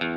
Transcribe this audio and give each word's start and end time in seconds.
Hey, 0.00 0.08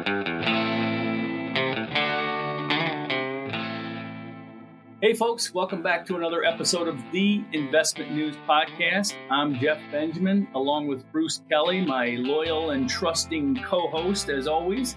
folks, 5.13 5.54
welcome 5.54 5.83
back 5.83 6.06
to 6.06 6.16
another 6.16 6.46
episode 6.46 6.88
of 6.88 6.98
the 7.12 7.44
Investment 7.52 8.14
News 8.14 8.38
Podcast. 8.48 9.14
I'm 9.30 9.60
Jeff 9.60 9.82
Benjamin, 9.92 10.48
along 10.56 10.88
with 10.88 11.12
Bruce 11.12 11.42
Kelly, 11.50 11.82
my 11.82 12.12
loyal 12.12 12.70
and 12.70 12.90
trusting 12.90 13.62
co 13.66 13.90
host, 13.90 14.30
as 14.30 14.48
always. 14.48 14.96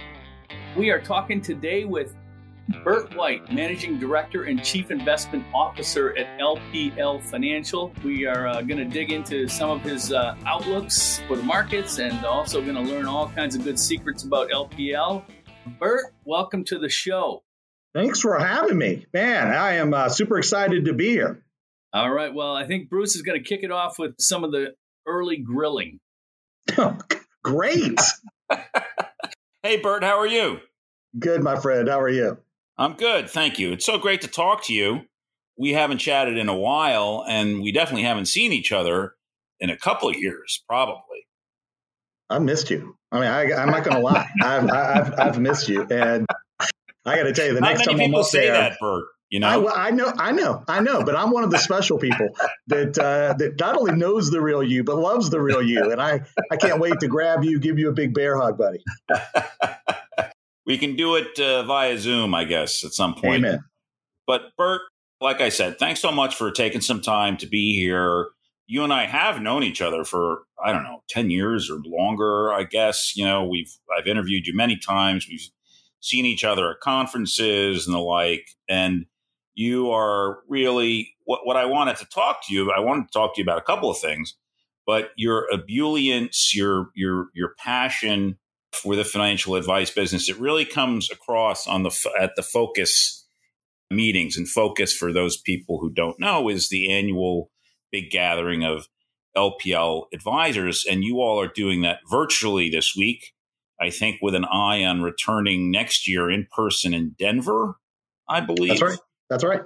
We 0.76 0.90
are 0.90 1.00
talking 1.00 1.40
today 1.40 1.84
with 1.84 2.14
Burt 2.84 3.14
White, 3.14 3.52
Managing 3.52 3.98
Director 3.98 4.44
and 4.44 4.62
Chief 4.62 4.90
Investment 4.90 5.44
Officer 5.54 6.16
at 6.16 6.38
LPL 6.38 7.22
Financial. 7.22 7.92
We 8.04 8.26
are 8.26 8.46
uh, 8.48 8.62
going 8.62 8.78
to 8.78 8.84
dig 8.84 9.12
into 9.12 9.48
some 9.48 9.70
of 9.70 9.82
his 9.82 10.12
uh, 10.12 10.36
outlooks 10.44 11.20
for 11.28 11.36
the 11.36 11.42
markets 11.42 11.98
and 11.98 12.24
also 12.24 12.60
going 12.60 12.74
to 12.74 12.80
learn 12.80 13.06
all 13.06 13.28
kinds 13.28 13.54
of 13.54 13.64
good 13.64 13.78
secrets 13.78 14.24
about 14.24 14.50
LPL. 14.50 15.24
Burt, 15.78 16.14
welcome 16.24 16.64
to 16.64 16.78
the 16.78 16.88
show. 16.88 17.42
Thanks 17.94 18.20
for 18.20 18.38
having 18.38 18.78
me. 18.78 19.06
Man, 19.12 19.48
I 19.48 19.74
am 19.74 19.94
uh, 19.94 20.08
super 20.08 20.38
excited 20.38 20.84
to 20.86 20.92
be 20.92 21.08
here. 21.08 21.42
All 21.92 22.10
right. 22.10 22.34
Well, 22.34 22.54
I 22.54 22.66
think 22.66 22.90
Bruce 22.90 23.16
is 23.16 23.22
going 23.22 23.42
to 23.42 23.48
kick 23.48 23.62
it 23.62 23.70
off 23.70 23.98
with 23.98 24.14
some 24.18 24.44
of 24.44 24.52
the 24.52 24.74
early 25.06 25.38
grilling. 25.38 25.98
Oh, 26.76 26.98
Great. 27.46 28.00
hey, 29.62 29.76
Burt, 29.76 30.02
how 30.02 30.18
are 30.18 30.26
you? 30.26 30.58
Good, 31.16 31.44
my 31.44 31.54
friend. 31.54 31.88
How 31.88 32.00
are 32.00 32.08
you? 32.08 32.38
I'm 32.78 32.94
good. 32.94 33.30
Thank 33.30 33.58
you. 33.58 33.72
It's 33.72 33.86
so 33.86 33.98
great 33.98 34.20
to 34.22 34.28
talk 34.28 34.64
to 34.66 34.74
you. 34.74 35.02
We 35.58 35.72
haven't 35.72 35.98
chatted 35.98 36.36
in 36.36 36.48
a 36.48 36.56
while, 36.56 37.24
and 37.26 37.62
we 37.62 37.72
definitely 37.72 38.02
haven't 38.02 38.26
seen 38.26 38.52
each 38.52 38.72
other 38.72 39.14
in 39.58 39.70
a 39.70 39.78
couple 39.78 40.10
of 40.10 40.16
years, 40.16 40.62
probably. 40.68 41.26
I 42.28 42.38
missed 42.38 42.70
you. 42.70 42.96
I 43.10 43.20
mean, 43.20 43.28
I, 43.28 43.62
am 43.62 43.70
not 43.70 43.84
going 43.84 43.96
to 43.96 44.02
lie. 44.02 44.28
I've, 44.42 44.70
I've, 44.70 45.14
I've 45.18 45.38
missed 45.38 45.68
you. 45.68 45.82
And 45.82 46.26
I 47.06 47.16
got 47.16 47.22
to 47.22 47.32
tell 47.32 47.46
you, 47.46 47.54
the 47.54 47.60
Not 47.60 47.74
next 47.74 47.86
time 47.86 48.00
I'm 48.00 48.14
up 48.14 48.26
say 48.26 48.46
there, 48.46 48.52
that, 48.52 48.78
Burt. 48.80 49.04
You 49.30 49.40
know, 49.40 49.66
I, 49.66 49.88
I, 49.88 49.90
know, 49.90 50.12
I 50.16 50.32
know, 50.32 50.62
I 50.68 50.80
know, 50.80 51.02
but 51.02 51.16
I'm 51.16 51.32
one 51.32 51.42
of 51.42 51.50
the 51.50 51.58
special 51.58 51.98
people 51.98 52.28
that 52.68 52.96
uh, 52.96 53.34
that 53.38 53.58
not 53.58 53.76
only 53.76 53.96
knows 53.96 54.30
the 54.30 54.40
real 54.40 54.62
you, 54.62 54.84
but 54.84 54.96
loves 54.96 55.30
the 55.30 55.40
real 55.40 55.60
you, 55.60 55.90
and 55.90 56.00
I 56.00 56.20
I 56.52 56.56
can't 56.56 56.78
wait 56.78 57.00
to 57.00 57.08
grab 57.08 57.42
you, 57.42 57.58
give 57.58 57.76
you 57.76 57.88
a 57.88 57.92
big 57.92 58.14
bear 58.14 58.36
hug, 58.36 58.56
buddy. 58.56 58.84
we 60.66 60.78
can 60.78 60.96
do 60.96 61.14
it 61.14 61.38
uh, 61.38 61.62
via 61.62 61.96
Zoom, 61.98 62.34
I 62.34 62.44
guess, 62.44 62.84
at 62.84 62.92
some 62.92 63.14
point. 63.14 63.44
Amen. 63.44 63.64
But 64.26 64.56
Burt, 64.56 64.82
like 65.20 65.40
I 65.40 65.48
said, 65.48 65.78
thanks 65.78 66.00
so 66.00 66.10
much 66.10 66.34
for 66.34 66.50
taking 66.50 66.80
some 66.80 67.00
time 67.00 67.36
to 67.38 67.46
be 67.46 67.74
here. 67.74 68.28
You 68.66 68.82
and 68.82 68.92
I 68.92 69.06
have 69.06 69.40
known 69.40 69.62
each 69.62 69.80
other 69.80 70.04
for 70.04 70.42
I 70.62 70.72
don't 70.72 70.82
know 70.82 71.02
ten 71.08 71.30
years 71.30 71.70
or 71.70 71.78
longer. 71.84 72.52
I 72.52 72.64
guess 72.64 73.16
you 73.16 73.24
know 73.24 73.44
we've 73.44 73.72
I've 73.96 74.08
interviewed 74.08 74.46
you 74.46 74.54
many 74.54 74.76
times. 74.76 75.28
We've 75.28 75.48
seen 76.00 76.26
each 76.26 76.44
other 76.44 76.70
at 76.70 76.80
conferences 76.80 77.86
and 77.86 77.94
the 77.94 78.00
like. 78.00 78.50
And 78.68 79.06
you 79.54 79.90
are 79.90 80.40
really 80.48 81.14
what, 81.24 81.46
what 81.46 81.56
I 81.56 81.64
wanted 81.64 81.96
to 81.96 82.06
talk 82.06 82.46
to 82.46 82.54
you. 82.54 82.70
I 82.70 82.80
wanted 82.80 83.06
to 83.06 83.12
talk 83.12 83.34
to 83.34 83.40
you 83.40 83.44
about 83.44 83.58
a 83.58 83.62
couple 83.62 83.90
of 83.90 83.98
things, 83.98 84.34
but 84.86 85.10
your 85.16 85.48
ebullience, 85.52 86.54
your 86.54 86.90
your 86.94 87.28
your 87.34 87.54
passion 87.58 88.38
for 88.76 88.96
the 88.96 89.04
financial 89.04 89.54
advice 89.54 89.90
business, 89.90 90.28
it 90.28 90.38
really 90.38 90.64
comes 90.64 91.10
across 91.10 91.66
on 91.66 91.82
the 91.82 92.12
at 92.18 92.36
the 92.36 92.42
focus 92.42 93.26
meetings. 93.90 94.36
And 94.36 94.48
focus 94.48 94.92
for 94.92 95.12
those 95.12 95.36
people 95.36 95.78
who 95.78 95.90
don't 95.90 96.18
know 96.18 96.48
is 96.48 96.68
the 96.68 96.92
annual 96.92 97.50
big 97.92 98.10
gathering 98.10 98.64
of 98.64 98.88
LPL 99.36 100.06
advisors, 100.14 100.84
and 100.88 101.04
you 101.04 101.20
all 101.20 101.40
are 101.40 101.48
doing 101.48 101.82
that 101.82 102.00
virtually 102.10 102.70
this 102.70 102.94
week. 102.96 103.32
I 103.80 103.90
think 103.90 104.20
with 104.22 104.34
an 104.34 104.46
eye 104.46 104.84
on 104.84 105.02
returning 105.02 105.70
next 105.70 106.08
year 106.08 106.30
in 106.30 106.46
person 106.50 106.94
in 106.94 107.14
Denver, 107.18 107.76
I 108.28 108.40
believe. 108.40 108.70
That's 108.70 108.82
right. 108.82 108.98
That's 109.28 109.44
right. 109.44 109.62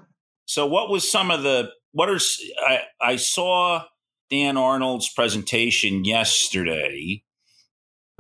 So, 0.47 0.67
what 0.67 0.91
was 0.91 1.09
some 1.11 1.31
of 1.31 1.45
the 1.45 1.71
what 1.93 2.09
are 2.09 2.19
I, 2.67 2.83
I 3.01 3.17
saw 3.17 3.85
Dan 4.31 4.57
Arnold's 4.57 5.13
presentation 5.13 6.05
yesterday. 6.05 7.23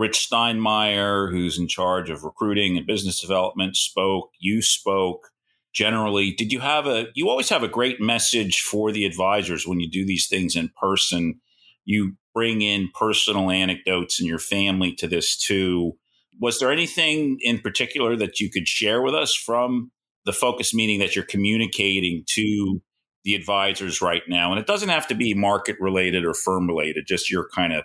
Rich 0.00 0.31
Steinmeier, 0.31 1.31
who's 1.31 1.59
in 1.59 1.69
charge 1.69 2.09
of 2.09 2.25
recruiting 2.25 2.78
and 2.78 2.87
business 2.87 3.21
development, 3.21 3.77
spoke. 3.77 4.31
You 4.41 4.62
spoke. 4.62 5.28
Generally, 5.75 6.37
did 6.37 6.53
you 6.53 6.61
have 6.61 6.87
a? 6.87 7.09
You 7.15 7.28
always 7.28 7.50
have 7.50 7.62
a 7.62 7.69
great 7.69 8.00
message 8.00 8.62
for 8.62 8.93
the 8.93 9.05
advisors 9.05 9.66
when 9.66 9.78
you 9.78 9.91
do 9.91 10.06
these 10.06 10.27
things 10.27 10.56
in 10.56 10.71
person. 10.81 11.43
You 11.84 12.16
bring 12.34 12.62
in 12.62 12.88
personal 12.99 13.50
anecdotes 13.50 14.19
and 14.19 14.27
your 14.27 14.38
family 14.38 14.94
to 14.94 15.06
this 15.06 15.37
too. 15.37 15.99
Was 16.41 16.61
there 16.61 16.72
anything 16.72 17.37
in 17.43 17.59
particular 17.61 18.17
that 18.17 18.41
you 18.41 18.50
could 18.50 18.67
share 18.67 19.03
with 19.03 19.15
us 19.15 19.34
from 19.34 19.91
the 20.25 20.32
focus 20.32 20.72
meeting 20.72 20.99
that 21.00 21.15
you're 21.15 21.27
communicating 21.27 22.25
to 22.28 22.81
the 23.25 23.34
advisors 23.34 24.00
right 24.00 24.22
now? 24.27 24.50
And 24.50 24.59
it 24.59 24.67
doesn't 24.67 24.88
have 24.88 25.06
to 25.09 25.15
be 25.15 25.34
market 25.34 25.77
related 25.78 26.25
or 26.25 26.32
firm 26.32 26.67
related, 26.67 27.05
just 27.06 27.31
your 27.31 27.50
kind 27.55 27.75
of 27.75 27.84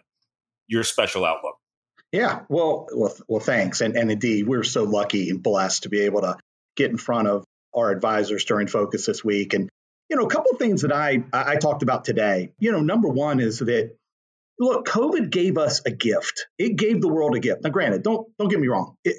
your 0.68 0.86
special 0.86 1.26
outlook. 1.26 1.58
Yeah, 2.16 2.44
well, 2.48 2.88
well, 2.94 3.14
well, 3.28 3.42
thanks. 3.42 3.82
And, 3.82 3.98
and 3.98 4.10
indeed, 4.10 4.48
we're 4.48 4.64
so 4.64 4.84
lucky 4.84 5.30
and 5.30 5.44
blessed 5.44 5.84
to 5.84 5.90
be 5.90 6.02
able 6.02 6.22
to 6.22 6.38
get 6.78 6.90
in 6.90 6.98
front 6.98 7.28
of 7.28 7.44
our 7.74 7.92
advisors 7.92 8.46
during 8.46 8.68
focus 8.68 9.06
this 9.06 9.22
week. 9.22 9.54
And 9.54 9.70
you 10.10 10.16
know, 10.16 10.24
a 10.24 10.30
couple 10.30 10.52
of 10.52 10.60
things 10.60 10.84
that 10.84 10.94
I 10.94 11.24
I 11.34 11.58
talked 11.58 11.84
about 11.84 12.06
today. 12.06 12.54
You 12.58 12.72
know, 12.72 12.80
number 12.80 13.10
one 13.10 13.42
is 13.42 13.60
that 13.60 13.98
look, 14.58 14.88
COVID 14.88 15.30
gave 15.30 15.58
us 15.58 15.82
a 15.86 15.92
gift. 15.92 16.48
It 16.58 16.78
gave 16.78 17.02
the 17.02 17.10
world 17.10 17.36
a 17.36 17.40
gift. 17.40 17.64
Now, 17.64 17.70
granted, 17.70 18.04
don't 18.04 18.26
don't 18.40 18.48
get 18.48 18.62
me 18.62 18.68
wrong. 18.68 18.96
It, 19.04 19.18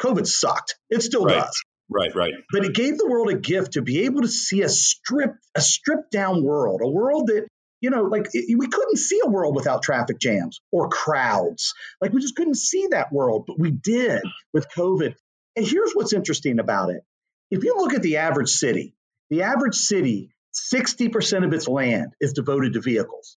COVID 0.00 0.26
sucked. 0.28 0.76
It 0.90 1.02
still 1.02 1.24
right. 1.24 1.40
does. 1.40 1.60
Right, 1.90 2.14
right. 2.14 2.34
But 2.52 2.64
it 2.64 2.74
gave 2.74 2.98
the 2.98 3.08
world 3.08 3.30
a 3.30 3.36
gift 3.38 3.72
to 3.72 3.82
be 3.82 4.02
able 4.02 4.22
to 4.22 4.28
see 4.28 4.62
a 4.62 4.68
strip 4.68 5.32
a 5.56 5.60
stripped 5.60 6.12
down 6.12 6.44
world, 6.44 6.82
a 6.84 6.88
world 6.88 7.28
that 7.28 7.48
you 7.80 7.90
know, 7.90 8.02
like 8.02 8.28
it, 8.32 8.58
we 8.58 8.68
couldn't 8.68 8.96
see 8.96 9.20
a 9.24 9.28
world 9.28 9.54
without 9.54 9.82
traffic 9.82 10.18
jams 10.18 10.60
or 10.72 10.88
crowds. 10.88 11.74
Like 12.00 12.12
we 12.12 12.20
just 12.20 12.36
couldn't 12.36 12.56
see 12.56 12.88
that 12.90 13.12
world, 13.12 13.44
but 13.46 13.58
we 13.58 13.70
did 13.70 14.22
with 14.52 14.68
COVID. 14.70 15.14
And 15.56 15.66
here's 15.66 15.92
what's 15.92 16.12
interesting 16.12 16.58
about 16.58 16.90
it. 16.90 17.02
If 17.50 17.64
you 17.64 17.76
look 17.76 17.94
at 17.94 18.02
the 18.02 18.18
average 18.18 18.50
city, 18.50 18.94
the 19.30 19.42
average 19.42 19.76
city, 19.76 20.30
60% 20.72 21.44
of 21.44 21.52
its 21.52 21.68
land 21.68 22.14
is 22.20 22.32
devoted 22.32 22.74
to 22.74 22.80
vehicles. 22.80 23.36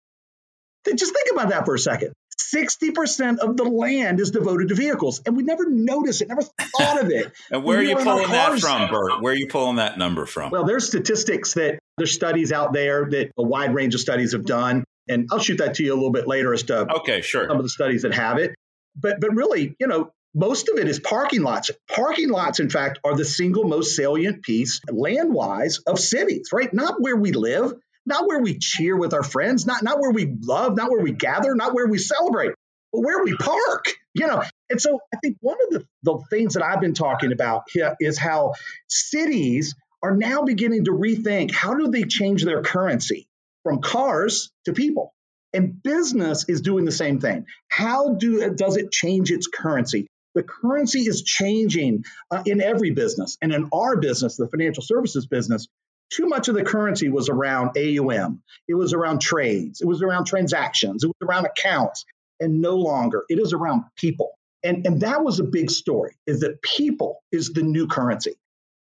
Just 0.86 1.14
think 1.14 1.30
about 1.32 1.50
that 1.50 1.66
for 1.66 1.76
a 1.76 1.80
second. 1.80 2.14
60% 2.54 3.38
of 3.38 3.56
the 3.56 3.64
land 3.64 4.20
is 4.20 4.32
devoted 4.32 4.70
to 4.70 4.76
vehicles, 4.76 5.22
and 5.26 5.38
we 5.38 5.44
never 5.44 5.70
noticed 5.70 6.22
it, 6.22 6.28
never 6.28 6.42
thought 6.42 7.04
of 7.04 7.10
it. 7.10 7.32
and 7.52 7.64
where 7.64 7.80
are 7.80 7.84
you 7.84 7.96
pulling 7.96 8.30
that 8.30 8.60
from, 8.60 8.90
Burt? 8.90 9.22
Where 9.22 9.34
are 9.34 9.36
you 9.36 9.48
pulling 9.48 9.78
that 9.78 9.98
number 9.98 10.26
from? 10.26 10.52
Well, 10.52 10.66
there's 10.66 10.88
statistics 10.88 11.54
that 11.54 11.80
there's 12.02 12.14
studies 12.14 12.52
out 12.52 12.74
there 12.74 13.08
that 13.12 13.32
a 13.38 13.44
wide 13.44 13.76
range 13.76 13.94
of 13.94 14.02
studies 14.02 14.32
have 14.32 14.44
done, 14.44 14.84
and 15.08 15.30
I'll 15.32 15.38
shoot 15.38 15.58
that 15.58 15.76
to 15.76 15.84
you 15.84 15.94
a 15.94 15.96
little 15.96 16.12
bit 16.12 16.28
later 16.28 16.52
as 16.52 16.64
to 16.64 16.92
okay, 16.98 17.22
sure. 17.22 17.48
some 17.48 17.58
of 17.58 17.64
the 17.64 17.70
studies 17.70 18.02
that 18.02 18.14
have 18.16 18.40
it. 18.40 18.56
But 18.96 19.20
but 19.22 19.36
really, 19.36 19.76
you 19.80 19.86
know, 19.86 20.12
most 20.34 20.68
of 20.68 20.80
it 20.80 20.88
is 20.88 21.00
parking 21.00 21.44
lots. 21.44 21.70
Parking 21.88 22.30
lots, 22.30 22.60
in 22.60 22.72
fact, 22.72 22.98
are 23.04 23.16
the 23.16 23.24
single 23.24 23.66
most 23.66 23.96
salient 23.96 24.42
piece 24.42 24.82
land 24.90 25.32
wise 25.32 25.78
of 25.86 26.00
cities, 26.00 26.50
right? 26.52 26.74
Not 26.74 27.00
where 27.00 27.16
we 27.16 27.34
live, 27.34 27.74
not 28.08 28.28
where 28.28 28.40
we 28.40 28.58
cheer 28.58 28.98
with 28.98 29.14
our 29.14 29.24
friends, 29.24 29.68
not, 29.68 29.84
not 29.84 30.00
where 30.00 30.12
we 30.12 30.34
love, 30.42 30.76
not 30.76 30.90
where 30.90 31.04
we 31.04 31.12
gather, 31.12 31.54
not 31.54 31.76
where 31.76 31.86
we 31.86 32.00
celebrate, 32.00 32.54
but 32.92 33.02
where 33.02 33.24
we 33.24 33.38
park, 33.38 33.94
you 34.16 34.26
know. 34.26 34.42
And 34.72 34.82
so 34.82 35.00
I 35.14 35.18
think 35.18 35.38
one 35.42 35.58
of 35.68 35.74
the, 35.74 35.86
the 36.02 36.20
things 36.32 36.56
that 36.56 36.64
I've 36.64 36.82
been 36.82 36.96
talking 36.96 37.32
about 37.32 37.64
here 37.72 37.96
is 38.00 38.18
how 38.18 38.54
cities 38.88 39.76
are 40.04 40.16
now 40.16 40.44
beginning 40.44 40.86
to 40.86 40.92
rethink 40.92 41.52
how 41.52 41.76
do 41.76 41.88
they 41.90 42.04
change 42.04 42.44
their 42.44 42.62
currency 42.62 43.28
from 43.64 43.82
cars 43.82 44.52
to 44.66 44.74
people. 44.74 45.14
And 45.54 45.82
business 45.84 46.46
is 46.48 46.62
doing 46.62 46.86
the 46.86 46.92
same 46.92 47.20
thing. 47.20 47.46
How 47.68 48.14
do 48.16 48.54
does 48.56 48.78
it 48.78 48.92
change 48.92 49.32
its 49.32 49.48
currency? 49.48 50.08
The 50.34 50.44
currency 50.44 51.02
is 51.02 51.24
changing 51.24 52.06
uh, 52.30 52.42
in 52.46 52.62
every 52.62 52.92
business, 52.92 53.38
and 53.42 53.52
in 53.52 53.68
our 53.74 53.98
business, 53.98 54.38
the 54.38 54.48
financial 54.48 54.82
services 54.82 55.28
business, 55.28 55.68
too 56.10 56.28
much 56.28 56.48
of 56.48 56.56
the 56.56 56.64
currency 56.64 57.10
was 57.10 57.30
around 57.30 57.78
AUM. 57.78 58.42
It 58.68 58.76
was 58.76 58.94
around 58.94 59.20
trades. 59.20 59.82
It 59.82 59.88
was 59.88 60.02
around 60.02 60.26
transactions. 60.26 61.04
It 61.04 61.08
was 61.08 61.28
around 61.28 61.46
accounts. 61.46 62.06
And 62.40 62.62
no 62.62 62.76
longer, 62.76 63.24
it 63.30 63.40
is 63.40 63.54
around 63.54 63.84
people. 63.96 64.32
And, 64.64 64.86
and 64.86 65.02
that 65.02 65.24
was 65.24 65.40
a 65.40 65.44
big 65.44 65.70
story, 65.70 66.16
is 66.28 66.42
that 66.42 66.62
people 66.62 67.22
is 67.32 67.50
the 67.50 67.64
new 67.64 67.88
currency. 67.88 68.36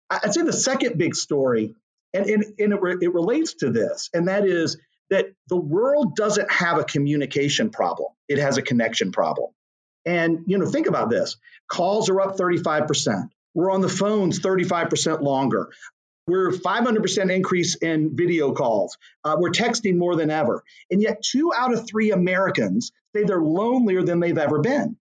I'd 0.09 0.33
say 0.33 0.41
the 0.41 0.53
second 0.53 0.97
big 0.97 1.15
story, 1.15 1.75
and, 2.13 2.25
and, 2.25 2.43
and 2.57 2.73
it, 2.73 2.81
re, 2.81 2.97
it 3.01 3.13
relates 3.13 3.55
to 3.55 3.69
this, 3.69 4.09
and 4.13 4.27
that 4.27 4.45
is 4.45 4.77
that 5.09 5.27
the 5.47 5.57
world 5.57 6.15
doesn't 6.15 6.51
have 6.51 6.77
a 6.77 6.83
communication 6.83 7.69
problem. 7.69 8.11
It 8.27 8.37
has 8.37 8.57
a 8.57 8.61
connection 8.61 9.11
problem. 9.11 9.51
And, 10.05 10.43
you 10.45 10.57
know, 10.57 10.65
think 10.65 10.87
about 10.87 11.09
this. 11.09 11.37
Calls 11.67 12.09
are 12.09 12.21
up 12.21 12.37
35%. 12.37 13.29
We're 13.53 13.71
on 13.71 13.81
the 13.81 13.89
phones 13.89 14.39
35% 14.39 15.21
longer. 15.21 15.69
We're 16.27 16.51
500% 16.51 17.31
increase 17.31 17.75
in 17.75 18.15
video 18.15 18.53
calls. 18.53 18.97
Uh, 19.23 19.37
we're 19.39 19.49
texting 19.49 19.97
more 19.97 20.15
than 20.15 20.29
ever. 20.29 20.63
And 20.91 21.01
yet, 21.01 21.23
two 21.23 21.51
out 21.55 21.73
of 21.73 21.87
three 21.87 22.11
Americans 22.11 22.91
say 23.15 23.23
they're 23.23 23.41
lonelier 23.41 24.03
than 24.03 24.19
they've 24.19 24.37
ever 24.37 24.59
been. 24.59 24.95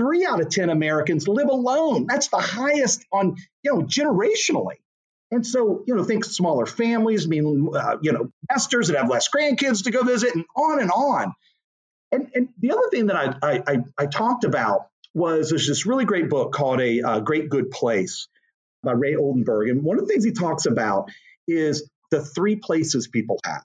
Three 0.00 0.24
out 0.24 0.40
of 0.40 0.48
10 0.48 0.70
Americans 0.70 1.28
live 1.28 1.48
alone. 1.48 2.06
That's 2.08 2.28
the 2.28 2.38
highest 2.38 3.04
on, 3.12 3.36
you 3.62 3.74
know, 3.74 3.82
generationally. 3.82 4.76
And 5.30 5.46
so, 5.46 5.84
you 5.86 5.94
know, 5.94 6.02
think 6.02 6.24
smaller 6.24 6.64
families, 6.64 7.28
mean, 7.28 7.68
uh, 7.74 7.98
you 8.00 8.12
know, 8.12 8.32
nesters 8.50 8.88
that 8.88 8.96
have 8.96 9.10
less 9.10 9.28
grandkids 9.28 9.84
to 9.84 9.90
go 9.90 10.02
visit 10.02 10.34
and 10.34 10.46
on 10.56 10.80
and 10.80 10.90
on. 10.90 11.34
And, 12.12 12.30
and 12.34 12.48
the 12.58 12.72
other 12.72 12.88
thing 12.90 13.06
that 13.06 13.16
I, 13.16 13.34
I, 13.42 13.62
I, 13.66 13.76
I 13.98 14.06
talked 14.06 14.44
about 14.44 14.86
was 15.14 15.50
there's 15.50 15.68
this 15.68 15.84
really 15.84 16.06
great 16.06 16.30
book 16.30 16.52
called 16.52 16.80
A 16.80 17.02
uh, 17.02 17.20
Great 17.20 17.50
Good 17.50 17.70
Place 17.70 18.26
by 18.82 18.92
Ray 18.92 19.16
Oldenburg. 19.16 19.68
And 19.68 19.84
one 19.84 19.98
of 19.98 20.06
the 20.06 20.12
things 20.12 20.24
he 20.24 20.32
talks 20.32 20.64
about 20.64 21.10
is 21.46 21.88
the 22.10 22.24
three 22.24 22.56
places 22.56 23.06
people 23.06 23.38
have. 23.44 23.62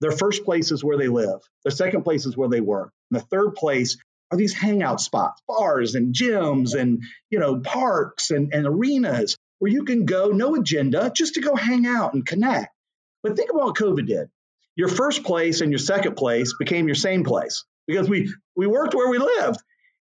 Their 0.00 0.12
first 0.12 0.44
place 0.44 0.72
is 0.72 0.82
where 0.82 0.96
they 0.96 1.08
live. 1.08 1.40
Their 1.62 1.72
second 1.72 2.04
place 2.04 2.24
is 2.24 2.36
where 2.36 2.48
they 2.48 2.62
work. 2.62 2.90
And 3.10 3.20
the 3.20 3.26
third 3.26 3.54
place 3.54 3.98
are 4.30 4.38
these 4.38 4.54
hangout 4.54 5.00
spots, 5.00 5.42
bars 5.46 5.94
and 5.94 6.14
gyms 6.14 6.74
and 6.74 7.02
you 7.30 7.38
know 7.38 7.60
parks 7.60 8.30
and, 8.30 8.52
and 8.52 8.66
arenas 8.66 9.36
where 9.58 9.70
you 9.70 9.84
can 9.84 10.04
go, 10.04 10.28
no 10.28 10.54
agenda, 10.56 11.12
just 11.14 11.34
to 11.34 11.40
go 11.40 11.54
hang 11.54 11.86
out 11.86 12.14
and 12.14 12.26
connect. 12.26 12.74
But 13.22 13.36
think 13.36 13.50
about 13.50 13.64
what 13.64 13.76
COVID 13.76 14.06
did. 14.06 14.28
Your 14.76 14.88
first 14.88 15.24
place 15.24 15.60
and 15.60 15.70
your 15.70 15.78
second 15.78 16.16
place 16.16 16.54
became 16.58 16.86
your 16.86 16.96
same 16.96 17.24
place 17.24 17.64
because 17.86 18.08
we 18.08 18.32
we 18.56 18.66
worked 18.66 18.94
where 18.94 19.08
we 19.08 19.18
lived. 19.18 19.60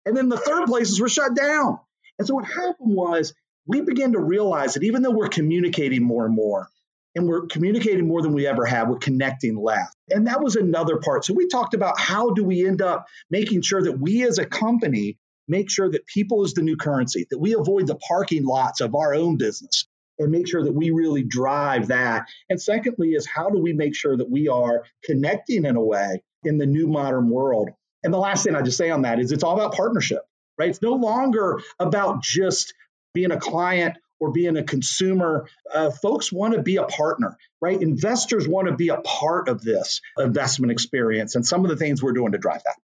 And 0.04 0.16
then 0.16 0.28
the 0.28 0.38
third 0.38 0.66
places 0.66 1.00
were 1.00 1.08
shut 1.08 1.34
down. 1.34 1.78
And 2.18 2.26
so 2.26 2.34
what 2.34 2.46
happened 2.46 2.94
was 2.94 3.34
we 3.66 3.80
began 3.80 4.12
to 4.12 4.20
realize 4.20 4.74
that 4.74 4.82
even 4.82 5.02
though 5.02 5.10
we're 5.10 5.28
communicating 5.28 6.02
more 6.02 6.24
and 6.24 6.34
more, 6.34 6.68
and 7.18 7.28
we're 7.28 7.46
communicating 7.46 8.06
more 8.06 8.22
than 8.22 8.32
we 8.32 8.46
ever 8.46 8.64
have. 8.64 8.88
We're 8.88 8.98
connecting 8.98 9.56
less. 9.56 9.92
And 10.08 10.26
that 10.28 10.40
was 10.40 10.56
another 10.56 10.98
part. 10.98 11.24
So 11.24 11.34
we 11.34 11.48
talked 11.48 11.74
about 11.74 11.98
how 11.98 12.30
do 12.30 12.44
we 12.44 12.66
end 12.66 12.80
up 12.80 13.06
making 13.28 13.62
sure 13.62 13.82
that 13.82 13.98
we 13.98 14.26
as 14.26 14.38
a 14.38 14.46
company 14.46 15.18
make 15.48 15.70
sure 15.70 15.90
that 15.90 16.06
people 16.06 16.44
is 16.44 16.54
the 16.54 16.62
new 16.62 16.76
currency, 16.76 17.26
that 17.30 17.38
we 17.38 17.54
avoid 17.54 17.86
the 17.86 17.96
parking 17.96 18.44
lots 18.44 18.80
of 18.80 18.94
our 18.94 19.14
own 19.14 19.36
business 19.36 19.86
and 20.18 20.30
make 20.30 20.46
sure 20.46 20.62
that 20.62 20.74
we 20.74 20.90
really 20.90 21.22
drive 21.22 21.88
that. 21.88 22.26
And 22.48 22.60
secondly, 22.60 23.10
is 23.10 23.26
how 23.26 23.50
do 23.50 23.58
we 23.58 23.72
make 23.72 23.96
sure 23.96 24.16
that 24.16 24.30
we 24.30 24.48
are 24.48 24.84
connecting 25.04 25.64
in 25.64 25.76
a 25.76 25.82
way 25.82 26.22
in 26.44 26.58
the 26.58 26.66
new 26.66 26.86
modern 26.86 27.30
world? 27.30 27.70
And 28.04 28.12
the 28.12 28.18
last 28.18 28.44
thing 28.44 28.54
I 28.54 28.62
just 28.62 28.78
say 28.78 28.90
on 28.90 29.02
that 29.02 29.18
is 29.18 29.32
it's 29.32 29.42
all 29.42 29.54
about 29.54 29.74
partnership, 29.74 30.22
right? 30.58 30.68
It's 30.68 30.82
no 30.82 30.92
longer 30.92 31.60
about 31.80 32.22
just 32.22 32.74
being 33.14 33.32
a 33.32 33.40
client 33.40 33.96
or 34.20 34.32
being 34.32 34.56
a 34.56 34.62
consumer. 34.62 35.48
Uh, 35.72 35.90
folks 35.90 36.32
want 36.32 36.54
to 36.54 36.62
be 36.62 36.76
a 36.76 36.84
partner, 36.84 37.36
right? 37.60 37.80
Investors 37.80 38.48
want 38.48 38.68
to 38.68 38.74
be 38.74 38.88
a 38.88 39.00
part 39.00 39.48
of 39.48 39.62
this 39.62 40.00
investment 40.18 40.72
experience 40.72 41.34
and 41.34 41.46
some 41.46 41.64
of 41.64 41.70
the 41.70 41.76
things 41.76 42.02
we're 42.02 42.12
doing 42.12 42.32
to 42.32 42.38
drive 42.38 42.62
that. 42.64 42.76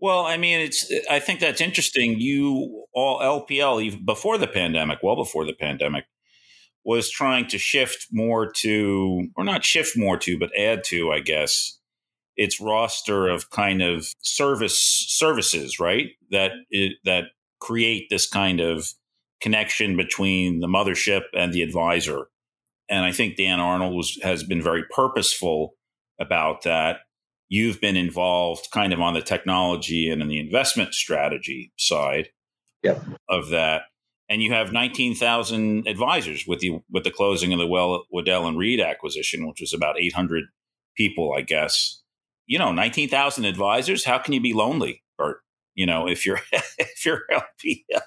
Well, 0.00 0.24
I 0.24 0.38
mean, 0.38 0.60
it's. 0.60 0.90
I 1.10 1.18
think 1.18 1.40
that's 1.40 1.60
interesting. 1.60 2.18
You 2.18 2.84
all 2.94 3.20
LPL 3.20 3.82
even 3.82 4.04
before 4.04 4.38
the 4.38 4.46
pandemic, 4.46 5.00
well 5.02 5.16
before 5.16 5.44
the 5.44 5.52
pandemic, 5.52 6.06
was 6.84 7.10
trying 7.10 7.46
to 7.48 7.58
shift 7.58 8.06
more 8.10 8.50
to, 8.50 9.28
or 9.36 9.44
not 9.44 9.62
shift 9.62 9.98
more 9.98 10.16
to, 10.16 10.38
but 10.38 10.56
add 10.58 10.84
to, 10.84 11.12
I 11.12 11.20
guess, 11.20 11.78
its 12.34 12.60
roster 12.60 13.28
of 13.28 13.50
kind 13.50 13.82
of 13.82 14.06
service 14.22 14.80
services, 14.80 15.78
right? 15.78 16.12
That 16.30 16.52
that 17.04 17.24
create 17.58 18.06
this 18.08 18.26
kind 18.26 18.60
of 18.60 18.94
connection 19.40 19.96
between 19.96 20.60
the 20.60 20.66
mothership 20.66 21.22
and 21.34 21.52
the 21.52 21.62
advisor. 21.62 22.26
And 22.88 23.04
I 23.04 23.12
think 23.12 23.36
Dan 23.36 23.60
Arnold 23.60 23.94
was, 23.94 24.18
has 24.22 24.42
been 24.42 24.62
very 24.62 24.84
purposeful 24.94 25.74
about 26.20 26.62
that. 26.62 26.98
You've 27.48 27.80
been 27.80 27.96
involved 27.96 28.68
kind 28.72 28.92
of 28.92 29.00
on 29.00 29.14
the 29.14 29.22
technology 29.22 30.10
and 30.10 30.22
in 30.22 30.28
the 30.28 30.38
investment 30.38 30.94
strategy 30.94 31.72
side 31.76 32.28
yep. 32.82 33.02
of 33.28 33.48
that. 33.50 33.82
And 34.28 34.42
you 34.42 34.52
have 34.52 34.72
19,000 34.72 35.88
advisors 35.88 36.46
with 36.46 36.60
the 36.60 36.78
with 36.88 37.02
the 37.02 37.10
closing 37.10 37.52
of 37.52 37.58
the 37.58 37.66
well, 37.66 38.04
Waddell 38.12 38.46
and 38.46 38.56
Reed 38.56 38.80
acquisition, 38.80 39.48
which 39.48 39.60
was 39.60 39.72
about 39.72 40.00
800 40.00 40.44
people, 40.96 41.34
I 41.36 41.40
guess. 41.40 42.00
You 42.46 42.58
know, 42.58 42.70
19,000 42.72 43.44
advisors. 43.44 44.04
How 44.04 44.18
can 44.18 44.32
you 44.32 44.40
be 44.40 44.52
lonely, 44.52 45.02
Burt? 45.18 45.38
You 45.74 45.86
know, 45.86 46.06
if 46.06 46.24
you're 46.24 46.40
if 46.52 47.04
you're 47.04 47.22
LPL. 47.32 48.02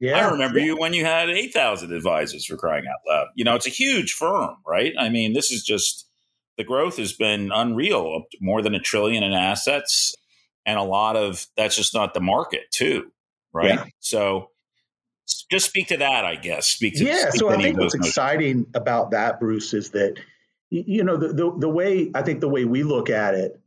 Yeah, 0.00 0.18
I 0.18 0.30
remember 0.30 0.58
yeah. 0.58 0.66
you 0.66 0.76
when 0.76 0.92
you 0.92 1.04
had 1.04 1.30
8,000 1.30 1.92
advisors 1.92 2.44
for 2.44 2.56
crying 2.56 2.84
out 2.86 3.00
loud. 3.10 3.28
You 3.34 3.44
know, 3.44 3.54
it's 3.54 3.66
a 3.66 3.70
huge 3.70 4.12
firm, 4.12 4.56
right? 4.66 4.92
I 4.98 5.08
mean, 5.08 5.32
this 5.32 5.50
is 5.50 5.62
just 5.62 6.06
the 6.58 6.64
growth 6.64 6.98
has 6.98 7.12
been 7.12 7.50
unreal, 7.52 8.24
more 8.40 8.62
than 8.62 8.74
a 8.74 8.80
trillion 8.80 9.22
in 9.22 9.32
assets. 9.32 10.14
And 10.66 10.78
a 10.78 10.82
lot 10.82 11.16
of 11.16 11.46
that's 11.56 11.76
just 11.76 11.94
not 11.94 12.12
the 12.12 12.20
market, 12.20 12.70
too, 12.72 13.12
right? 13.52 13.76
Yeah. 13.76 13.84
So 14.00 14.50
just 15.50 15.66
speak 15.66 15.88
to 15.88 15.96
that, 15.98 16.24
I 16.24 16.34
guess. 16.34 16.66
Speak 16.66 16.94
to 16.96 17.04
Yeah, 17.04 17.30
speak 17.30 17.40
so 17.40 17.48
I 17.48 17.56
think 17.56 17.78
what's 17.78 17.94
exciting 17.94 18.66
about 18.74 19.12
that, 19.12 19.40
Bruce, 19.40 19.72
is 19.74 19.90
that, 19.90 20.16
you 20.70 21.04
know, 21.04 21.16
the, 21.16 21.28
the, 21.28 21.58
the 21.58 21.68
way 21.68 22.10
I 22.14 22.22
think 22.22 22.40
the 22.40 22.48
way 22.48 22.64
we 22.64 22.82
look 22.82 23.10
at 23.10 23.34
it, 23.34 23.60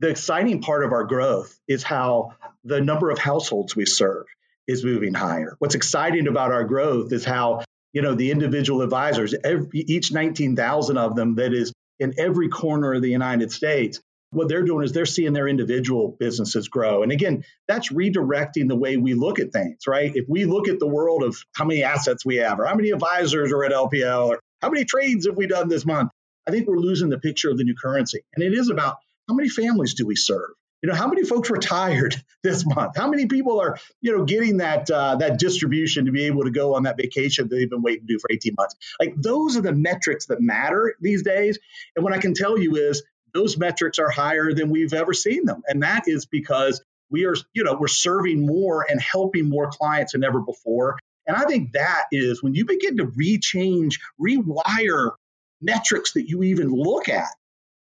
the 0.00 0.08
exciting 0.08 0.62
part 0.62 0.84
of 0.84 0.92
our 0.92 1.04
growth 1.04 1.58
is 1.68 1.82
how 1.82 2.32
the 2.64 2.80
number 2.80 3.10
of 3.10 3.18
households 3.18 3.76
we 3.76 3.84
serve 3.84 4.24
is 4.68 4.84
moving 4.84 5.14
higher. 5.14 5.56
What's 5.58 5.74
exciting 5.74 6.28
about 6.28 6.52
our 6.52 6.64
growth 6.64 7.12
is 7.12 7.24
how, 7.24 7.64
you 7.92 8.02
know, 8.02 8.14
the 8.14 8.30
individual 8.30 8.82
advisors, 8.82 9.34
every, 9.42 9.66
each 9.72 10.12
19,000 10.12 10.98
of 10.98 11.16
them 11.16 11.36
that 11.36 11.52
is 11.52 11.72
in 11.98 12.14
every 12.18 12.48
corner 12.48 12.92
of 12.94 13.02
the 13.02 13.10
United 13.10 13.50
States, 13.50 14.00
what 14.30 14.48
they're 14.48 14.62
doing 14.62 14.84
is 14.84 14.92
they're 14.92 15.06
seeing 15.06 15.32
their 15.32 15.48
individual 15.48 16.14
businesses 16.20 16.68
grow. 16.68 17.02
And 17.02 17.10
again, 17.10 17.44
that's 17.66 17.90
redirecting 17.90 18.68
the 18.68 18.76
way 18.76 18.98
we 18.98 19.14
look 19.14 19.40
at 19.40 19.52
things, 19.52 19.78
right? 19.88 20.12
If 20.14 20.26
we 20.28 20.44
look 20.44 20.68
at 20.68 20.78
the 20.78 20.86
world 20.86 21.22
of 21.24 21.36
how 21.54 21.64
many 21.64 21.82
assets 21.82 22.26
we 22.26 22.36
have, 22.36 22.60
or 22.60 22.66
how 22.66 22.74
many 22.74 22.90
advisors 22.90 23.52
are 23.52 23.64
at 23.64 23.72
LPL, 23.72 24.28
or 24.28 24.40
how 24.60 24.68
many 24.68 24.84
trades 24.84 25.26
have 25.26 25.36
we 25.36 25.46
done 25.46 25.68
this 25.68 25.86
month, 25.86 26.10
I 26.46 26.50
think 26.50 26.68
we're 26.68 26.76
losing 26.76 27.08
the 27.08 27.18
picture 27.18 27.50
of 27.50 27.56
the 27.56 27.64
new 27.64 27.74
currency. 27.74 28.20
And 28.34 28.44
it 28.44 28.52
is 28.52 28.68
about 28.68 28.96
how 29.28 29.34
many 29.34 29.48
families 29.48 29.94
do 29.94 30.06
we 30.06 30.14
serve? 30.16 30.50
You 30.82 30.88
know, 30.88 30.94
how 30.94 31.08
many 31.08 31.24
folks 31.24 31.50
retired 31.50 32.14
this 32.42 32.64
month? 32.64 32.96
How 32.96 33.08
many 33.08 33.26
people 33.26 33.60
are, 33.60 33.78
you 34.00 34.16
know, 34.16 34.24
getting 34.24 34.58
that 34.58 34.90
uh, 34.90 35.16
that 35.16 35.38
distribution 35.38 36.06
to 36.06 36.12
be 36.12 36.24
able 36.26 36.44
to 36.44 36.50
go 36.50 36.74
on 36.74 36.84
that 36.84 36.96
vacation 36.96 37.48
that 37.48 37.54
they've 37.56 37.70
been 37.70 37.82
waiting 37.82 38.06
to 38.06 38.14
do 38.14 38.18
for 38.18 38.30
18 38.30 38.54
months? 38.56 38.76
Like 39.00 39.14
those 39.16 39.56
are 39.56 39.62
the 39.62 39.72
metrics 39.72 40.26
that 40.26 40.40
matter 40.40 40.94
these 41.00 41.22
days. 41.22 41.58
And 41.96 42.04
what 42.04 42.12
I 42.12 42.18
can 42.18 42.34
tell 42.34 42.58
you 42.58 42.76
is 42.76 43.02
those 43.34 43.56
metrics 43.56 43.98
are 43.98 44.10
higher 44.10 44.52
than 44.52 44.70
we've 44.70 44.94
ever 44.94 45.12
seen 45.12 45.44
them. 45.44 45.62
And 45.66 45.82
that 45.82 46.04
is 46.06 46.26
because 46.26 46.82
we 47.10 47.24
are, 47.24 47.34
you 47.54 47.64
know, 47.64 47.76
we're 47.78 47.88
serving 47.88 48.44
more 48.44 48.86
and 48.88 49.00
helping 49.00 49.48
more 49.48 49.70
clients 49.70 50.12
than 50.12 50.24
ever 50.24 50.40
before. 50.40 50.98
And 51.26 51.36
I 51.36 51.44
think 51.44 51.72
that 51.72 52.04
is 52.10 52.42
when 52.42 52.54
you 52.54 52.64
begin 52.64 52.98
to 52.98 53.06
rechange, 53.06 53.96
rewire 54.20 55.12
metrics 55.60 56.12
that 56.12 56.28
you 56.28 56.42
even 56.44 56.70
look 56.70 57.08
at 57.08 57.28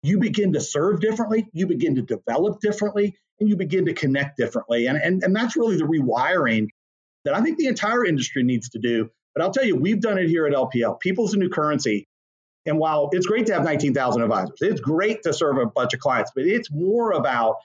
you 0.02 0.18
begin 0.18 0.54
to 0.54 0.60
serve 0.60 1.00
differently, 1.00 1.48
you 1.52 1.66
begin 1.66 1.96
to 1.96 2.02
develop 2.02 2.60
differently, 2.60 3.16
and 3.38 3.48
you 3.48 3.56
begin 3.56 3.86
to 3.86 3.94
connect 3.94 4.36
differently. 4.36 4.86
And, 4.86 4.98
and, 4.98 5.22
and 5.22 5.34
that's 5.34 5.56
really 5.56 5.76
the 5.76 5.84
rewiring 5.84 6.68
that 7.24 7.34
I 7.34 7.42
think 7.42 7.58
the 7.58 7.66
entire 7.66 8.04
industry 8.04 8.42
needs 8.42 8.70
to 8.70 8.78
do. 8.78 9.10
But 9.34 9.42
I'll 9.42 9.52
tell 9.52 9.64
you, 9.64 9.76
we've 9.76 10.00
done 10.00 10.18
it 10.18 10.28
here 10.28 10.46
at 10.46 10.54
LPL. 10.54 11.00
People's 11.00 11.34
a 11.34 11.38
new 11.38 11.50
currency. 11.50 12.06
And 12.66 12.78
while 12.78 13.08
it's 13.12 13.26
great 13.26 13.46
to 13.46 13.54
have 13.54 13.64
19,000 13.64 14.22
advisors, 14.22 14.58
it's 14.60 14.80
great 14.80 15.22
to 15.22 15.32
serve 15.32 15.58
a 15.58 15.66
bunch 15.66 15.94
of 15.94 16.00
clients, 16.00 16.32
but 16.34 16.44
it's 16.44 16.70
more 16.70 17.12
about 17.12 17.56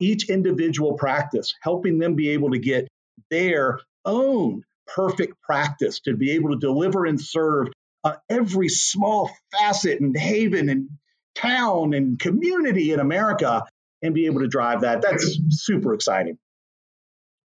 each 0.00 0.28
individual 0.28 0.94
practice, 0.94 1.54
helping 1.60 1.98
them 1.98 2.14
be 2.14 2.30
able 2.30 2.50
to 2.50 2.58
get 2.58 2.88
their 3.30 3.80
own 4.04 4.62
perfect 4.86 5.40
practice 5.42 6.00
to 6.00 6.16
be 6.16 6.32
able 6.32 6.50
to 6.50 6.56
deliver 6.56 7.04
and 7.04 7.20
serve 7.20 7.68
uh, 8.04 8.14
every 8.28 8.68
small 8.68 9.30
facet 9.52 10.00
and 10.00 10.16
haven 10.16 10.68
and 10.68 10.88
town 11.40 11.94
and 11.94 12.18
community 12.18 12.92
in 12.92 13.00
America 13.00 13.64
and 14.02 14.14
be 14.14 14.26
able 14.26 14.40
to 14.40 14.48
drive 14.48 14.82
that. 14.82 15.02
That's 15.02 15.38
super 15.50 15.94
exciting. 15.94 16.38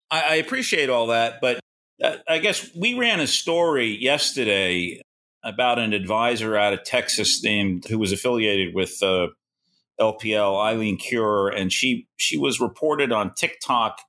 I, 0.09 0.21
I 0.21 0.35
appreciate 0.35 0.89
all 0.89 1.07
that, 1.07 1.39
but 1.41 1.59
uh, 2.03 2.17
I 2.27 2.39
guess 2.39 2.69
we 2.75 2.97
ran 2.97 3.19
a 3.19 3.27
story 3.27 3.97
yesterday 4.01 5.01
about 5.43 5.79
an 5.79 5.93
advisor 5.93 6.57
out 6.57 6.73
of 6.73 6.83
Texas 6.83 7.41
named 7.43 7.85
who 7.85 7.97
was 7.97 8.11
affiliated 8.11 8.75
with 8.75 9.01
uh, 9.01 9.27
LPL, 9.99 10.63
Eileen 10.63 10.97
Cure, 10.97 11.49
and 11.49 11.71
she 11.71 12.07
she 12.17 12.37
was 12.37 12.59
reported 12.59 13.11
on 13.11 13.33
TikTok 13.33 13.99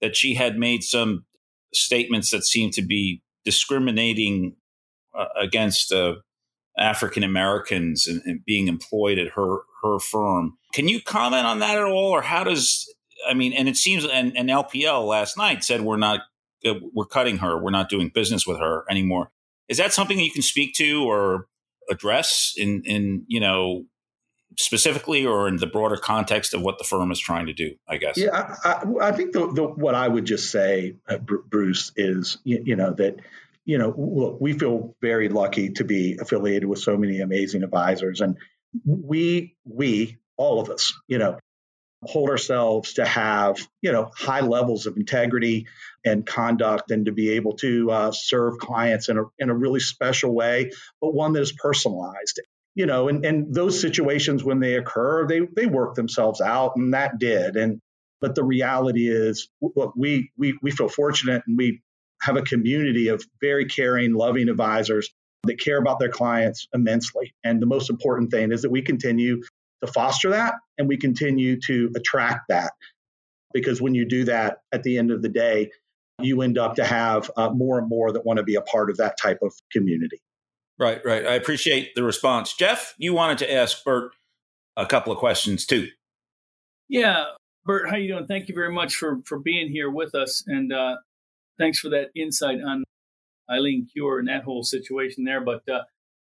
that 0.00 0.16
she 0.16 0.34
had 0.34 0.58
made 0.58 0.82
some 0.82 1.24
statements 1.72 2.30
that 2.30 2.44
seemed 2.44 2.72
to 2.74 2.82
be 2.82 3.22
discriminating 3.44 4.56
uh, 5.16 5.26
against 5.40 5.92
uh, 5.92 6.14
African 6.78 7.22
Americans 7.22 8.06
and, 8.06 8.22
and, 8.24 8.44
being 8.44 8.68
employed 8.68 9.18
at 9.18 9.28
her 9.28 9.58
her 9.82 9.98
firm. 9.98 10.56
Can 10.72 10.88
you 10.88 11.00
comment 11.02 11.46
on 11.46 11.58
that 11.60 11.76
at 11.76 11.84
all, 11.84 12.10
or 12.10 12.22
how 12.22 12.44
does 12.44 12.92
I 13.28 13.34
mean? 13.34 13.52
And 13.52 13.68
it 13.68 13.76
seems 13.76 14.04
and, 14.04 14.36
and 14.36 14.48
LPL 14.48 15.06
last 15.06 15.36
night 15.36 15.64
said 15.64 15.82
we're 15.82 15.96
not 15.96 16.20
uh, 16.64 16.74
we're 16.94 17.06
cutting 17.06 17.38
her, 17.38 17.58
we're 17.58 17.70
not 17.70 17.88
doing 17.88 18.10
business 18.12 18.46
with 18.46 18.58
her 18.58 18.84
anymore. 18.90 19.30
Is 19.68 19.78
that 19.78 19.92
something 19.92 20.18
you 20.18 20.32
can 20.32 20.42
speak 20.42 20.74
to 20.74 21.04
or 21.04 21.46
address 21.90 22.54
in 22.56 22.82
in 22.84 23.24
you 23.26 23.40
know 23.40 23.84
specifically 24.58 25.24
or 25.24 25.48
in 25.48 25.56
the 25.56 25.66
broader 25.66 25.96
context 25.96 26.54
of 26.54 26.60
what 26.60 26.78
the 26.78 26.84
firm 26.84 27.10
is 27.10 27.18
trying 27.18 27.46
to 27.46 27.52
do? 27.52 27.74
I 27.88 27.96
guess. 27.96 28.16
Yeah, 28.16 28.30
I, 28.64 28.70
I, 28.70 29.08
I 29.08 29.12
think 29.12 29.32
the, 29.32 29.50
the, 29.52 29.64
what 29.64 29.94
I 29.94 30.08
would 30.08 30.24
just 30.24 30.50
say, 30.50 30.96
uh, 31.08 31.18
Bruce, 31.18 31.92
is 31.96 32.38
you, 32.44 32.62
you 32.64 32.76
know 32.76 32.92
that 32.92 33.16
you 33.70 33.78
know 33.78 33.94
look, 33.96 34.40
we 34.40 34.52
feel 34.52 34.96
very 35.00 35.28
lucky 35.28 35.70
to 35.70 35.84
be 35.84 36.18
affiliated 36.20 36.68
with 36.68 36.80
so 36.80 36.96
many 36.96 37.20
amazing 37.20 37.62
advisors, 37.62 38.20
and 38.20 38.36
we 38.84 39.56
we 39.64 40.18
all 40.36 40.60
of 40.60 40.70
us, 40.70 40.92
you 41.06 41.18
know, 41.18 41.38
hold 42.02 42.30
ourselves 42.30 42.94
to 42.94 43.04
have 43.04 43.58
you 43.80 43.92
know 43.92 44.10
high 44.12 44.40
levels 44.40 44.86
of 44.86 44.96
integrity 44.96 45.68
and 46.04 46.26
conduct 46.26 46.90
and 46.90 47.06
to 47.06 47.12
be 47.12 47.30
able 47.30 47.52
to 47.58 47.88
uh, 47.92 48.10
serve 48.10 48.58
clients 48.58 49.08
in 49.08 49.18
a, 49.18 49.22
in 49.38 49.50
a 49.50 49.54
really 49.54 49.80
special 49.80 50.34
way 50.34 50.72
but 51.00 51.14
one 51.14 51.32
that 51.34 51.42
is 51.42 51.52
personalized 51.52 52.40
you 52.74 52.86
know 52.86 53.08
and, 53.08 53.24
and 53.24 53.54
those 53.54 53.80
situations 53.80 54.42
when 54.42 54.60
they 54.60 54.74
occur 54.74 55.26
they 55.26 55.40
they 55.54 55.66
work 55.66 55.94
themselves 55.94 56.40
out 56.40 56.72
and 56.76 56.94
that 56.94 57.18
did 57.18 57.56
and 57.56 57.80
but 58.20 58.34
the 58.34 58.44
reality 58.44 59.08
is 59.08 59.48
look 59.60 59.92
we 59.94 60.30
we, 60.38 60.58
we 60.62 60.70
feel 60.70 60.88
fortunate 60.88 61.42
and 61.46 61.56
we 61.58 61.82
have 62.22 62.36
a 62.36 62.42
community 62.42 63.08
of 63.08 63.24
very 63.40 63.64
caring 63.66 64.14
loving 64.14 64.48
advisors 64.48 65.10
that 65.44 65.58
care 65.58 65.78
about 65.78 65.98
their 65.98 66.10
clients 66.10 66.68
immensely. 66.74 67.34
And 67.44 67.62
the 67.62 67.66
most 67.66 67.88
important 67.88 68.30
thing 68.30 68.52
is 68.52 68.62
that 68.62 68.70
we 68.70 68.82
continue 68.82 69.40
to 69.84 69.92
foster 69.92 70.30
that 70.30 70.54
and 70.76 70.86
we 70.86 70.98
continue 70.98 71.58
to 71.62 71.90
attract 71.96 72.40
that. 72.50 72.72
Because 73.52 73.80
when 73.80 73.94
you 73.94 74.06
do 74.06 74.24
that 74.24 74.58
at 74.72 74.82
the 74.82 74.98
end 74.98 75.10
of 75.10 75.22
the 75.22 75.28
day 75.28 75.70
you 76.22 76.42
end 76.42 76.58
up 76.58 76.74
to 76.76 76.84
have 76.84 77.30
uh, 77.36 77.50
more 77.50 77.78
and 77.78 77.88
more 77.88 78.12
that 78.12 78.24
want 78.24 78.38
to 78.38 78.42
be 78.42 78.54
a 78.54 78.60
part 78.62 78.90
of 78.90 78.96
that 78.98 79.16
type 79.20 79.38
of 79.42 79.52
community. 79.72 80.20
Right 80.78 81.00
right. 81.04 81.26
I 81.26 81.34
appreciate 81.34 81.94
the 81.94 82.02
response. 82.02 82.54
Jeff 82.54 82.94
you 82.98 83.12
wanted 83.12 83.38
to 83.38 83.52
ask 83.52 83.84
burt 83.84 84.12
a 84.76 84.86
couple 84.86 85.12
of 85.12 85.18
questions 85.18 85.66
too. 85.66 85.88
Yeah. 86.88 87.24
Burt 87.64 87.90
how 87.90 87.96
you 87.96 88.08
doing? 88.08 88.26
Thank 88.26 88.48
you 88.48 88.54
very 88.54 88.72
much 88.72 88.96
for 88.96 89.20
for 89.26 89.38
being 89.38 89.68
here 89.68 89.90
with 89.90 90.14
us. 90.14 90.42
And 90.46 90.72
uh, 90.72 90.96
thanks 91.60 91.78
for 91.78 91.90
that 91.90 92.08
insight 92.16 92.58
on 92.66 92.82
eileen 93.50 93.86
cure 93.92 94.18
and 94.18 94.28
that 94.28 94.42
whole 94.42 94.64
situation 94.64 95.24
there 95.24 95.40
but 95.40 95.62
uh, 95.68 95.82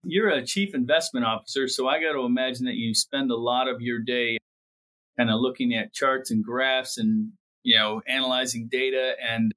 you're 0.04 0.30
a 0.30 0.44
chief 0.44 0.74
investment 0.74 1.26
officer, 1.26 1.68
so 1.68 1.88
I 1.88 2.00
got 2.00 2.12
to 2.12 2.24
imagine 2.24 2.66
that 2.66 2.74
you 2.74 2.94
spend 2.94 3.30
a 3.30 3.36
lot 3.36 3.68
of 3.68 3.80
your 3.80 4.00
day 4.00 4.38
kind 5.16 5.30
of 5.30 5.40
looking 5.40 5.74
at 5.74 5.92
charts 5.92 6.30
and 6.30 6.44
graphs 6.44 6.98
and 6.98 7.32
you 7.62 7.76
know 7.76 8.02
analyzing 8.08 8.68
data. 8.70 9.12
And 9.22 9.52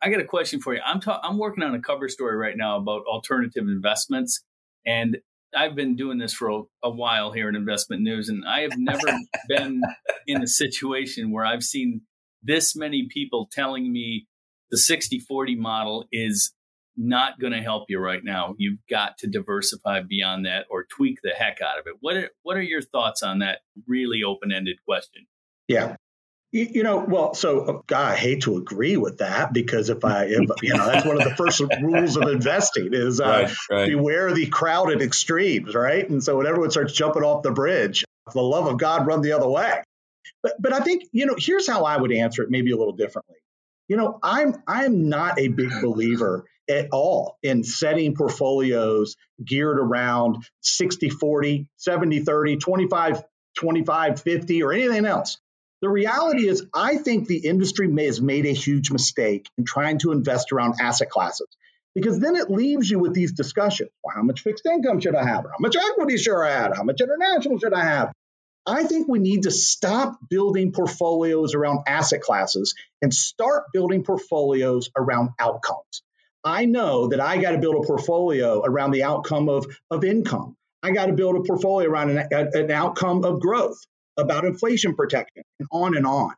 I 0.00 0.08
got 0.08 0.20
a 0.20 0.24
question 0.24 0.60
for 0.60 0.74
you. 0.74 0.80
I'm 0.84 1.00
ta- 1.00 1.20
I'm 1.22 1.38
working 1.38 1.62
on 1.62 1.74
a 1.74 1.80
cover 1.80 2.08
story 2.08 2.36
right 2.36 2.56
now 2.56 2.78
about 2.78 3.04
alternative 3.06 3.68
investments, 3.68 4.42
and 4.86 5.18
I've 5.54 5.74
been 5.74 5.96
doing 5.96 6.18
this 6.18 6.32
for 6.32 6.48
a, 6.48 6.62
a 6.84 6.90
while 6.90 7.32
here 7.32 7.48
in 7.48 7.56
Investment 7.56 8.02
News, 8.02 8.28
and 8.28 8.44
I 8.46 8.60
have 8.60 8.78
never 8.78 9.06
been 9.48 9.82
in 10.26 10.42
a 10.42 10.46
situation 10.46 11.30
where 11.30 11.44
I've 11.44 11.62
seen 11.62 12.02
this 12.42 12.74
many 12.74 13.06
people 13.10 13.48
telling 13.52 13.92
me 13.92 14.26
the 14.70 14.76
60-40 14.78 15.56
model 15.56 16.06
is 16.12 16.52
not 16.96 17.40
going 17.40 17.52
to 17.52 17.60
help 17.60 17.84
you 17.88 17.98
right 17.98 18.22
now. 18.22 18.54
You've 18.58 18.78
got 18.88 19.18
to 19.18 19.26
diversify 19.26 20.00
beyond 20.02 20.46
that 20.46 20.66
or 20.70 20.84
tweak 20.84 21.18
the 21.22 21.30
heck 21.30 21.60
out 21.60 21.78
of 21.78 21.86
it. 21.86 21.94
What 22.00 22.16
are, 22.16 22.30
what 22.42 22.56
are 22.56 22.62
your 22.62 22.82
thoughts 22.82 23.22
on 23.22 23.40
that 23.40 23.60
really 23.86 24.22
open 24.22 24.52
ended 24.52 24.76
question? 24.86 25.26
Yeah. 25.68 25.96
You, 26.52 26.68
you 26.70 26.82
know, 26.84 26.98
well, 26.98 27.34
so 27.34 27.60
uh, 27.60 27.80
God, 27.88 28.12
I 28.12 28.16
hate 28.16 28.42
to 28.42 28.56
agree 28.56 28.96
with 28.96 29.18
that 29.18 29.52
because 29.52 29.90
if 29.90 30.04
I, 30.04 30.26
if, 30.26 30.48
you 30.62 30.74
know, 30.74 30.86
that's 30.86 31.04
one 31.04 31.20
of 31.20 31.28
the 31.28 31.34
first 31.34 31.60
rules 31.82 32.16
of 32.16 32.28
investing 32.28 32.90
is 32.92 33.20
uh, 33.20 33.24
right, 33.24 33.54
right. 33.70 33.88
beware 33.88 34.32
the 34.32 34.46
crowded 34.46 35.02
extremes, 35.02 35.74
right? 35.74 36.08
And 36.08 36.22
so 36.22 36.36
when 36.36 36.46
everyone 36.46 36.70
starts 36.70 36.92
jumping 36.92 37.24
off 37.24 37.42
the 37.42 37.50
bridge, 37.50 38.04
the 38.32 38.40
love 38.40 38.68
of 38.68 38.78
God 38.78 39.06
run 39.06 39.20
the 39.20 39.32
other 39.32 39.48
way. 39.48 39.82
But, 40.44 40.54
but 40.60 40.72
I 40.72 40.80
think, 40.80 41.04
you 41.10 41.26
know, 41.26 41.34
here's 41.36 41.66
how 41.66 41.84
I 41.84 41.96
would 41.96 42.12
answer 42.12 42.42
it 42.44 42.50
maybe 42.50 42.70
a 42.70 42.76
little 42.76 42.94
differently. 42.94 43.36
You 43.88 43.96
know, 43.96 44.18
I'm 44.22 44.62
I'm 44.66 45.08
not 45.08 45.38
a 45.38 45.48
big 45.48 45.70
believer 45.82 46.44
at 46.68 46.88
all 46.92 47.38
in 47.42 47.62
setting 47.62 48.14
portfolios 48.14 49.16
geared 49.44 49.78
around 49.78 50.44
60 50.62 51.10
40, 51.10 51.68
70 51.76 52.20
30, 52.20 52.56
25 52.56 53.22
25 53.58 54.22
50 54.22 54.62
or 54.62 54.72
anything 54.72 55.04
else. 55.04 55.38
The 55.82 55.88
reality 55.90 56.48
is, 56.48 56.64
I 56.74 56.96
think 56.96 57.28
the 57.28 57.46
industry 57.46 57.88
may, 57.88 58.06
has 58.06 58.20
made 58.20 58.46
a 58.46 58.52
huge 58.52 58.90
mistake 58.90 59.48
in 59.58 59.66
trying 59.66 59.98
to 59.98 60.12
invest 60.12 60.50
around 60.50 60.76
asset 60.80 61.10
classes 61.10 61.48
because 61.94 62.18
then 62.18 62.36
it 62.36 62.50
leaves 62.50 62.90
you 62.90 62.98
with 62.98 63.12
these 63.12 63.32
discussions. 63.32 63.90
Well, 64.02 64.14
how 64.16 64.22
much 64.22 64.40
fixed 64.40 64.66
income 64.66 65.00
should 65.00 65.14
I 65.14 65.26
have? 65.26 65.44
How 65.44 65.58
much 65.60 65.76
equity 65.76 66.16
should 66.16 66.42
I 66.42 66.50
have? 66.50 66.76
How 66.76 66.84
much 66.84 67.00
international 67.00 67.58
should 67.58 67.74
I 67.74 67.84
have? 67.84 68.12
I 68.66 68.84
think 68.84 69.08
we 69.08 69.18
need 69.18 69.42
to 69.42 69.50
stop 69.50 70.18
building 70.30 70.72
portfolios 70.72 71.54
around 71.54 71.80
asset 71.86 72.22
classes 72.22 72.74
and 73.02 73.12
start 73.12 73.64
building 73.72 74.04
portfolios 74.04 74.90
around 74.96 75.30
outcomes. 75.38 76.02
I 76.44 76.64
know 76.64 77.08
that 77.08 77.20
I 77.20 77.38
got 77.38 77.52
to 77.52 77.58
build 77.58 77.84
a 77.84 77.86
portfolio 77.86 78.62
around 78.64 78.92
the 78.92 79.02
outcome 79.02 79.48
of, 79.48 79.66
of 79.90 80.04
income. 80.04 80.56
I 80.82 80.92
got 80.92 81.06
to 81.06 81.12
build 81.12 81.36
a 81.36 81.40
portfolio 81.40 81.88
around 81.88 82.10
an, 82.10 82.28
an 82.30 82.70
outcome 82.70 83.24
of 83.24 83.40
growth, 83.40 83.78
about 84.18 84.44
inflation 84.44 84.94
protection, 84.94 85.42
and 85.58 85.68
on 85.72 85.96
and 85.96 86.06
on. 86.06 86.34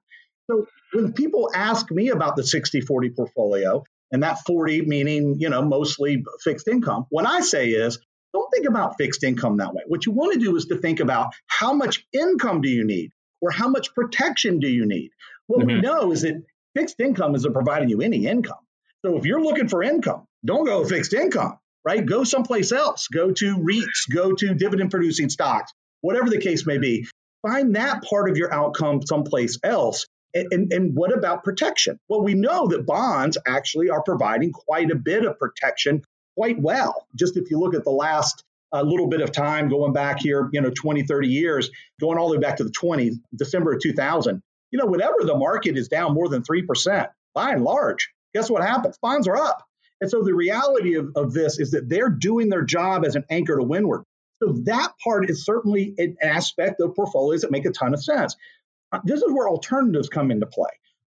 So 0.48 0.66
when 0.92 1.12
people 1.12 1.50
ask 1.54 1.90
me 1.90 2.10
about 2.10 2.36
the 2.36 2.44
60 2.44 2.80
40 2.80 3.10
portfolio, 3.10 3.84
and 4.12 4.22
that 4.22 4.38
40 4.46 4.82
meaning, 4.82 5.36
you 5.40 5.48
know, 5.48 5.62
mostly 5.62 6.24
fixed 6.42 6.68
income, 6.68 7.06
what 7.08 7.26
I 7.26 7.40
say 7.40 7.70
is 7.70 7.98
don't 8.36 8.50
think 8.50 8.68
about 8.68 8.96
fixed 8.98 9.24
income 9.24 9.56
that 9.56 9.74
way. 9.74 9.82
What 9.86 10.04
you 10.06 10.12
want 10.12 10.34
to 10.34 10.38
do 10.38 10.56
is 10.56 10.66
to 10.66 10.76
think 10.76 11.00
about 11.00 11.32
how 11.46 11.72
much 11.72 12.06
income 12.12 12.60
do 12.60 12.68
you 12.68 12.84
need 12.84 13.12
or 13.40 13.50
how 13.50 13.68
much 13.68 13.94
protection 13.94 14.60
do 14.60 14.68
you 14.68 14.86
need? 14.86 15.10
What 15.46 15.60
mm-hmm. 15.60 15.76
we 15.76 15.80
know 15.80 16.12
is 16.12 16.22
that 16.22 16.42
fixed 16.74 17.00
income 17.00 17.34
isn't 17.34 17.52
providing 17.52 17.88
you 17.88 18.02
any 18.02 18.26
income. 18.26 18.58
So 19.04 19.16
if 19.16 19.24
you're 19.24 19.42
looking 19.42 19.68
for 19.68 19.82
income, 19.82 20.26
don't 20.44 20.66
go 20.66 20.84
fixed 20.84 21.14
income, 21.14 21.58
right? 21.84 22.04
Go 22.04 22.24
someplace 22.24 22.72
else. 22.72 23.08
Go 23.08 23.32
to 23.32 23.56
REITs, 23.56 24.12
go 24.12 24.32
to 24.32 24.54
dividend 24.54 24.90
producing 24.90 25.30
stocks, 25.30 25.72
whatever 26.00 26.28
the 26.28 26.40
case 26.40 26.66
may 26.66 26.78
be. 26.78 27.06
Find 27.42 27.76
that 27.76 28.02
part 28.02 28.28
of 28.28 28.36
your 28.36 28.52
outcome 28.52 29.02
someplace 29.02 29.58
else. 29.62 30.06
And, 30.34 30.48
and, 30.52 30.72
and 30.72 30.94
what 30.94 31.16
about 31.16 31.44
protection? 31.44 31.98
Well, 32.08 32.22
we 32.22 32.34
know 32.34 32.66
that 32.68 32.84
bonds 32.84 33.38
actually 33.46 33.88
are 33.88 34.02
providing 34.02 34.52
quite 34.52 34.90
a 34.90 34.96
bit 34.96 35.24
of 35.24 35.38
protection 35.38 36.02
quite 36.36 36.60
well. 36.60 37.06
Just 37.14 37.36
if 37.36 37.50
you 37.50 37.58
look 37.58 37.74
at 37.74 37.84
the 37.84 37.90
last 37.90 38.44
a 38.72 38.78
uh, 38.78 38.82
little 38.82 39.06
bit 39.06 39.20
of 39.20 39.30
time 39.30 39.68
going 39.68 39.92
back 39.92 40.20
here, 40.20 40.50
you 40.52 40.60
know, 40.60 40.70
20, 40.70 41.04
30 41.04 41.28
years, 41.28 41.70
going 42.00 42.18
all 42.18 42.28
the 42.28 42.36
way 42.36 42.40
back 42.40 42.56
to 42.56 42.64
the 42.64 42.70
20s, 42.70 43.14
December 43.36 43.72
of 43.72 43.80
2000, 43.80 44.42
you 44.72 44.78
know, 44.78 44.86
whenever 44.86 45.18
the 45.20 45.36
market 45.36 45.76
is 45.76 45.86
down 45.86 46.14
more 46.14 46.28
than 46.28 46.42
3%, 46.42 47.08
by 47.32 47.52
and 47.52 47.62
large, 47.62 48.10
guess 48.34 48.50
what 48.50 48.62
happens? 48.62 48.98
Bonds 49.00 49.28
are 49.28 49.36
up. 49.36 49.62
And 50.00 50.10
so 50.10 50.22
the 50.22 50.34
reality 50.34 50.94
of, 50.94 51.12
of 51.14 51.32
this 51.32 51.60
is 51.60 51.70
that 51.70 51.88
they're 51.88 52.10
doing 52.10 52.48
their 52.48 52.64
job 52.64 53.04
as 53.04 53.14
an 53.14 53.24
anchor 53.30 53.56
to 53.56 53.62
windward. 53.62 54.02
So 54.42 54.52
that 54.64 54.92
part 55.02 55.30
is 55.30 55.44
certainly 55.44 55.94
an 55.98 56.16
aspect 56.20 56.80
of 56.80 56.94
portfolios 56.94 57.42
that 57.42 57.50
make 57.50 57.64
a 57.64 57.70
ton 57.70 57.94
of 57.94 58.02
sense. 58.02 58.36
Uh, 58.92 58.98
this 59.04 59.22
is 59.22 59.32
where 59.32 59.48
alternatives 59.48 60.08
come 60.08 60.30
into 60.30 60.46
play. 60.46 60.70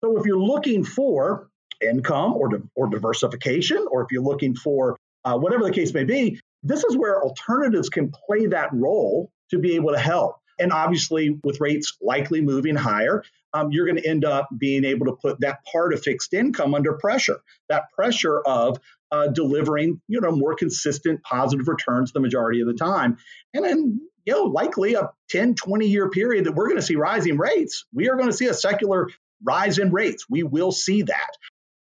So 0.03 0.19
if 0.19 0.27
you're 0.27 0.39
looking 0.39 0.85
for 0.85 1.49
income 1.81 2.35
or, 2.35 2.51
or 2.75 2.89
diversification, 2.89 3.87
or 3.91 4.03
if 4.03 4.09
you're 4.11 4.23
looking 4.23 4.55
for 4.55 4.99
uh, 5.27 5.37
whatever 5.37 5.65
the 5.65 5.73
case 5.73 5.93
may 5.93 6.05
be, 6.05 6.41
this 6.63 6.85
is 6.85 6.97
where 6.97 7.23
alternatives 7.23 7.89
can 7.89 8.11
play 8.11 8.47
that 8.47 8.71
role 8.73 9.31
to 9.51 9.59
be 9.59 9.75
able 9.75 9.91
to 9.93 9.99
help. 9.99 10.37
And 10.59 10.73
obviously, 10.73 11.39
with 11.45 11.61
rates 11.61 11.99
likely 12.01 12.41
moving 12.41 12.77
higher, 12.77 13.23
um, 13.53 13.73
you're 13.73 13.85
going 13.85 14.01
to 14.01 14.09
end 14.09 14.25
up 14.25 14.49
being 14.57 14.85
able 14.85 15.07
to 15.07 15.13
put 15.13 15.41
that 15.41 15.59
part 15.71 15.93
of 15.93 16.03
fixed 16.03 16.33
income 16.33 16.75
under 16.75 16.95
pressure. 16.95 17.41
That 17.69 17.91
pressure 17.95 18.41
of 18.41 18.79
uh, 19.13 19.29
delivering, 19.29 20.01
you 20.09 20.21
know, 20.21 20.33
more 20.33 20.55
consistent 20.55 21.23
positive 21.23 21.69
returns 21.69 22.13
the 22.13 22.21
majority 22.21 22.61
of 22.61 22.69
the 22.69 22.75
time. 22.75 23.19
And 23.53 23.65
then, 23.65 24.01
you 24.25 24.33
know, 24.33 24.45
likely 24.45 24.95
a 24.95 25.11
10, 25.31 25.57
20 25.57 25.89
year 25.89 26.09
period 26.09 26.47
that 26.47 26.53
we're 26.53 26.69
going 26.69 26.81
to 26.81 26.87
see 26.87 26.97
rising 26.97 27.37
rates. 27.37 27.85
We 27.93 28.09
are 28.09 28.17
going 28.17 28.31
to 28.31 28.37
see 28.37 28.47
a 28.47 28.55
secular 28.55 29.11
rise 29.45 29.79
in 29.79 29.91
rates. 29.93 30.25
We 30.29 30.43
will 30.43 30.73
see 30.73 31.03
that. 31.03 31.31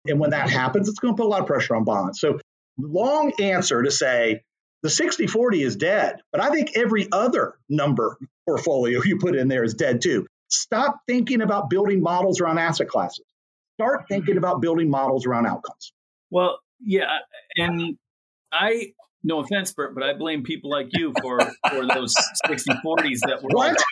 And 0.06 0.20
when 0.20 0.30
that 0.30 0.50
happens, 0.50 0.88
it's 0.88 0.98
going 0.98 1.14
to 1.14 1.16
put 1.16 1.26
a 1.26 1.30
lot 1.30 1.40
of 1.40 1.46
pressure 1.46 1.74
on 1.74 1.84
bonds. 1.84 2.20
So, 2.20 2.38
long 2.78 3.32
answer 3.40 3.82
to 3.82 3.90
say 3.90 4.42
the 4.82 4.90
60 4.90 5.26
40 5.26 5.62
is 5.62 5.76
dead, 5.76 6.16
but 6.32 6.40
I 6.40 6.50
think 6.50 6.76
every 6.76 7.08
other 7.10 7.54
number 7.68 8.18
portfolio 8.46 9.02
you 9.04 9.18
put 9.18 9.34
in 9.36 9.48
there 9.48 9.64
is 9.64 9.74
dead 9.74 10.00
too. 10.00 10.26
Stop 10.48 11.00
thinking 11.06 11.42
about 11.42 11.68
building 11.68 12.00
models 12.00 12.40
around 12.40 12.58
asset 12.58 12.88
classes. 12.88 13.24
Start 13.74 14.06
thinking 14.08 14.38
about 14.38 14.60
building 14.60 14.90
models 14.90 15.26
around 15.26 15.46
outcomes. 15.46 15.92
Well, 16.30 16.58
yeah, 16.80 17.18
and 17.56 17.96
I 18.52 18.92
no 19.24 19.40
offense, 19.40 19.72
Burt, 19.72 19.94
but 19.94 20.02
I 20.04 20.14
blame 20.14 20.42
people 20.42 20.70
like 20.70 20.88
you 20.92 21.12
for 21.20 21.40
for 21.40 21.86
those 21.86 22.14
60 22.46 22.72
40s 22.84 23.18
that 23.26 23.42
were 23.42 23.50
what? 23.50 23.82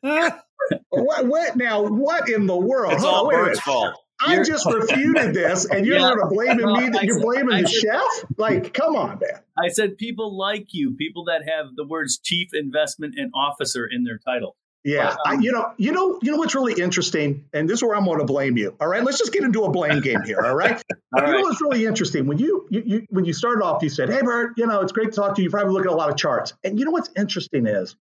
what? 0.90 1.26
what? 1.26 1.56
now? 1.56 1.82
What 1.82 2.28
in 2.28 2.46
the 2.46 2.56
world? 2.56 2.92
It's 2.92 3.04
all 3.04 3.30
Burt's 3.30 3.60
fault. 3.60 3.96
I 4.26 4.42
just 4.42 4.66
refuted 4.66 5.34
this, 5.34 5.64
and 5.64 5.86
you're 5.86 5.98
yeah, 5.98 6.14
blaming 6.28 6.66
well, 6.66 6.80
me 6.80 6.88
that 6.90 7.04
you're 7.04 7.20
blaming 7.20 7.54
I 7.54 7.62
the 7.62 7.68
said, 7.68 7.80
chef? 7.80 8.24
Like, 8.36 8.74
come 8.74 8.96
on, 8.96 9.18
man. 9.20 9.40
I 9.58 9.68
said 9.68 9.96
people 9.96 10.36
like 10.36 10.68
you, 10.72 10.94
people 10.94 11.24
that 11.24 11.42
have 11.48 11.76
the 11.76 11.86
words 11.86 12.18
chief 12.18 12.50
investment 12.52 13.14
and 13.16 13.30
officer 13.34 13.86
in 13.86 14.04
their 14.04 14.18
title. 14.18 14.56
Yeah, 14.82 15.14
but, 15.24 15.32
um, 15.32 15.38
I, 15.38 15.42
you 15.42 15.52
know, 15.52 15.72
you 15.76 15.92
know, 15.92 16.18
you 16.22 16.32
know 16.32 16.38
what's 16.38 16.54
really 16.54 16.80
interesting, 16.80 17.44
and 17.52 17.68
this 17.68 17.78
is 17.78 17.82
where 17.82 17.94
I'm 17.94 18.06
going 18.06 18.18
to 18.18 18.24
blame 18.24 18.56
you. 18.56 18.74
All 18.80 18.88
right, 18.88 19.04
let's 19.04 19.18
just 19.18 19.32
get 19.32 19.44
into 19.44 19.64
a 19.64 19.70
blame 19.70 20.00
game 20.00 20.22
here. 20.22 20.40
All 20.40 20.54
right, 20.54 20.82
all 21.14 21.20
you 21.20 21.22
right. 21.22 21.32
know 21.32 21.40
what's 21.42 21.60
really 21.60 21.84
interesting 21.84 22.26
when 22.26 22.38
you, 22.38 22.66
you, 22.70 22.82
you 22.86 23.06
when 23.10 23.26
you 23.26 23.34
started 23.34 23.62
off, 23.62 23.82
you 23.82 23.90
said, 23.90 24.08
"Hey, 24.08 24.22
Burt, 24.22 24.54
you 24.56 24.66
know, 24.66 24.80
it's 24.80 24.92
great 24.92 25.10
to 25.10 25.16
talk 25.16 25.34
to 25.34 25.42
you. 25.42 25.46
You 25.46 25.50
probably 25.50 25.74
look 25.74 25.84
at 25.84 25.92
a 25.92 25.94
lot 25.94 26.08
of 26.08 26.16
charts." 26.16 26.54
And 26.64 26.78
you 26.78 26.86
know 26.86 26.92
what's 26.92 27.10
interesting 27.14 27.66
is, 27.66 27.94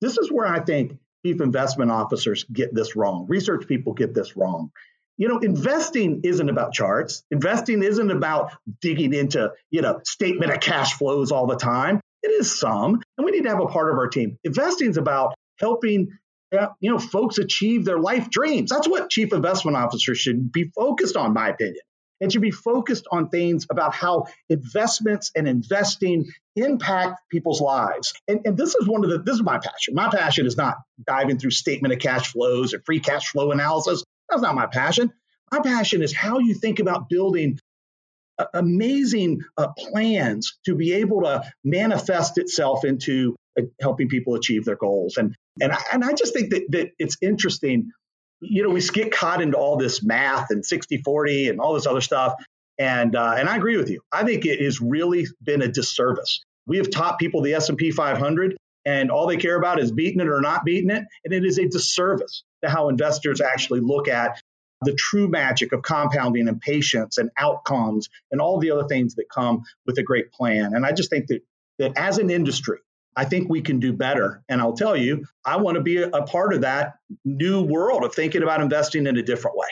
this 0.00 0.16
is 0.16 0.30
where 0.30 0.46
I 0.46 0.60
think 0.60 0.98
chief 1.26 1.40
investment 1.40 1.90
officers 1.90 2.44
get 2.44 2.72
this 2.72 2.94
wrong. 2.94 3.26
Research 3.28 3.66
people 3.66 3.92
get 3.92 4.14
this 4.14 4.36
wrong. 4.36 4.70
You 5.16 5.28
know, 5.28 5.38
investing 5.38 6.22
isn't 6.24 6.48
about 6.48 6.72
charts. 6.72 7.22
Investing 7.30 7.82
isn't 7.82 8.10
about 8.10 8.52
digging 8.80 9.14
into, 9.14 9.52
you 9.70 9.82
know, 9.82 10.00
statement 10.04 10.52
of 10.52 10.60
cash 10.60 10.94
flows 10.94 11.30
all 11.30 11.46
the 11.46 11.56
time. 11.56 12.00
It 12.22 12.28
is 12.28 12.58
some, 12.58 13.00
and 13.16 13.24
we 13.24 13.30
need 13.30 13.42
to 13.42 13.50
have 13.50 13.60
a 13.60 13.66
part 13.66 13.92
of 13.92 13.98
our 13.98 14.08
team. 14.08 14.38
Investing 14.44 14.90
is 14.90 14.96
about 14.96 15.34
helping 15.60 16.08
uh, 16.56 16.68
you 16.80 16.90
know 16.90 16.98
folks 16.98 17.38
achieve 17.38 17.84
their 17.84 17.98
life 17.98 18.30
dreams. 18.30 18.70
That's 18.70 18.88
what 18.88 19.10
chief 19.10 19.32
investment 19.32 19.76
officers 19.76 20.18
should 20.18 20.52
be 20.52 20.70
focused 20.74 21.16
on, 21.16 21.32
my 21.32 21.48
opinion. 21.48 21.82
It 22.20 22.32
should 22.32 22.42
be 22.42 22.52
focused 22.52 23.06
on 23.10 23.28
things 23.28 23.66
about 23.70 23.94
how 23.94 24.26
investments 24.48 25.32
and 25.34 25.48
investing 25.48 26.26
impact 26.56 27.20
people's 27.30 27.60
lives. 27.60 28.14
And, 28.28 28.40
and 28.44 28.56
this 28.56 28.74
is 28.74 28.86
one 28.86 29.04
of 29.04 29.10
the 29.10 29.18
this 29.18 29.34
is 29.34 29.42
my 29.42 29.58
passion. 29.58 29.94
My 29.94 30.08
passion 30.08 30.46
is 30.46 30.56
not 30.56 30.76
diving 31.06 31.38
through 31.38 31.50
statement 31.50 31.92
of 31.92 32.00
cash 32.00 32.32
flows 32.32 32.72
or 32.72 32.80
free 32.86 33.00
cash 33.00 33.28
flow 33.28 33.50
analysis. 33.50 34.04
That's 34.34 34.42
not 34.42 34.56
my 34.56 34.66
passion. 34.66 35.12
My 35.52 35.60
passion 35.60 36.02
is 36.02 36.12
how 36.12 36.40
you 36.40 36.54
think 36.54 36.80
about 36.80 37.08
building 37.08 37.60
amazing 38.52 39.42
uh, 39.56 39.68
plans 39.78 40.58
to 40.66 40.74
be 40.74 40.94
able 40.94 41.22
to 41.22 41.44
manifest 41.62 42.36
itself 42.36 42.84
into 42.84 43.36
uh, 43.56 43.62
helping 43.80 44.08
people 44.08 44.34
achieve 44.34 44.64
their 44.64 44.74
goals. 44.74 45.18
And 45.18 45.36
and 45.60 45.70
I, 45.70 45.78
and 45.92 46.04
I 46.04 46.14
just 46.14 46.34
think 46.34 46.50
that, 46.50 46.66
that 46.70 46.90
it's 46.98 47.16
interesting. 47.22 47.92
You 48.40 48.64
know, 48.64 48.70
we 48.70 48.80
get 48.80 49.12
caught 49.12 49.40
into 49.40 49.56
all 49.56 49.76
this 49.76 50.02
math 50.02 50.50
and 50.50 50.66
60 50.66 51.02
40 51.04 51.48
and 51.50 51.60
all 51.60 51.74
this 51.74 51.86
other 51.86 52.00
stuff. 52.00 52.34
And 52.76 53.14
uh, 53.14 53.36
and 53.38 53.48
I 53.48 53.56
agree 53.56 53.76
with 53.76 53.88
you. 53.88 54.00
I 54.10 54.24
think 54.24 54.46
it 54.46 54.60
has 54.60 54.80
really 54.80 55.28
been 55.40 55.62
a 55.62 55.68
disservice. 55.68 56.40
We 56.66 56.78
have 56.78 56.90
taught 56.90 57.20
people 57.20 57.42
the 57.42 57.54
S&P 57.54 57.92
500 57.92 58.56
and 58.84 59.12
all 59.12 59.28
they 59.28 59.36
care 59.36 59.56
about 59.56 59.78
is 59.78 59.92
beating 59.92 60.20
it 60.20 60.28
or 60.28 60.40
not 60.40 60.64
beating 60.64 60.90
it. 60.90 61.04
And 61.24 61.32
it 61.32 61.44
is 61.44 61.58
a 61.58 61.68
disservice 61.68 62.42
to 62.64 62.70
how 62.70 62.88
investors 62.88 63.40
actually 63.40 63.80
look 63.80 64.08
at 64.08 64.40
the 64.82 64.94
true 64.94 65.28
magic 65.28 65.72
of 65.72 65.82
compounding 65.82 66.48
and 66.48 66.60
patience 66.60 67.18
and 67.18 67.30
outcomes 67.38 68.08
and 68.30 68.40
all 68.40 68.58
the 68.58 68.70
other 68.70 68.86
things 68.86 69.14
that 69.14 69.28
come 69.32 69.62
with 69.86 69.98
a 69.98 70.02
great 70.02 70.30
plan. 70.32 70.74
And 70.74 70.84
I 70.84 70.92
just 70.92 71.10
think 71.10 71.28
that 71.28 71.40
that 71.78 71.92
as 71.96 72.18
an 72.18 72.30
industry, 72.30 72.78
I 73.16 73.24
think 73.24 73.48
we 73.48 73.62
can 73.62 73.80
do 73.80 73.92
better. 73.92 74.42
And 74.48 74.60
I'll 74.60 74.74
tell 74.74 74.96
you, 74.96 75.26
I 75.44 75.56
want 75.56 75.76
to 75.76 75.80
be 75.80 75.98
a, 75.98 76.08
a 76.08 76.26
part 76.26 76.52
of 76.52 76.62
that 76.62 76.94
new 77.24 77.62
world 77.62 78.04
of 78.04 78.14
thinking 78.14 78.42
about 78.42 78.60
investing 78.60 79.06
in 79.06 79.16
a 79.16 79.22
different 79.22 79.56
way. 79.56 79.68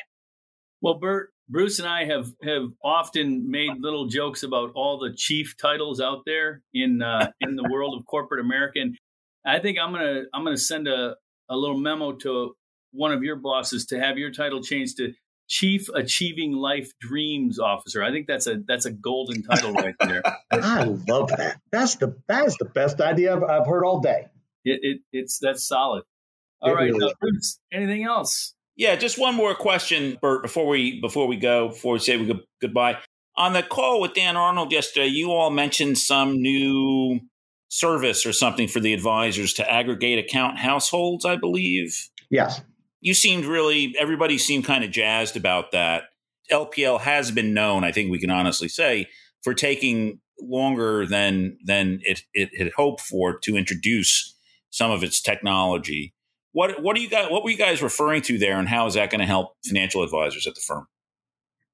Well, 0.80 0.94
Burt, 0.94 1.30
Bruce 1.48 1.78
and 1.78 1.88
I 1.88 2.04
have 2.04 2.32
have 2.42 2.72
often 2.82 3.50
made 3.50 3.70
little 3.78 4.06
jokes 4.06 4.42
about 4.42 4.72
all 4.74 4.98
the 4.98 5.12
chief 5.14 5.56
titles 5.56 6.00
out 6.00 6.22
there 6.24 6.62
in 6.72 7.02
uh, 7.02 7.30
in 7.40 7.56
the 7.56 7.68
world 7.70 7.98
of 7.98 8.06
corporate 8.06 8.40
America. 8.40 8.80
And 8.80 8.96
I 9.44 9.58
think 9.58 9.78
I'm 9.78 9.92
gonna 9.92 10.22
I'm 10.32 10.44
gonna 10.44 10.56
send 10.56 10.88
a, 10.88 11.16
a 11.48 11.56
little 11.56 11.78
memo 11.78 12.12
to 12.12 12.56
one 12.92 13.12
of 13.12 13.22
your 13.22 13.36
bosses 13.36 13.86
to 13.86 13.98
have 13.98 14.18
your 14.18 14.30
title 14.30 14.62
changed 14.62 14.98
to 14.98 15.14
Chief 15.48 15.88
Achieving 15.94 16.52
Life 16.52 16.92
Dreams 16.98 17.58
Officer. 17.58 18.02
I 18.02 18.10
think 18.10 18.26
that's 18.26 18.46
a 18.46 18.62
that's 18.66 18.86
a 18.86 18.90
golden 18.90 19.42
title 19.42 19.72
right 19.72 19.94
there. 20.00 20.22
I 20.50 20.84
love 20.84 21.28
that. 21.28 21.60
That's 21.70 21.96
the 21.96 22.16
that 22.28 22.46
is 22.46 22.56
the 22.56 22.64
best 22.64 23.00
idea 23.00 23.34
I've, 23.34 23.42
I've 23.42 23.66
heard 23.66 23.84
all 23.84 24.00
day. 24.00 24.26
It, 24.64 24.80
it 24.82 25.00
it's 25.12 25.38
that's 25.38 25.66
solid. 25.66 26.04
All 26.60 26.70
it 26.70 26.74
right, 26.74 26.92
really 26.92 27.14
Bruce, 27.20 27.58
anything 27.72 28.04
else? 28.04 28.54
Yeah, 28.76 28.96
just 28.96 29.18
one 29.18 29.34
more 29.34 29.54
question, 29.54 30.16
Burt, 30.22 30.42
before 30.42 30.66
we 30.66 31.00
before 31.00 31.26
we 31.26 31.36
go, 31.36 31.68
before 31.68 31.94
we 31.94 31.98
say 31.98 32.16
we 32.16 32.26
go, 32.26 32.40
goodbye. 32.60 32.98
On 33.36 33.52
the 33.52 33.62
call 33.62 34.00
with 34.00 34.14
Dan 34.14 34.36
Arnold 34.36 34.72
yesterday, 34.72 35.06
you 35.06 35.32
all 35.32 35.50
mentioned 35.50 35.98
some 35.98 36.40
new 36.40 37.20
service 37.68 38.26
or 38.26 38.32
something 38.32 38.68
for 38.68 38.80
the 38.80 38.92
advisors 38.92 39.54
to 39.54 39.70
aggregate 39.70 40.18
account 40.18 40.58
households, 40.58 41.24
I 41.24 41.36
believe. 41.36 42.08
Yes 42.30 42.60
you 43.02 43.12
seemed 43.12 43.44
really 43.44 43.94
everybody 43.98 44.38
seemed 44.38 44.64
kind 44.64 44.82
of 44.82 44.90
jazzed 44.90 45.36
about 45.36 45.72
that. 45.72 46.04
LPL 46.50 47.00
has 47.00 47.30
been 47.30 47.52
known, 47.52 47.84
I 47.84 47.92
think 47.92 48.10
we 48.10 48.18
can 48.18 48.30
honestly 48.30 48.68
say, 48.68 49.08
for 49.42 49.52
taking 49.52 50.20
longer 50.40 51.06
than 51.06 51.58
than 51.64 52.00
it, 52.02 52.22
it 52.32 52.50
had 52.56 52.72
hoped 52.76 53.02
for 53.02 53.38
to 53.40 53.56
introduce 53.56 54.34
some 54.70 54.90
of 54.90 55.02
its 55.02 55.20
technology. 55.20 56.14
What 56.52 56.82
what 56.82 56.96
do 56.96 57.02
you 57.02 57.08
guys 57.08 57.30
what 57.30 57.44
were 57.44 57.50
you 57.50 57.58
guys 57.58 57.82
referring 57.82 58.22
to 58.22 58.38
there, 58.38 58.58
and 58.58 58.68
how 58.68 58.86
is 58.86 58.94
that 58.94 59.10
going 59.10 59.20
to 59.20 59.26
help 59.26 59.56
financial 59.66 60.02
advisors 60.02 60.46
at 60.46 60.54
the 60.54 60.60
firm? 60.60 60.86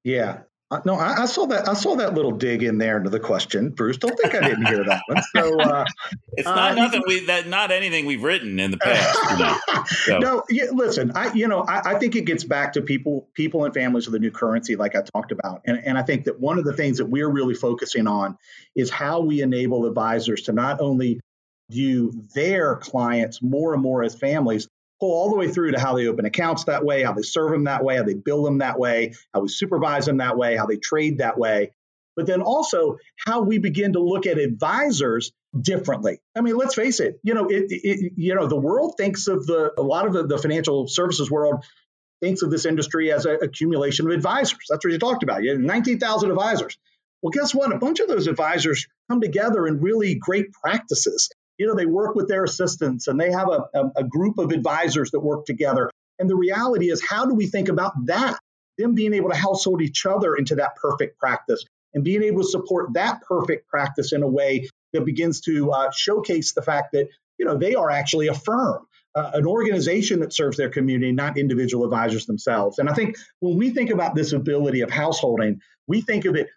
Yeah, 0.04 0.40
uh, 0.70 0.80
no, 0.84 0.96
I, 0.96 1.22
I, 1.22 1.26
saw 1.26 1.46
that. 1.46 1.66
I 1.66 1.72
saw 1.72 1.96
that 1.96 2.12
little 2.12 2.32
dig 2.32 2.62
in 2.62 2.76
there 2.76 2.98
into 2.98 3.08
the 3.08 3.20
question, 3.20 3.70
Bruce. 3.70 3.96
Don't 3.96 4.18
think 4.18 4.34
I 4.34 4.46
didn't 4.46 4.66
hear 4.66 4.84
that 4.84 5.02
one. 5.06 5.22
So 5.34 5.60
uh, 5.60 5.84
it's 6.32 6.44
not 6.44 6.72
uh, 6.72 6.74
nothing 6.74 7.02
we 7.06 7.24
that 7.24 7.46
not 7.46 7.70
anything 7.70 8.04
we've 8.04 8.22
written 8.22 8.60
in 8.60 8.72
the 8.72 8.76
past. 8.76 9.18
You 9.30 9.38
know? 9.38 9.84
so. 9.86 10.18
No, 10.18 10.42
yeah, 10.50 10.64
listen. 10.70 11.12
I 11.14 11.32
you 11.32 11.48
know 11.48 11.62
I, 11.62 11.94
I, 11.94 11.98
think 11.98 12.16
it 12.16 12.26
gets 12.26 12.44
back 12.44 12.74
to 12.74 12.82
people, 12.82 13.28
people 13.32 13.64
and 13.64 13.72
families 13.72 14.06
of 14.06 14.12
the 14.12 14.18
new 14.18 14.30
currency, 14.30 14.76
like 14.76 14.94
I 14.94 15.00
talked 15.00 15.32
about, 15.32 15.62
and 15.64 15.82
and 15.82 15.96
I 15.96 16.02
think 16.02 16.24
that 16.24 16.38
one 16.38 16.58
of 16.58 16.64
the 16.64 16.74
things 16.74 16.98
that 16.98 17.06
we're 17.06 17.30
really 17.30 17.54
focusing 17.54 18.06
on 18.06 18.36
is 18.76 18.90
how 18.90 19.20
we 19.20 19.40
enable 19.40 19.86
advisors 19.86 20.42
to 20.42 20.52
not 20.52 20.82
only 20.82 21.18
view 21.70 22.12
their 22.34 22.76
clients 22.76 23.40
more 23.40 23.72
and 23.72 23.82
more 23.82 24.02
as 24.02 24.14
families, 24.14 24.68
pull 25.00 25.12
all 25.12 25.30
the 25.30 25.36
way 25.36 25.48
through 25.48 25.72
to 25.72 25.80
how 25.80 25.96
they 25.96 26.06
open 26.06 26.24
accounts 26.24 26.64
that 26.64 26.84
way, 26.84 27.02
how 27.02 27.12
they 27.12 27.22
serve 27.22 27.52
them 27.52 27.64
that 27.64 27.84
way, 27.84 27.96
how 27.96 28.02
they 28.02 28.14
bill 28.14 28.42
them 28.42 28.58
that 28.58 28.78
way, 28.78 29.14
how 29.32 29.40
we 29.40 29.48
supervise 29.48 30.06
them 30.06 30.18
that 30.18 30.36
way, 30.36 30.56
how 30.56 30.66
they 30.66 30.76
trade 30.76 31.18
that 31.18 31.38
way. 31.38 31.72
But 32.16 32.26
then 32.26 32.42
also 32.42 32.98
how 33.24 33.42
we 33.42 33.58
begin 33.58 33.92
to 33.92 34.00
look 34.00 34.26
at 34.26 34.38
advisors 34.38 35.32
differently. 35.58 36.20
I 36.34 36.40
mean, 36.40 36.56
let's 36.56 36.74
face 36.74 36.98
it. 36.98 37.20
You 37.22 37.34
know, 37.34 37.46
it, 37.46 37.66
it 37.68 38.12
you 38.16 38.34
know 38.34 38.46
the 38.46 38.56
world 38.56 38.94
thinks 38.96 39.28
of 39.28 39.46
the 39.46 39.72
a 39.78 39.82
lot 39.82 40.06
of 40.06 40.12
the, 40.12 40.26
the 40.26 40.38
financial 40.38 40.88
services 40.88 41.30
world 41.30 41.64
thinks 42.20 42.42
of 42.42 42.50
this 42.50 42.66
industry 42.66 43.12
as 43.12 43.24
an 43.24 43.38
accumulation 43.42 44.06
of 44.06 44.12
advisors. 44.12 44.66
That's 44.68 44.84
what 44.84 44.92
you 44.92 44.98
talked 44.98 45.22
about. 45.22 45.44
You 45.44 45.52
have 45.52 45.60
19,000 45.60 46.30
advisors. 46.30 46.76
Well, 47.22 47.30
guess 47.30 47.54
what? 47.54 47.72
A 47.72 47.78
bunch 47.78 48.00
of 48.00 48.08
those 48.08 48.26
advisors 48.26 48.86
come 49.08 49.20
together 49.20 49.66
in 49.66 49.80
really 49.80 50.16
great 50.16 50.52
practices 50.52 51.30
you 51.58 51.66
know, 51.66 51.74
they 51.74 51.86
work 51.86 52.14
with 52.14 52.28
their 52.28 52.44
assistants 52.44 53.08
and 53.08 53.20
they 53.20 53.30
have 53.30 53.48
a, 53.48 53.64
a, 53.74 53.90
a 53.96 54.04
group 54.04 54.38
of 54.38 54.50
advisors 54.52 55.10
that 55.10 55.20
work 55.20 55.44
together. 55.44 55.90
And 56.18 56.30
the 56.30 56.36
reality 56.36 56.90
is, 56.90 57.04
how 57.04 57.26
do 57.26 57.34
we 57.34 57.46
think 57.46 57.68
about 57.68 57.92
that? 58.06 58.38
Them 58.78 58.94
being 58.94 59.12
able 59.12 59.30
to 59.30 59.36
household 59.36 59.82
each 59.82 60.06
other 60.06 60.36
into 60.36 60.54
that 60.56 60.76
perfect 60.76 61.18
practice 61.18 61.64
and 61.94 62.04
being 62.04 62.22
able 62.22 62.42
to 62.42 62.48
support 62.48 62.92
that 62.94 63.22
perfect 63.22 63.68
practice 63.68 64.12
in 64.12 64.22
a 64.22 64.28
way 64.28 64.68
that 64.92 65.04
begins 65.04 65.40
to 65.42 65.70
uh, 65.70 65.90
showcase 65.90 66.52
the 66.52 66.62
fact 66.62 66.92
that 66.92 67.08
you 67.38 67.46
know 67.46 67.56
they 67.56 67.74
are 67.74 67.90
actually 67.90 68.28
a 68.28 68.34
firm 68.34 68.86
uh, 69.14 69.30
an 69.34 69.46
organization 69.46 70.20
that 70.20 70.32
serves 70.32 70.56
their 70.56 70.70
community 70.70 71.12
not 71.12 71.38
individual 71.38 71.84
advisors 71.84 72.26
themselves 72.26 72.78
and 72.78 72.88
i 72.88 72.94
think 72.94 73.16
when 73.40 73.56
we 73.56 73.70
think 73.70 73.90
about 73.90 74.14
this 74.14 74.32
ability 74.32 74.80
of 74.80 74.90
householding 74.90 75.60
we 75.86 76.00
think 76.00 76.24
of 76.24 76.36
it 76.36 76.48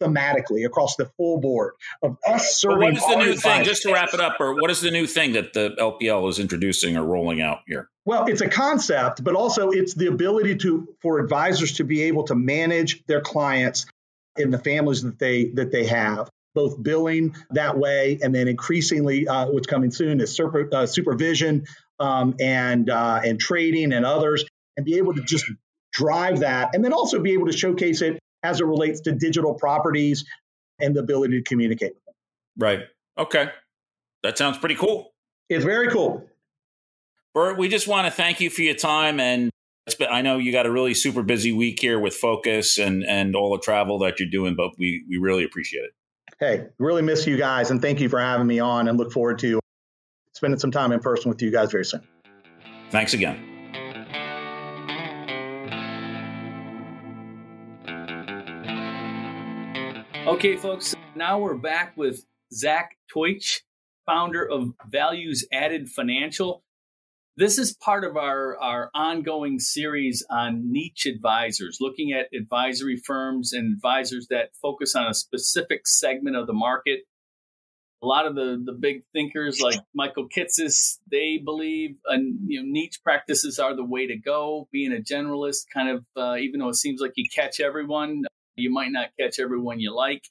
thematically 0.00 0.66
across 0.66 0.96
the 0.96 1.06
full 1.16 1.38
board 1.40 1.74
of 2.02 2.16
us 2.26 2.60
serving. 2.60 2.78
what 2.78 2.96
is 2.96 3.06
the 3.06 3.16
new 3.16 3.34
thing? 3.34 3.64
Just 3.64 3.82
to 3.82 3.92
wrap 3.92 4.14
it 4.14 4.20
up, 4.20 4.36
or 4.40 4.54
what 4.54 4.70
is 4.70 4.80
the 4.80 4.90
new 4.90 5.06
thing 5.06 5.32
that 5.32 5.52
the 5.52 5.70
LPL 5.78 6.28
is 6.30 6.38
introducing 6.38 6.96
or 6.96 7.04
rolling 7.04 7.40
out 7.40 7.58
here? 7.66 7.88
Well, 8.04 8.26
it's 8.26 8.40
a 8.40 8.48
concept, 8.48 9.22
but 9.22 9.34
also 9.34 9.70
it's 9.70 9.94
the 9.94 10.06
ability 10.06 10.56
to 10.56 10.88
for 11.02 11.20
advisors 11.20 11.74
to 11.74 11.84
be 11.84 12.02
able 12.02 12.24
to 12.24 12.34
manage 12.34 13.04
their 13.06 13.20
clients 13.20 13.86
and 14.36 14.52
the 14.52 14.58
families 14.58 15.02
that 15.02 15.18
they 15.18 15.46
that 15.50 15.70
they 15.70 15.86
have. 15.86 16.28
Both 16.52 16.82
billing 16.82 17.36
that 17.50 17.78
way, 17.78 18.18
and 18.20 18.34
then 18.34 18.48
increasingly, 18.48 19.28
uh, 19.28 19.46
what's 19.46 19.68
coming 19.68 19.92
soon 19.92 20.20
is 20.20 20.34
super, 20.34 20.68
uh, 20.74 20.86
supervision 20.86 21.64
um, 22.00 22.34
and 22.40 22.90
uh, 22.90 23.20
and 23.24 23.38
trading 23.38 23.92
and 23.92 24.04
others, 24.04 24.44
and 24.76 24.84
be 24.84 24.96
able 24.96 25.14
to 25.14 25.22
just 25.22 25.44
drive 25.92 26.40
that, 26.40 26.74
and 26.74 26.84
then 26.84 26.92
also 26.92 27.20
be 27.20 27.32
able 27.34 27.46
to 27.46 27.52
showcase 27.56 28.02
it 28.02 28.18
as 28.42 28.60
it 28.60 28.64
relates 28.64 29.00
to 29.02 29.12
digital 29.12 29.54
properties 29.54 30.24
and 30.78 30.94
the 30.94 31.00
ability 31.00 31.38
to 31.38 31.42
communicate 31.42 31.94
with 31.94 32.04
them. 32.04 32.14
Right. 32.58 32.80
Okay. 33.18 33.50
That 34.22 34.38
sounds 34.38 34.58
pretty 34.58 34.74
cool. 34.74 35.12
It's 35.48 35.64
very 35.64 35.88
cool. 35.88 36.26
Burt, 37.34 37.58
we 37.58 37.68
just 37.68 37.86
want 37.86 38.06
to 38.06 38.10
thank 38.10 38.40
you 38.40 38.50
for 38.50 38.62
your 38.62 38.74
time. 38.74 39.20
And 39.20 39.50
been, 39.98 40.08
I 40.10 40.22
know 40.22 40.38
you 40.38 40.52
got 40.52 40.66
a 40.66 40.70
really 40.70 40.94
super 40.94 41.22
busy 41.22 41.52
week 41.52 41.80
here 41.80 41.98
with 41.98 42.14
Focus 42.14 42.78
and, 42.78 43.04
and 43.04 43.34
all 43.34 43.52
the 43.52 43.60
travel 43.60 43.98
that 44.00 44.20
you're 44.20 44.28
doing, 44.30 44.54
but 44.56 44.72
we, 44.78 45.04
we 45.08 45.16
really 45.16 45.44
appreciate 45.44 45.82
it. 45.84 45.90
Hey, 46.38 46.66
really 46.78 47.02
miss 47.02 47.26
you 47.26 47.36
guys. 47.36 47.70
And 47.70 47.82
thank 47.82 48.00
you 48.00 48.08
for 48.08 48.20
having 48.20 48.46
me 48.46 48.60
on 48.60 48.88
and 48.88 48.98
look 48.98 49.12
forward 49.12 49.38
to 49.40 49.60
spending 50.34 50.58
some 50.58 50.70
time 50.70 50.92
in 50.92 51.00
person 51.00 51.28
with 51.28 51.42
you 51.42 51.50
guys 51.50 51.70
very 51.70 51.84
soon. 51.84 52.06
Thanks 52.90 53.14
again. 53.14 53.49
Okay, 60.40 60.56
folks, 60.56 60.96
now 61.14 61.38
we're 61.38 61.54
back 61.54 61.94
with 61.98 62.24
Zach 62.50 62.96
Teutsch, 63.14 63.58
founder 64.06 64.42
of 64.42 64.72
Values 64.88 65.46
Added 65.52 65.90
Financial. 65.90 66.64
This 67.36 67.58
is 67.58 67.76
part 67.76 68.04
of 68.04 68.16
our, 68.16 68.56
our 68.56 68.90
ongoing 68.94 69.58
series 69.58 70.24
on 70.30 70.72
niche 70.72 71.04
advisors, 71.04 71.76
looking 71.78 72.14
at 72.14 72.34
advisory 72.34 72.96
firms 72.96 73.52
and 73.52 73.70
advisors 73.74 74.28
that 74.30 74.56
focus 74.62 74.94
on 74.94 75.08
a 75.08 75.12
specific 75.12 75.86
segment 75.86 76.36
of 76.36 76.46
the 76.46 76.54
market. 76.54 77.00
A 78.02 78.06
lot 78.06 78.26
of 78.26 78.34
the, 78.34 78.62
the 78.64 78.72
big 78.72 79.02
thinkers 79.12 79.60
like 79.60 79.80
Michael 79.94 80.26
Kitces, 80.26 81.00
they 81.10 81.36
believe 81.36 81.96
uh, 82.10 82.16
you 82.46 82.62
know, 82.62 82.66
niche 82.66 83.00
practices 83.04 83.58
are 83.58 83.76
the 83.76 83.84
way 83.84 84.06
to 84.06 84.16
go. 84.16 84.68
Being 84.72 84.94
a 84.94 85.02
generalist, 85.02 85.66
kind 85.70 85.90
of, 85.90 86.06
uh, 86.16 86.36
even 86.36 86.60
though 86.60 86.70
it 86.70 86.76
seems 86.76 87.02
like 87.02 87.12
you 87.16 87.26
catch 87.30 87.60
everyone, 87.60 88.22
you 88.60 88.70
might 88.70 88.92
not 88.92 89.10
catch 89.18 89.38
everyone 89.38 89.80
you 89.80 89.94
like 89.94 90.22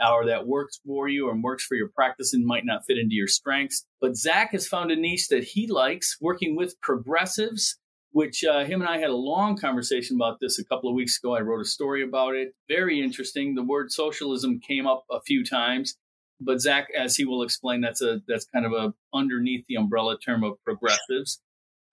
or 0.00 0.26
that 0.26 0.46
works 0.46 0.80
for 0.84 1.08
you 1.08 1.30
and 1.30 1.42
works 1.42 1.64
for 1.64 1.76
your 1.76 1.88
practice 1.88 2.34
and 2.34 2.44
might 2.44 2.64
not 2.64 2.84
fit 2.86 2.98
into 2.98 3.14
your 3.14 3.28
strengths. 3.28 3.86
But 4.00 4.16
Zach 4.16 4.52
has 4.52 4.66
found 4.66 4.90
a 4.90 4.96
niche 4.96 5.28
that 5.28 5.44
he 5.44 5.66
likes 5.66 6.16
working 6.20 6.56
with 6.56 6.80
progressives, 6.80 7.78
which 8.10 8.44
uh, 8.44 8.64
him 8.64 8.80
and 8.80 8.90
I 8.90 8.98
had 8.98 9.10
a 9.10 9.16
long 9.16 9.56
conversation 9.56 10.16
about 10.16 10.38
this 10.40 10.58
a 10.58 10.64
couple 10.64 10.88
of 10.88 10.96
weeks 10.96 11.18
ago. 11.18 11.36
I 11.36 11.40
wrote 11.40 11.60
a 11.60 11.64
story 11.64 12.02
about 12.02 12.34
it. 12.34 12.54
Very 12.68 13.00
interesting. 13.00 13.54
The 13.54 13.62
word 13.62 13.92
socialism 13.92 14.60
came 14.60 14.86
up 14.86 15.04
a 15.10 15.20
few 15.20 15.44
times. 15.44 15.96
But 16.40 16.60
Zach, 16.60 16.88
as 16.98 17.16
he 17.16 17.24
will 17.24 17.42
explain, 17.42 17.80
that's 17.80 18.02
a 18.02 18.20
that's 18.26 18.46
kind 18.46 18.66
of 18.66 18.72
a 18.72 18.92
underneath 19.14 19.64
the 19.68 19.76
umbrella 19.76 20.18
term 20.18 20.42
of 20.42 20.54
progressives. 20.64 21.40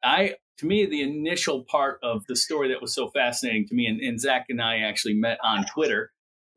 I 0.03 0.35
to 0.61 0.65
me, 0.65 0.85
the 0.85 1.01
initial 1.01 1.63
part 1.69 1.99
of 2.01 2.25
the 2.27 2.35
story 2.35 2.69
that 2.69 2.81
was 2.81 2.95
so 2.95 3.09
fascinating 3.09 3.67
to 3.67 3.75
me, 3.75 3.85
and, 3.85 3.99
and 3.99 4.19
Zach 4.19 4.45
and 4.49 4.61
I 4.61 4.77
actually 4.77 5.13
met 5.13 5.37
on 5.43 5.65
Twitter 5.65 6.11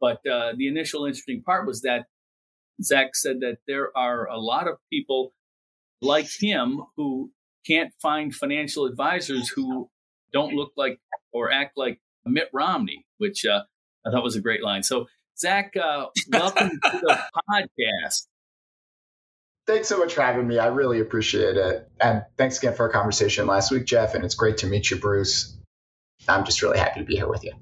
but 0.05 0.21
uh, 0.31 0.53
the 0.55 0.69
initial 0.69 1.07
interesting 1.07 1.43
part 1.43 1.67
was 1.67 1.81
that 1.81 2.05
Zach 2.83 3.17
said 3.17 3.41
that 3.41 3.57
there 3.67 3.89
are 3.97 4.29
a 4.29 4.39
lot 4.39 4.69
of 4.69 4.77
people 4.93 5.33
like 6.03 6.29
him 6.39 6.83
who 6.99 7.31
can't 7.67 7.91
find 8.03 8.35
financial 8.35 8.85
advisors 8.85 9.49
who 9.49 9.89
don't 10.31 10.53
look 10.53 10.73
like 10.77 10.99
or 11.33 11.51
act 11.51 11.79
like 11.79 12.03
Mitt 12.27 12.51
Romney, 12.53 13.07
which 13.17 13.47
uh, 13.47 13.63
I 14.07 14.11
thought 14.11 14.23
was 14.23 14.37
a 14.37 14.43
great 14.43 14.63
line. 14.63 14.83
So, 14.83 15.07
Zach, 15.39 15.73
uh, 15.75 16.09
welcome 16.31 16.71
to 16.71 17.01
the 17.01 17.19
podcast. 17.51 18.27
Thanks 19.67 19.89
so 19.89 19.99
much 19.99 20.15
for 20.15 20.23
having 20.23 20.47
me. 20.47 20.59
I 20.59 20.67
really 20.67 21.01
appreciate 21.01 21.57
it. 21.57 21.91
And 22.01 22.23
thanks 22.37 22.59
again 22.59 22.75
for 22.75 22.85
our 22.85 22.93
conversation 22.93 23.47
last 23.47 23.71
week, 23.71 23.87
Jeff. 23.87 24.15
And 24.15 24.25
it's 24.25 24.35
great 24.35 24.59
to 24.59 24.67
meet 24.67 24.91
you, 24.91 24.99
Bruce. 24.99 25.57
I'm 26.29 26.45
just 26.45 26.61
really 26.63 26.79
happy 26.79 27.01
to 27.01 27.07
be 27.07 27.17
here 27.17 27.29
with 27.29 27.45
you. 27.45 27.53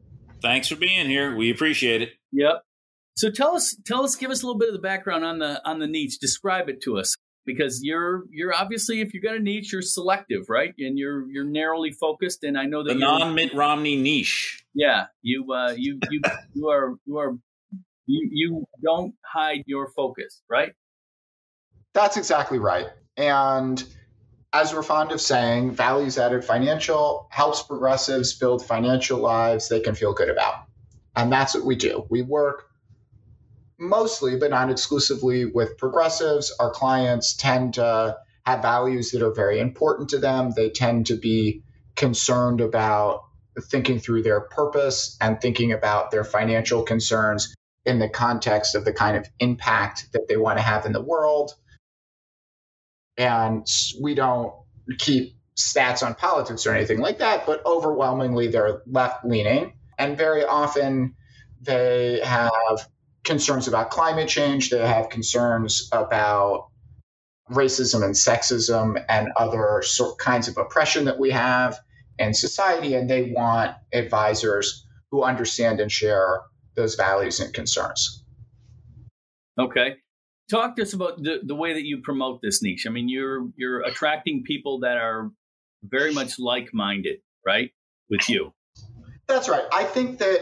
Thanks 0.41 0.69
for 0.69 0.77
being 0.77 1.09
here. 1.09 1.37
We 1.37 1.51
appreciate 1.51 2.03
it. 2.03 2.11
Yep. 2.33 2.65
So 3.15 3.31
tell 3.31 3.55
us, 3.55 3.77
tell 3.85 4.03
us, 4.05 4.17
give 4.17 4.31
us 4.31 4.43
a 4.43 4.47
little 4.47 4.59
bit 4.59 4.69
of 4.69 4.75
the 4.75 4.81
background 4.81 5.25
on 5.25 5.39
the 5.39 5.61
on 5.69 5.79
the 5.79 5.87
niche. 5.87 6.19
Describe 6.19 6.69
it 6.69 6.81
to 6.83 6.99
us, 6.99 7.15
because 7.45 7.81
you're 7.83 8.25
you're 8.31 8.55
obviously 8.55 9.01
if 9.01 9.15
you 9.15 9.21
got 9.21 9.37
a 9.37 9.39
niche, 9.39 9.73
you're 9.73 9.83
selective, 9.83 10.47
right? 10.49 10.75
And 10.79 10.99
you're 10.99 11.29
you're 11.31 11.45
narrowly 11.45 11.93
focused. 11.93 12.43
And 12.43 12.59
I 12.59 12.65
know 12.65 12.83
that 12.83 12.95
the 12.95 12.99
non 12.99 13.35
Mitt 13.35 13.55
Romney 13.55 13.97
niche. 13.97 14.65
Yeah, 14.75 15.07
you 15.21 15.53
uh, 15.53 15.75
you 15.77 15.99
you 16.11 16.21
you 16.55 16.69
are 16.69 16.97
you 17.05 17.19
are 17.19 17.37
you 18.07 18.29
you 18.33 18.65
don't 18.83 19.15
hide 19.25 19.63
your 19.67 19.91
focus, 19.95 20.43
right? 20.49 20.73
That's 21.95 22.17
exactly 22.17 22.59
right. 22.59 22.89
And 23.17 23.83
as 24.53 24.75
we're 24.75 24.83
fond 24.83 25.13
of 25.13 25.21
saying, 25.21 25.73
values 25.73 26.19
added 26.19 26.45
financial 26.45 27.27
helps 27.31 27.63
progressives 27.63 28.35
build 28.35 28.65
financial 28.65 29.19
lives 29.19 29.69
they 29.69 29.81
can 29.81 29.95
feel 29.95 30.13
good 30.13 30.29
about. 30.29 30.55
And 31.17 31.33
that's 31.33 31.55
what 31.55 31.65
we 31.65 31.77
do. 31.77 32.07
We 32.11 32.23
work 32.23 32.69
mostly, 33.79 34.39
but 34.39 34.51
not 34.51 34.71
exclusively, 34.71 35.45
with 35.45 35.77
progressives. 35.77 36.55
Our 36.59 36.71
clients 36.71 37.35
tend 37.37 37.75
to 37.75 38.17
have 38.47 38.63
values 38.63 39.11
that 39.11 39.23
are 39.23 39.33
very 39.33 39.59
important 39.59 40.11
to 40.11 40.19
them. 40.19 40.53
They 40.55 40.71
tend 40.71 41.07
to 41.07 41.17
be 41.17 41.63
concerned 41.97 42.61
about 42.61 43.25
thinking 43.61 43.99
through 43.99 44.23
their 44.23 44.41
purpose 44.41 45.17
and 45.21 45.41
thinking 45.41 45.73
about 45.73 46.11
their 46.11 46.25
financial 46.25 46.83
concerns 46.83 47.55
in 47.85 47.99
the 47.99 48.09
context 48.09 48.75
of 48.75 48.85
the 48.85 48.93
kind 48.93 49.17
of 49.17 49.27
impact 49.41 50.09
that 50.13 50.27
they 50.29 50.37
want 50.37 50.59
to 50.59 50.63
have 50.63 50.87
in 50.87 50.93
the 50.93 51.03
world. 51.03 51.55
And 53.17 53.67
we 54.01 54.15
don't 54.15 54.55
keep 54.99 55.37
stats 55.57 56.05
on 56.05 56.15
politics 56.15 56.67
or 56.67 56.75
anything 56.75 56.99
like 56.99 57.19
that, 57.19 57.47
but 57.47 57.65
overwhelmingly 57.67 58.49
they're 58.49 58.83
left 58.87 59.25
leaning 59.25 59.75
and 59.99 60.17
very 60.17 60.45
often 60.45 61.15
they 61.61 62.21
have 62.25 62.51
concerns 63.25 63.69
about 63.69 63.91
climate 63.91 64.29
change, 64.29 64.71
they 64.71 64.85
have 64.85 65.11
concerns 65.11 65.89
about 65.93 66.69
racism 67.51 68.05
and 68.05 68.15
sexism 68.15 69.03
and 69.09 69.29
other 69.37 69.83
sort 69.85 70.19
kinds 70.19 70.49
of 70.49 70.57
oppression 70.57 71.05
that 71.05 71.19
we 71.19 71.31
have 71.31 71.79
in 72.19 72.35
society, 72.35 72.95
and 72.95 73.09
they 73.09 73.33
want 73.35 73.77
advisors 73.93 74.87
who 75.11 75.23
understand 75.23 75.81
and 75.81 75.91
share 75.91 76.41
those 76.75 76.95
values 76.95 77.41
and 77.41 77.53
concerns. 77.53 78.25
Okay. 79.59 79.97
Talk 80.53 80.77
to 80.77 80.83
us 80.83 80.93
about 80.93 81.23
the, 81.23 81.41
the 81.43 81.55
way 81.55 81.73
that 81.73 81.87
you 81.87 82.03
promote 82.03 82.43
this 82.43 82.63
niche. 82.63 82.85
I 82.87 82.91
mean, 82.91 83.09
you're 83.09 83.49
you're 83.57 83.81
attracting 83.81 84.45
people 84.45 84.81
that 84.81 84.99
are 84.99 85.31
very 85.83 86.13
much 86.13 86.39
like 86.39 86.75
minded, 86.75 87.21
right? 87.45 87.71
With 88.11 88.29
you. 88.29 88.53
That's 89.27 89.49
right. 89.49 89.65
I 89.73 89.85
think 89.85 90.19
that 90.19 90.41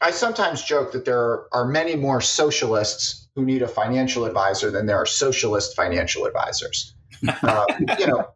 I 0.00 0.12
sometimes 0.12 0.62
joke 0.62 0.92
that 0.92 1.04
there 1.04 1.46
are 1.52 1.66
many 1.66 1.96
more 1.96 2.20
socialists 2.20 3.28
who 3.34 3.44
need 3.44 3.62
a 3.62 3.68
financial 3.68 4.26
advisor 4.26 4.70
than 4.70 4.86
there 4.86 4.96
are 4.96 5.06
socialist 5.06 5.74
financial 5.74 6.24
advisors. 6.24 6.94
Uh, 7.42 7.64
you 7.98 8.06
know, 8.06 8.28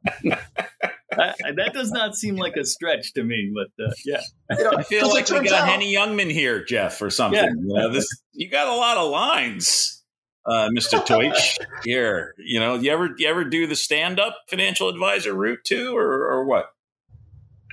that, 1.17 1.37
that, 1.57 1.71
does 1.73 1.93
not 1.93 2.17
seem 2.17 2.35
like 2.35 2.57
a 2.57 2.65
stretch 2.65 3.13
to 3.13 3.23
me, 3.23 3.53
but 3.55 3.85
uh, 3.85 3.93
yeah. 4.05 4.21
You 4.51 4.65
know, 4.65 4.73
I 4.77 4.83
feel 4.83 5.09
like 5.09 5.29
we 5.31 5.49
got 5.49 5.53
out, 5.53 5.69
Henny 5.69 5.95
Youngman 5.95 6.33
here, 6.33 6.65
Jeff, 6.65 7.01
or 7.01 7.09
something. 7.09 7.39
Yeah. 7.39 7.51
You 7.51 7.75
know, 7.75 7.93
this 7.93 8.09
you 8.33 8.51
got 8.51 8.67
a 8.67 8.75
lot 8.75 8.97
of 8.97 9.09
lines, 9.09 10.02
uh, 10.47 10.69
Mr. 10.77 11.01
Teutsch. 11.07 11.59
here, 11.85 12.35
you 12.39 12.61
know, 12.61 12.75
you 12.75 12.91
ever 12.91 13.11
you 13.19 13.29
ever 13.29 13.45
do 13.45 13.67
the 13.67 13.77
stand 13.77 14.21
up 14.21 14.37
financial 14.49 14.89
advisor 14.89 15.35
route 15.35 15.65
too, 15.65 15.97
or, 15.97 16.27
or 16.27 16.45
what? 16.45 16.71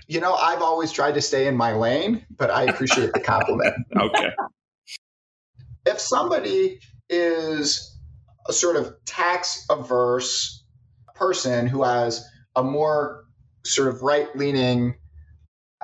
you 0.10 0.19
know, 0.19 0.34
I've 0.34 0.63
always 0.63 0.91
tried 0.91 1.13
to 1.13 1.21
stay 1.21 1.45
in 1.45 1.55
my 1.55 1.73
lane, 1.73 2.25
but 2.36 2.49
I 2.49 2.63
appreciate 2.63 3.13
the 3.13 3.19
compliment. 3.19 3.75
okay. 3.95 4.32
If 5.86 5.99
somebody 5.99 6.79
is 7.10 7.95
a 8.47 8.53
sort 8.53 8.75
of 8.75 8.95
tax 9.05 9.67
averse 9.69 10.63
person 11.13 11.67
who 11.67 11.84
has 11.84 12.25
a 12.55 12.63
more 12.63 13.25
sort 13.63 13.88
of 13.88 14.01
right 14.01 14.36
leaning 14.36 14.95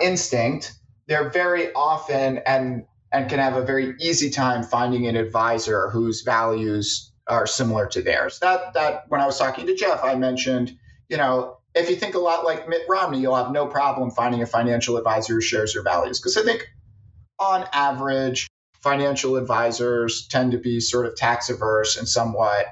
instinct, 0.02 0.74
they're 1.08 1.30
very 1.30 1.72
often 1.74 2.40
and 2.48 2.84
and 3.16 3.30
can 3.30 3.40
have 3.40 3.56
a 3.56 3.62
very 3.62 3.96
easy 4.02 4.30
time 4.30 4.62
finding 4.62 5.08
an 5.08 5.16
advisor 5.16 5.90
whose 5.90 6.22
values 6.22 7.14
are 7.28 7.48
similar 7.48 7.88
to 7.88 8.02
theirs. 8.02 8.40
That 8.40 8.74
that 8.74 9.06
when 9.08 9.22
I 9.22 9.26
was 9.26 9.40
talking 9.40 9.66
to 9.68 9.76
Jeff, 9.76 10.04
I 10.04 10.16
mentioned, 10.16 10.78
you 11.08 11.16
know, 11.16 11.60
if 11.74 11.90
you 11.90 11.96
think 11.96 12.16
a 12.16 12.20
lot 12.20 12.44
like 12.44 12.68
Mitt 12.68 12.82
Romney, 12.90 13.22
you'll 13.22 13.38
have 13.38 13.52
no 13.52 13.68
problem 13.68 14.12
finding 14.12 14.42
a 14.42 14.46
financial 14.46 14.98
advisor 14.98 15.36
who 15.36 15.42
shares 15.42 15.74
your 15.74 15.84
values. 15.84 16.20
Because 16.20 16.36
I 16.36 16.44
think, 16.44 16.68
on 17.40 17.66
average, 17.72 18.48
financial 18.82 19.38
advisors 19.38 20.28
tend 20.28 20.52
to 20.52 20.58
be 20.58 20.82
sort 20.82 21.06
of 21.06 21.16
tax 21.16 21.50
averse 21.50 21.96
and 21.96 22.10
somewhat 22.10 22.66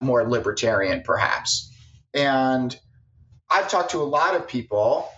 more 0.00 0.26
libertarian, 0.26 1.02
perhaps. 1.04 1.70
And 2.14 2.74
I've 3.50 3.68
talked 3.68 3.90
to 3.90 3.98
a 3.98 4.04
lot 4.04 4.34
of 4.34 4.48
people 4.48 5.10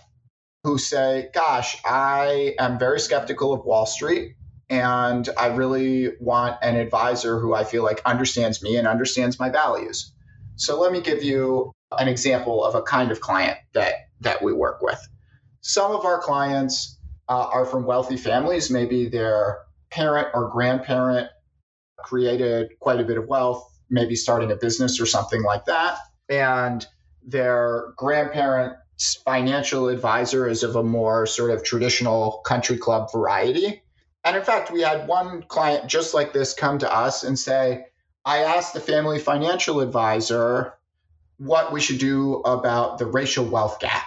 who 0.65 0.77
say, 0.77 1.29
Gosh, 1.33 1.77
I 1.85 2.53
am 2.59 2.77
very 2.77 2.99
skeptical 2.99 3.53
of 3.53 3.63
Wall 3.63 3.85
Street. 3.85 4.33
And 4.69 5.29
I 5.37 5.47
really 5.47 6.11
want 6.19 6.57
an 6.61 6.75
advisor 6.75 7.39
who 7.39 7.53
I 7.53 7.63
feel 7.63 7.83
like 7.83 8.01
understands 8.05 8.61
me 8.61 8.75
and 8.75 8.87
understands 8.87 9.39
my 9.39 9.49
values. 9.49 10.11
So 10.55 10.79
let 10.79 10.91
me 10.91 11.01
give 11.01 11.23
you 11.23 11.71
an 11.91 12.07
example 12.07 12.63
of 12.65 12.75
a 12.75 12.81
kind 12.81 13.11
of 13.11 13.21
client 13.21 13.57
that 13.73 13.93
that 14.21 14.41
we 14.41 14.51
work 14.51 14.81
with. 14.81 14.99
Some 15.61 15.91
of 15.91 16.05
our 16.05 16.19
clients 16.19 16.99
uh, 17.29 17.47
are 17.51 17.65
from 17.65 17.85
wealthy 17.85 18.17
families. 18.17 18.69
Maybe 18.69 19.07
their 19.07 19.59
parent 19.89 20.29
or 20.33 20.49
grandparent 20.49 21.29
created 21.97 22.71
quite 22.79 22.99
a 22.99 23.03
bit 23.03 23.17
of 23.17 23.27
wealth, 23.27 23.69
maybe 23.89 24.15
starting 24.15 24.51
a 24.51 24.55
business 24.55 24.99
or 24.99 25.05
something 25.05 25.43
like 25.43 25.65
that, 25.65 25.97
and 26.29 26.85
their 27.25 27.93
grandparent's 27.97 29.15
financial 29.25 29.89
advisor 29.89 30.47
is 30.47 30.63
of 30.63 30.75
a 30.75 30.83
more 30.83 31.25
sort 31.25 31.51
of 31.51 31.63
traditional 31.63 32.41
country 32.45 32.77
club 32.77 33.11
variety. 33.11 33.81
And 34.27 34.35
in 34.35 34.43
fact, 34.43 34.71
we 34.71 34.81
had 34.81 35.07
one 35.07 35.43
client 35.43 35.87
just 35.87 36.13
like 36.13 36.33
this 36.33 36.53
come 36.53 36.79
to 36.79 36.93
us 36.93 37.23
and 37.23 37.39
say, 37.39 37.85
I 38.25 38.39
asked 38.39 38.73
the 38.73 38.81
family 38.81 39.19
financial 39.19 39.79
advisor 39.79 40.73
what 41.37 41.71
we 41.71 41.79
should 41.79 41.99
do 41.99 42.41
about 42.41 42.97
the 42.97 43.05
racial 43.05 43.45
wealth 43.45 43.79
gap. 43.79 44.05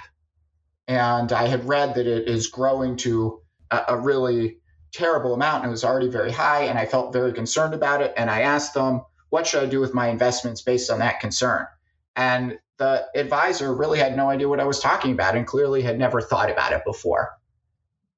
And 0.87 1.33
I 1.33 1.46
had 1.46 1.66
read 1.66 1.94
that 1.94 2.06
it 2.06 2.28
is 2.28 2.48
growing 2.48 2.98
to 2.98 3.40
a, 3.70 3.80
a 3.88 3.96
really 3.96 4.59
terrible 4.92 5.33
amount 5.33 5.62
and 5.62 5.68
it 5.68 5.70
was 5.70 5.85
already 5.85 6.11
very 6.11 6.33
high. 6.33 6.64
And 6.64 6.78
I 6.78 6.85
felt 6.85 7.14
very 7.14 7.33
concerned 7.33 7.72
about 7.72 8.02
it. 8.02 8.12
And 8.14 8.28
I 8.28 8.42
asked 8.42 8.74
them, 8.74 9.00
what 9.30 9.46
should 9.46 9.62
I 9.62 9.66
do 9.66 9.80
with 9.80 9.94
my 9.94 10.09
investments 10.09 10.61
based 10.61 10.90
on 10.90 10.98
that 10.98 11.20
concern? 11.20 11.66
And 12.14 12.59
the 12.76 13.06
advisor 13.14 13.74
really 13.74 13.98
had 13.98 14.18
no 14.18 14.28
idea 14.28 14.50
what 14.50 14.61
I 14.61 14.64
was 14.64 14.80
talking 14.80 15.12
about 15.12 15.35
and 15.35 15.46
clearly 15.46 15.80
had 15.80 15.98
never 15.98 16.20
thought 16.20 16.50
about 16.50 16.72
it 16.72 16.83
before. 16.85 17.39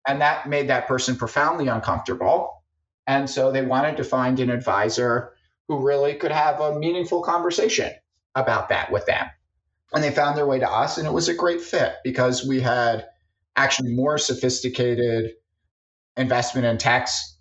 And 0.07 0.21
that 0.21 0.49
made 0.49 0.69
that 0.69 0.89
person 0.89 1.17
profoundly 1.17 1.69
uncomfortable. 1.69 2.63
And 3.07 3.29
so 3.29 3.53
they 3.53 3.63
wanted 3.63 3.97
to 3.99 4.05
find 4.05 4.41
an 4.41 4.51
advisor 4.51 5.33
who 5.69 5.87
really 5.87 6.15
could 6.15 6.33
have 6.33 6.61
a 6.61 6.79
meaningful 6.79 7.23
conversation 7.23 7.93
about 8.35 8.69
that 8.71 8.91
with 8.91 9.07
them. 9.07 9.27
And 9.93 10.03
they 10.03 10.11
found 10.11 10.37
their 10.37 10.47
way 10.47 10.59
to 10.59 10.71
us, 10.71 10.99
and 10.99 11.07
it 11.07 11.13
was 11.13 11.29
a 11.29 11.35
great 11.35 11.61
fit 11.61 11.95
because 12.03 12.47
we 12.47 12.61
had 12.61 13.07
actually 13.57 13.95
more 13.95 14.17
sophisticated 14.19 15.33
investment 16.17 16.67
and 16.67 16.81
tax 16.81 17.37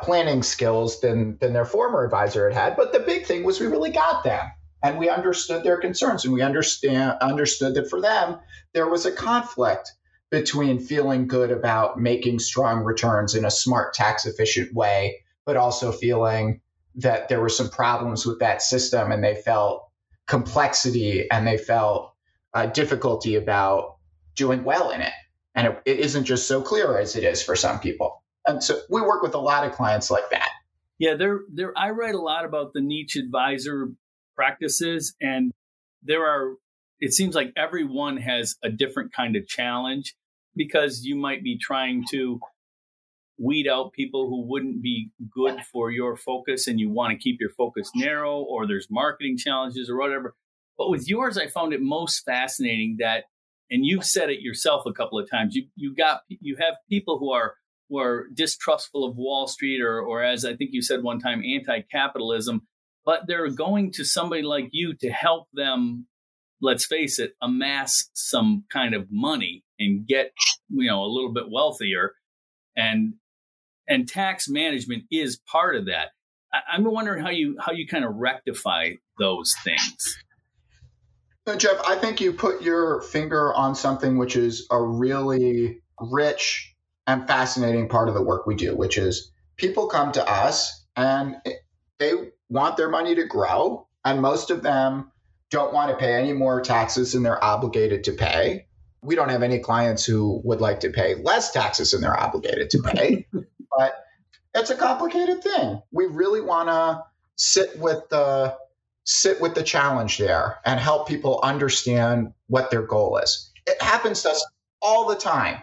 planning 0.00 0.42
skills 0.42 1.00
than 1.00 1.38
than 1.40 1.52
their 1.52 1.64
former 1.64 2.04
advisor 2.04 2.48
had 2.48 2.58
had. 2.58 2.76
But 2.76 2.92
the 2.92 3.00
big 3.00 3.26
thing 3.26 3.44
was 3.44 3.60
we 3.60 3.66
really 3.66 3.90
got 3.90 4.24
them 4.24 4.50
and 4.82 4.98
we 4.98 5.08
understood 5.08 5.62
their 5.62 5.78
concerns 5.78 6.24
and 6.24 6.34
we 6.34 6.42
understand 6.42 7.18
understood 7.20 7.74
that 7.74 7.88
for 7.88 8.00
them 8.00 8.38
there 8.72 8.88
was 8.88 9.06
a 9.06 9.12
conflict 9.12 9.92
between 10.34 10.80
feeling 10.80 11.28
good 11.28 11.52
about 11.52 11.96
making 11.96 12.40
strong 12.40 12.82
returns 12.82 13.36
in 13.36 13.44
a 13.44 13.50
smart 13.52 13.94
tax 13.94 14.26
efficient 14.26 14.74
way 14.74 15.22
but 15.44 15.56
also 15.56 15.92
feeling 15.92 16.60
that 16.96 17.28
there 17.28 17.40
were 17.40 17.48
some 17.48 17.68
problems 17.68 18.26
with 18.26 18.40
that 18.40 18.60
system 18.60 19.12
and 19.12 19.22
they 19.22 19.36
felt 19.36 19.88
complexity 20.26 21.30
and 21.30 21.46
they 21.46 21.56
felt 21.56 22.14
uh, 22.52 22.66
difficulty 22.66 23.36
about 23.36 23.96
doing 24.34 24.64
well 24.64 24.90
in 24.90 25.00
it 25.00 25.12
and 25.54 25.68
it, 25.68 25.82
it 25.84 26.00
isn't 26.00 26.24
just 26.24 26.48
so 26.48 26.60
clear 26.60 26.98
as 26.98 27.14
it 27.14 27.22
is 27.22 27.40
for 27.40 27.54
some 27.54 27.78
people. 27.78 28.24
And 28.44 28.60
so 28.60 28.80
we 28.90 29.02
work 29.02 29.22
with 29.22 29.34
a 29.34 29.38
lot 29.38 29.64
of 29.64 29.70
clients 29.70 30.10
like 30.10 30.28
that. 30.30 30.50
Yeah, 30.98 31.14
there 31.14 31.42
there 31.52 31.72
I 31.78 31.90
write 31.90 32.16
a 32.16 32.20
lot 32.20 32.44
about 32.44 32.72
the 32.72 32.80
niche 32.80 33.14
advisor 33.14 33.90
practices 34.34 35.14
and 35.20 35.52
there 36.02 36.26
are 36.26 36.56
it 36.98 37.12
seems 37.12 37.36
like 37.36 37.52
everyone 37.56 38.16
has 38.16 38.56
a 38.64 38.70
different 38.70 39.12
kind 39.12 39.36
of 39.36 39.46
challenge 39.46 40.14
because 40.56 41.04
you 41.04 41.16
might 41.16 41.42
be 41.42 41.58
trying 41.58 42.04
to 42.10 42.40
weed 43.38 43.66
out 43.66 43.92
people 43.92 44.28
who 44.28 44.46
wouldn't 44.46 44.80
be 44.80 45.10
good 45.32 45.58
for 45.72 45.90
your 45.90 46.16
focus 46.16 46.68
and 46.68 46.78
you 46.78 46.88
want 46.88 47.10
to 47.10 47.18
keep 47.18 47.40
your 47.40 47.50
focus 47.50 47.90
narrow 47.94 48.38
or 48.38 48.66
there's 48.66 48.86
marketing 48.90 49.36
challenges 49.36 49.90
or 49.90 49.98
whatever. 49.98 50.34
But 50.78 50.90
with 50.90 51.08
yours 51.08 51.36
I 51.36 51.48
found 51.48 51.72
it 51.72 51.80
most 51.80 52.24
fascinating 52.24 52.96
that 53.00 53.24
and 53.70 53.84
you've 53.84 54.04
said 54.04 54.30
it 54.30 54.40
yourself 54.40 54.84
a 54.86 54.92
couple 54.92 55.18
of 55.18 55.28
times. 55.28 55.54
You 55.54 55.66
you 55.74 55.94
got 55.94 56.20
you 56.28 56.56
have 56.60 56.74
people 56.88 57.18
who 57.18 57.32
are 57.32 57.54
who 57.88 57.98
are 57.98 58.28
distrustful 58.32 59.04
of 59.04 59.16
Wall 59.16 59.46
Street, 59.46 59.80
or 59.80 60.00
or 60.00 60.22
as 60.22 60.44
I 60.44 60.54
think 60.54 60.70
you 60.72 60.82
said 60.82 61.02
one 61.02 61.18
time, 61.18 61.42
anti-capitalism. 61.44 62.62
But 63.04 63.22
they're 63.26 63.50
going 63.50 63.92
to 63.92 64.04
somebody 64.04 64.42
like 64.42 64.68
you 64.72 64.94
to 65.00 65.10
help 65.10 65.48
them. 65.52 66.06
Let's 66.60 66.86
face 66.86 67.18
it, 67.18 67.32
amass 67.42 68.08
some 68.14 68.64
kind 68.72 68.94
of 68.94 69.08
money 69.10 69.63
and 69.78 70.06
get 70.06 70.32
you 70.68 70.88
know 70.90 71.02
a 71.02 71.10
little 71.10 71.32
bit 71.32 71.44
wealthier, 71.50 72.12
and 72.76 73.14
and 73.88 74.08
tax 74.08 74.48
management 74.48 75.04
is 75.10 75.40
part 75.50 75.76
of 75.76 75.86
that. 75.86 76.08
I, 76.52 76.60
I'm 76.72 76.84
wondering 76.84 77.22
how 77.22 77.30
you 77.30 77.56
how 77.60 77.72
you 77.72 77.86
kind 77.86 78.04
of 78.04 78.14
rectify 78.16 78.90
those 79.18 79.54
things. 79.62 80.16
Jeff, 81.58 81.76
I 81.86 81.96
think 81.96 82.22
you 82.22 82.32
put 82.32 82.62
your 82.62 83.02
finger 83.02 83.52
on 83.52 83.74
something 83.74 84.16
which 84.16 84.34
is 84.34 84.66
a 84.70 84.82
really 84.82 85.82
rich 86.00 86.74
and 87.06 87.26
fascinating 87.26 87.88
part 87.88 88.08
of 88.08 88.14
the 88.14 88.22
work 88.22 88.46
we 88.46 88.54
do, 88.54 88.74
which 88.74 88.96
is 88.96 89.30
people 89.56 89.86
come 89.86 90.10
to 90.12 90.26
us 90.26 90.86
and 90.96 91.36
they 91.98 92.12
want 92.48 92.76
their 92.76 92.88
money 92.88 93.14
to 93.14 93.26
grow, 93.26 93.86
and 94.04 94.22
most 94.22 94.50
of 94.50 94.62
them 94.62 95.12
don't 95.50 95.72
want 95.72 95.90
to 95.90 95.96
pay 95.96 96.14
any 96.14 96.32
more 96.32 96.60
taxes 96.60 97.12
than 97.12 97.22
they're 97.22 97.42
obligated 97.42 98.04
to 98.04 98.12
pay. 98.12 98.66
We 99.04 99.14
don't 99.14 99.28
have 99.28 99.42
any 99.42 99.58
clients 99.58 100.04
who 100.04 100.40
would 100.44 100.60
like 100.60 100.80
to 100.80 100.90
pay 100.90 101.14
less 101.16 101.52
taxes 101.52 101.90
than 101.90 102.00
they're 102.00 102.18
obligated 102.18 102.70
to 102.70 102.82
pay, 102.82 103.26
but 103.76 104.04
it's 104.54 104.70
a 104.70 104.76
complicated 104.76 105.42
thing. 105.42 105.82
We 105.92 106.06
really 106.06 106.40
want 106.40 106.68
to 106.68 107.04
sit 107.36 107.78
with 107.78 108.08
the 108.08 108.56
sit 109.04 109.40
with 109.40 109.54
the 109.54 109.62
challenge 109.62 110.16
there 110.18 110.58
and 110.64 110.80
help 110.80 111.06
people 111.06 111.40
understand 111.42 112.32
what 112.46 112.70
their 112.70 112.82
goal 112.82 113.18
is. 113.18 113.50
It 113.66 113.80
happens 113.82 114.22
to 114.22 114.30
us 114.30 114.44
all 114.80 115.08
the 115.08 115.16
time 115.16 115.60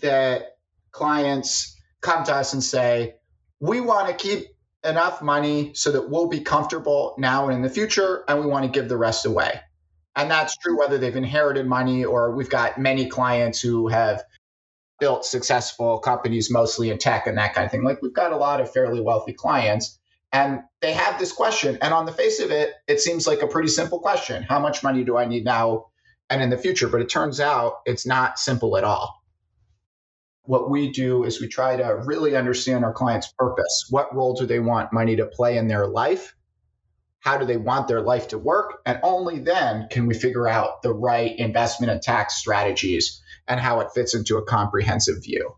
that 0.00 0.58
clients 0.92 1.76
come 2.00 2.24
to 2.24 2.34
us 2.34 2.52
and 2.52 2.62
say, 2.62 3.14
We 3.60 3.80
want 3.80 4.08
to 4.08 4.14
keep 4.14 4.46
enough 4.84 5.20
money 5.20 5.72
so 5.74 5.90
that 5.92 6.08
we'll 6.08 6.28
be 6.28 6.40
comfortable 6.40 7.14
now 7.18 7.48
and 7.48 7.56
in 7.56 7.62
the 7.62 7.70
future, 7.70 8.24
and 8.28 8.40
we 8.40 8.46
want 8.46 8.64
to 8.64 8.70
give 8.70 8.88
the 8.88 8.96
rest 8.96 9.26
away. 9.26 9.60
And 10.18 10.28
that's 10.28 10.56
true 10.56 10.76
whether 10.76 10.98
they've 10.98 11.14
inherited 11.14 11.64
money 11.66 12.04
or 12.04 12.34
we've 12.34 12.50
got 12.50 12.76
many 12.76 13.06
clients 13.06 13.60
who 13.60 13.86
have 13.86 14.24
built 14.98 15.24
successful 15.24 16.00
companies, 16.00 16.50
mostly 16.50 16.90
in 16.90 16.98
tech 16.98 17.28
and 17.28 17.38
that 17.38 17.54
kind 17.54 17.64
of 17.64 17.70
thing. 17.70 17.84
Like 17.84 18.02
we've 18.02 18.12
got 18.12 18.32
a 18.32 18.36
lot 18.36 18.60
of 18.60 18.72
fairly 18.72 19.00
wealthy 19.00 19.32
clients 19.32 19.96
and 20.32 20.62
they 20.80 20.92
have 20.92 21.20
this 21.20 21.32
question. 21.32 21.78
And 21.80 21.94
on 21.94 22.04
the 22.04 22.12
face 22.12 22.40
of 22.40 22.50
it, 22.50 22.72
it 22.88 23.00
seems 23.00 23.28
like 23.28 23.42
a 23.42 23.46
pretty 23.46 23.68
simple 23.68 24.00
question 24.00 24.42
How 24.42 24.58
much 24.58 24.82
money 24.82 25.04
do 25.04 25.16
I 25.16 25.24
need 25.24 25.44
now 25.44 25.86
and 26.28 26.42
in 26.42 26.50
the 26.50 26.58
future? 26.58 26.88
But 26.88 27.00
it 27.00 27.08
turns 27.08 27.38
out 27.38 27.74
it's 27.86 28.04
not 28.04 28.40
simple 28.40 28.76
at 28.76 28.82
all. 28.82 29.22
What 30.42 30.68
we 30.68 30.90
do 30.90 31.22
is 31.22 31.40
we 31.40 31.46
try 31.46 31.76
to 31.76 32.02
really 32.04 32.34
understand 32.34 32.84
our 32.84 32.92
client's 32.92 33.32
purpose. 33.38 33.86
What 33.88 34.12
role 34.12 34.34
do 34.34 34.46
they 34.46 34.58
want 34.58 34.92
money 34.92 35.14
to 35.14 35.26
play 35.26 35.58
in 35.58 35.68
their 35.68 35.86
life? 35.86 36.34
How 37.28 37.36
do 37.36 37.44
they 37.44 37.58
want 37.58 37.88
their 37.88 38.00
life 38.00 38.28
to 38.28 38.38
work? 38.38 38.80
And 38.86 39.00
only 39.02 39.38
then 39.38 39.88
can 39.90 40.06
we 40.06 40.14
figure 40.14 40.48
out 40.48 40.80
the 40.80 40.94
right 40.94 41.38
investment 41.38 41.92
and 41.92 42.00
tax 42.00 42.36
strategies 42.36 43.22
and 43.46 43.60
how 43.60 43.80
it 43.80 43.88
fits 43.94 44.14
into 44.14 44.38
a 44.38 44.42
comprehensive 44.42 45.22
view. 45.22 45.56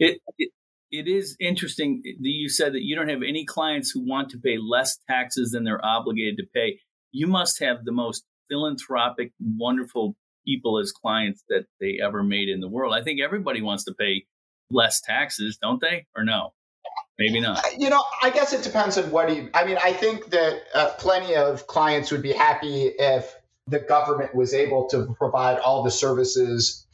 It, 0.00 0.20
it, 0.38 0.50
it 0.90 1.06
is 1.06 1.36
interesting 1.38 2.02
that 2.02 2.16
you 2.20 2.48
said 2.48 2.72
that 2.72 2.82
you 2.82 2.96
don't 2.96 3.10
have 3.10 3.22
any 3.22 3.44
clients 3.44 3.92
who 3.92 4.04
want 4.04 4.30
to 4.30 4.38
pay 4.38 4.56
less 4.58 4.98
taxes 5.08 5.52
than 5.52 5.62
they're 5.62 5.84
obligated 5.84 6.38
to 6.38 6.46
pay. 6.52 6.80
You 7.12 7.28
must 7.28 7.60
have 7.60 7.84
the 7.84 7.92
most 7.92 8.24
philanthropic, 8.50 9.30
wonderful 9.38 10.16
people 10.44 10.80
as 10.80 10.90
clients 10.90 11.44
that 11.48 11.66
they 11.80 12.00
ever 12.02 12.24
made 12.24 12.48
in 12.48 12.58
the 12.58 12.68
world. 12.68 12.92
I 12.92 13.04
think 13.04 13.20
everybody 13.20 13.62
wants 13.62 13.84
to 13.84 13.94
pay 13.94 14.24
less 14.68 15.00
taxes, 15.00 15.58
don't 15.62 15.80
they? 15.80 16.06
Or 16.16 16.24
no? 16.24 16.54
Maybe 17.18 17.40
not. 17.40 17.62
You 17.78 17.90
know, 17.90 18.02
I 18.22 18.30
guess 18.30 18.52
it 18.52 18.62
depends 18.62 18.98
on 18.98 19.10
what 19.10 19.34
you. 19.34 19.48
I 19.54 19.64
mean, 19.64 19.78
I 19.82 19.92
think 19.92 20.30
that 20.30 20.62
uh, 20.74 20.90
plenty 20.98 21.36
of 21.36 21.66
clients 21.66 22.10
would 22.10 22.22
be 22.22 22.32
happy 22.32 22.86
if 22.98 23.36
the 23.66 23.78
government 23.78 24.34
was 24.34 24.52
able 24.52 24.88
to 24.88 25.14
provide 25.16 25.58
all 25.58 25.82
the 25.82 25.90
services 25.90 26.86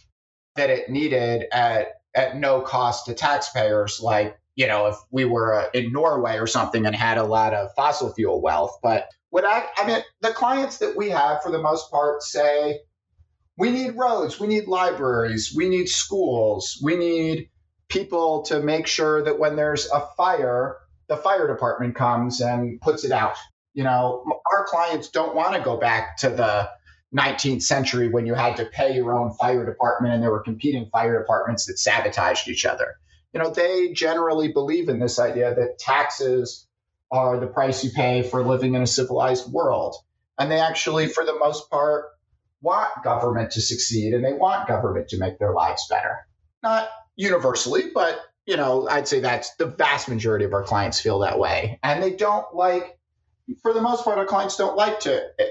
that 0.56 0.70
it 0.70 0.90
needed 0.90 1.46
at 1.52 2.00
at 2.14 2.36
no 2.36 2.60
cost 2.60 3.06
to 3.06 3.14
taxpayers, 3.14 4.00
like, 4.00 4.38
you 4.56 4.66
know, 4.66 4.88
if 4.88 4.96
we 5.10 5.24
were 5.24 5.54
uh, 5.54 5.66
in 5.72 5.92
Norway 5.92 6.38
or 6.38 6.46
something 6.46 6.84
and 6.84 6.94
had 6.94 7.18
a 7.18 7.24
lot 7.24 7.54
of 7.54 7.72
fossil 7.74 8.12
fuel 8.12 8.42
wealth. 8.42 8.78
But 8.82 9.08
what 9.30 9.44
I, 9.44 9.64
I 9.76 9.86
mean, 9.86 10.00
the 10.20 10.30
clients 10.30 10.78
that 10.78 10.96
we 10.96 11.08
have 11.10 11.42
for 11.42 11.50
the 11.50 11.62
most 11.62 11.90
part 11.90 12.22
say, 12.22 12.80
we 13.56 13.70
need 13.70 13.96
roads, 13.96 14.40
we 14.40 14.48
need 14.48 14.66
libraries, 14.66 15.54
we 15.54 15.68
need 15.68 15.88
schools, 15.88 16.80
we 16.82 16.96
need 16.96 17.48
people 17.90 18.42
to 18.42 18.60
make 18.60 18.86
sure 18.86 19.22
that 19.24 19.38
when 19.38 19.56
there's 19.56 19.90
a 19.90 20.00
fire, 20.16 20.78
the 21.08 21.16
fire 21.16 21.46
department 21.46 21.94
comes 21.94 22.40
and 22.40 22.80
puts 22.80 23.04
it 23.04 23.12
out. 23.12 23.36
You 23.74 23.84
know, 23.84 24.24
our 24.50 24.64
clients 24.64 25.08
don't 25.10 25.34
want 25.34 25.54
to 25.54 25.60
go 25.60 25.76
back 25.76 26.16
to 26.18 26.30
the 26.30 26.70
19th 27.14 27.62
century 27.62 28.08
when 28.08 28.24
you 28.24 28.34
had 28.34 28.56
to 28.56 28.64
pay 28.64 28.94
your 28.94 29.12
own 29.12 29.32
fire 29.34 29.66
department 29.66 30.14
and 30.14 30.22
there 30.22 30.30
were 30.30 30.42
competing 30.42 30.88
fire 30.90 31.18
departments 31.18 31.66
that 31.66 31.78
sabotaged 31.78 32.48
each 32.48 32.64
other. 32.64 32.94
You 33.32 33.40
know, 33.40 33.50
they 33.50 33.92
generally 33.92 34.52
believe 34.52 34.88
in 34.88 34.98
this 34.98 35.18
idea 35.18 35.54
that 35.54 35.78
taxes 35.78 36.66
are 37.10 37.38
the 37.40 37.46
price 37.46 37.84
you 37.84 37.90
pay 37.90 38.22
for 38.22 38.44
living 38.44 38.74
in 38.74 38.82
a 38.82 38.86
civilized 38.86 39.50
world. 39.52 39.96
And 40.38 40.50
they 40.50 40.60
actually, 40.60 41.08
for 41.08 41.24
the 41.24 41.38
most 41.38 41.68
part, 41.70 42.06
want 42.62 42.90
government 43.02 43.52
to 43.52 43.60
succeed 43.60 44.14
and 44.14 44.24
they 44.24 44.32
want 44.32 44.68
government 44.68 45.08
to 45.08 45.18
make 45.18 45.38
their 45.38 45.52
lives 45.52 45.86
better. 45.88 46.26
Not 46.62 46.88
universally, 47.20 47.90
but 47.94 48.18
you 48.46 48.56
know, 48.56 48.88
I'd 48.88 49.06
say 49.06 49.20
that's 49.20 49.54
the 49.56 49.66
vast 49.66 50.08
majority 50.08 50.44
of 50.44 50.54
our 50.54 50.62
clients 50.62 51.00
feel 51.00 51.20
that 51.20 51.38
way. 51.38 51.78
And 51.82 52.02
they 52.02 52.14
don't 52.14 52.52
like, 52.54 52.98
for 53.62 53.72
the 53.72 53.82
most 53.82 54.02
part, 54.02 54.18
our 54.18 54.24
clients 54.24 54.56
don't 54.56 54.76
like 54.76 55.00
to 55.00 55.22
eh, 55.38 55.44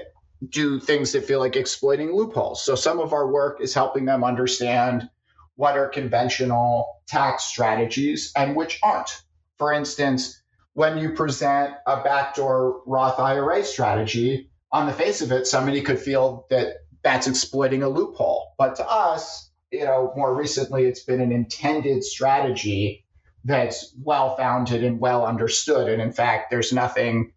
do 0.48 0.80
things 0.80 1.12
that 1.12 1.24
feel 1.24 1.38
like 1.38 1.56
exploiting 1.56 2.12
loopholes. 2.12 2.62
So 2.64 2.74
some 2.74 2.98
of 2.98 3.12
our 3.12 3.30
work 3.30 3.60
is 3.60 3.72
helping 3.72 4.04
them 4.04 4.24
understand 4.24 5.08
what 5.54 5.76
are 5.76 5.88
conventional 5.88 7.00
tax 7.06 7.44
strategies 7.44 8.32
and 8.36 8.56
which 8.56 8.80
aren't. 8.82 9.22
For 9.56 9.72
instance, 9.72 10.42
when 10.72 10.98
you 10.98 11.10
present 11.10 11.74
a 11.86 12.02
backdoor 12.02 12.82
Roth 12.86 13.20
IRA 13.20 13.64
strategy, 13.64 14.50
on 14.72 14.86
the 14.86 14.92
face 14.92 15.20
of 15.20 15.30
it, 15.32 15.46
somebody 15.46 15.82
could 15.82 15.98
feel 15.98 16.46
that 16.50 16.78
that's 17.02 17.28
exploiting 17.28 17.82
a 17.82 17.88
loophole. 17.88 18.54
But 18.58 18.76
to 18.76 18.88
us, 18.88 19.49
you 19.70 19.84
know, 19.84 20.12
more 20.16 20.34
recently, 20.34 20.84
it's 20.84 21.02
been 21.02 21.20
an 21.20 21.32
intended 21.32 22.04
strategy 22.04 23.04
that's 23.44 23.94
well 24.02 24.36
founded 24.36 24.84
and 24.84 25.00
well 25.00 25.24
understood. 25.24 25.88
And 25.88 26.02
in 26.02 26.12
fact, 26.12 26.50
there's 26.50 26.72
nothing, 26.72 27.32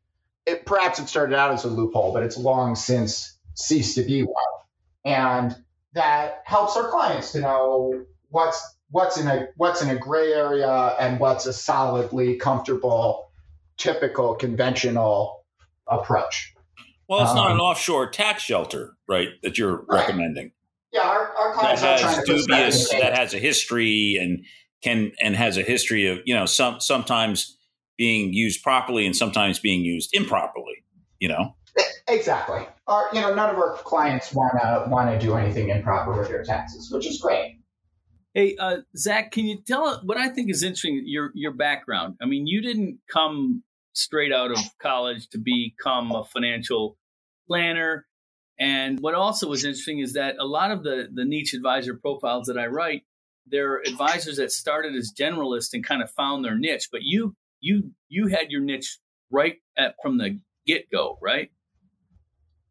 it, 0.45 0.65
perhaps 0.65 0.99
it 0.99 1.07
started 1.07 1.35
out 1.35 1.51
as 1.51 1.63
a 1.63 1.69
loophole, 1.69 2.13
but 2.13 2.23
it's 2.23 2.37
long 2.37 2.75
since 2.75 3.37
ceased 3.53 3.95
to 3.95 4.03
be 4.03 4.23
one. 4.23 4.35
And 5.05 5.55
that 5.93 6.41
helps 6.45 6.75
our 6.75 6.89
clients 6.89 7.33
to 7.33 7.41
know 7.41 8.05
what's 8.29 8.75
what's 8.89 9.17
in 9.17 9.27
a 9.27 9.47
what's 9.57 9.81
in 9.81 9.89
a 9.89 9.95
gray 9.95 10.33
area 10.33 10.95
and 10.99 11.19
what's 11.19 11.45
a 11.45 11.53
solidly 11.53 12.35
comfortable, 12.35 13.29
typical, 13.77 14.35
conventional 14.35 15.43
approach. 15.87 16.53
Well, 17.07 17.21
it's 17.21 17.31
um, 17.31 17.35
not 17.35 17.51
an 17.51 17.59
offshore 17.59 18.09
tax 18.09 18.43
shelter, 18.43 18.95
right? 19.07 19.29
That 19.43 19.57
you're 19.57 19.77
right. 19.77 20.07
recommending. 20.07 20.51
Yeah, 20.93 21.01
our, 21.01 21.35
our 21.35 21.53
clients 21.53 21.81
that 21.81 21.99
has 21.99 22.23
dubious 22.23 22.89
that 22.91 23.17
has 23.17 23.33
a 23.33 23.39
history 23.39 24.17
and 24.21 24.45
can 24.83 25.11
and 25.19 25.35
has 25.35 25.57
a 25.57 25.63
history 25.63 26.07
of 26.07 26.19
you 26.25 26.35
know 26.35 26.45
some 26.45 26.79
sometimes 26.79 27.57
being 27.97 28.31
used 28.31 28.63
properly 28.63 29.05
and 29.05 29.15
sometimes 29.15 29.59
being 29.59 29.83
used 29.83 30.11
improperly. 30.13 30.85
You 31.19 31.29
know. 31.29 31.55
Exactly. 32.07 32.67
Our, 32.85 33.09
you 33.13 33.21
know, 33.21 33.33
none 33.33 33.49
of 33.49 33.55
our 33.55 33.77
clients 33.77 34.33
want 34.33 34.53
to 34.61 34.85
want 34.89 35.09
to 35.09 35.25
do 35.25 35.35
anything 35.35 35.69
improper 35.69 36.15
with 36.17 36.27
their 36.27 36.43
taxes, 36.43 36.91
which 36.91 37.07
is 37.07 37.19
great. 37.19 37.59
Hey, 38.33 38.55
uh, 38.59 38.77
Zach, 38.97 39.31
can 39.31 39.45
you 39.45 39.61
tell 39.65 40.01
what 40.03 40.17
I 40.17 40.29
think 40.29 40.51
is 40.51 40.63
interesting? 40.63 41.01
Your 41.05 41.31
your 41.33 41.53
background. 41.53 42.15
I 42.21 42.25
mean, 42.25 42.45
you 42.45 42.61
didn't 42.61 42.99
come 43.11 43.63
straight 43.93 44.31
out 44.31 44.51
of 44.51 44.59
college 44.79 45.29
to 45.29 45.37
become 45.37 46.11
a 46.11 46.23
financial 46.23 46.97
planner. 47.47 48.05
And 48.59 48.99
what 48.99 49.15
also 49.15 49.49
was 49.49 49.63
interesting 49.63 49.99
is 49.99 50.13
that 50.13 50.35
a 50.39 50.45
lot 50.45 50.71
of 50.71 50.83
the 50.83 51.09
the 51.11 51.25
niche 51.25 51.53
advisor 51.53 51.95
profiles 51.95 52.47
that 52.47 52.57
I 52.57 52.67
write, 52.67 53.03
they're 53.47 53.81
advisors 53.81 54.37
that 54.37 54.51
started 54.51 54.95
as 54.95 55.11
generalists 55.11 55.73
and 55.73 55.83
kind 55.83 56.01
of 56.01 56.11
found 56.11 56.45
their 56.45 56.57
niche. 56.57 56.89
But 56.91 57.01
you 57.03 57.35
you 57.59 57.91
you 58.09 58.27
had 58.27 58.51
your 58.51 58.61
niche 58.61 58.99
right 59.31 59.57
at, 59.77 59.95
from 60.01 60.17
the 60.17 60.39
get 60.65 60.89
go, 60.91 61.17
right? 61.21 61.51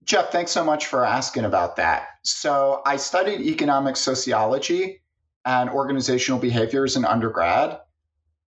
Jeff, 0.04 0.30
thanks 0.30 0.50
so 0.50 0.64
much 0.64 0.86
for 0.86 1.04
asking 1.04 1.44
about 1.44 1.76
that. 1.76 2.08
So, 2.24 2.82
I 2.84 2.96
studied 2.96 3.40
economic 3.40 3.96
sociology 3.96 5.02
and 5.44 5.70
organizational 5.70 6.40
behaviors 6.40 6.96
in 6.96 7.04
undergrad. 7.04 7.78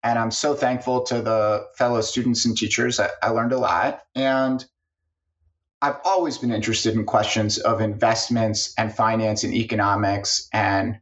And 0.02 0.18
I'm 0.18 0.30
so 0.30 0.54
thankful 0.54 1.02
to 1.04 1.22
the 1.22 1.66
fellow 1.76 2.00
students 2.00 2.44
and 2.44 2.56
teachers. 2.56 2.98
I, 2.98 3.10
I 3.22 3.28
learned 3.30 3.52
a 3.52 3.58
lot. 3.58 4.02
And 4.14 4.64
I've 5.82 5.98
always 6.04 6.38
been 6.38 6.52
interested 6.52 6.94
in 6.94 7.04
questions 7.04 7.58
of 7.58 7.80
investments 7.80 8.72
and 8.78 8.94
finance 8.94 9.42
and 9.42 9.52
economics 9.52 10.48
and 10.52 10.98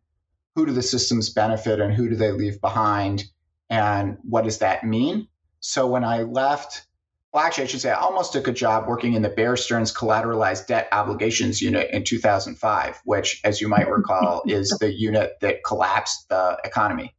who 0.57 0.65
do 0.65 0.73
the 0.73 0.83
systems 0.83 1.29
benefit 1.29 1.81
and 1.81 1.93
who 1.93 2.09
do 2.09 2.17
they 2.17 2.33
leave 2.33 2.61
behind 2.63 3.25
and 3.69 4.17
what 4.23 4.45
does 4.45 4.59
that 4.59 4.83
mean? 4.83 5.29
So 5.61 5.87
when 5.87 6.03
I 6.03 6.23
left 6.23 6.87
well, 7.33 7.45
actually, 7.45 7.65
I 7.65 7.67
should 7.69 7.81
say 7.81 7.91
I 7.91 8.01
almost 8.01 8.33
took 8.33 8.49
a 8.49 8.53
job 8.53 8.89
working 8.89 9.13
in 9.13 9.23
the 9.23 9.29
Bear 9.29 9.57
Stearns 9.57 9.95
Collateralized 9.95 10.67
Debt 10.67 10.89
Obligations 10.91 11.63
Unit 11.63 11.89
in 11.93 12.03
2005, 12.03 13.01
which, 13.05 13.41
as 13.45 13.61
you 13.61 13.69
might 13.69 13.89
recall, 13.89 14.43
is 14.47 14.77
the 14.81 14.93
unit 14.93 15.37
that 15.41 15.63
collapsed 15.63 16.29
the 16.29 16.59
economy. 16.65 17.15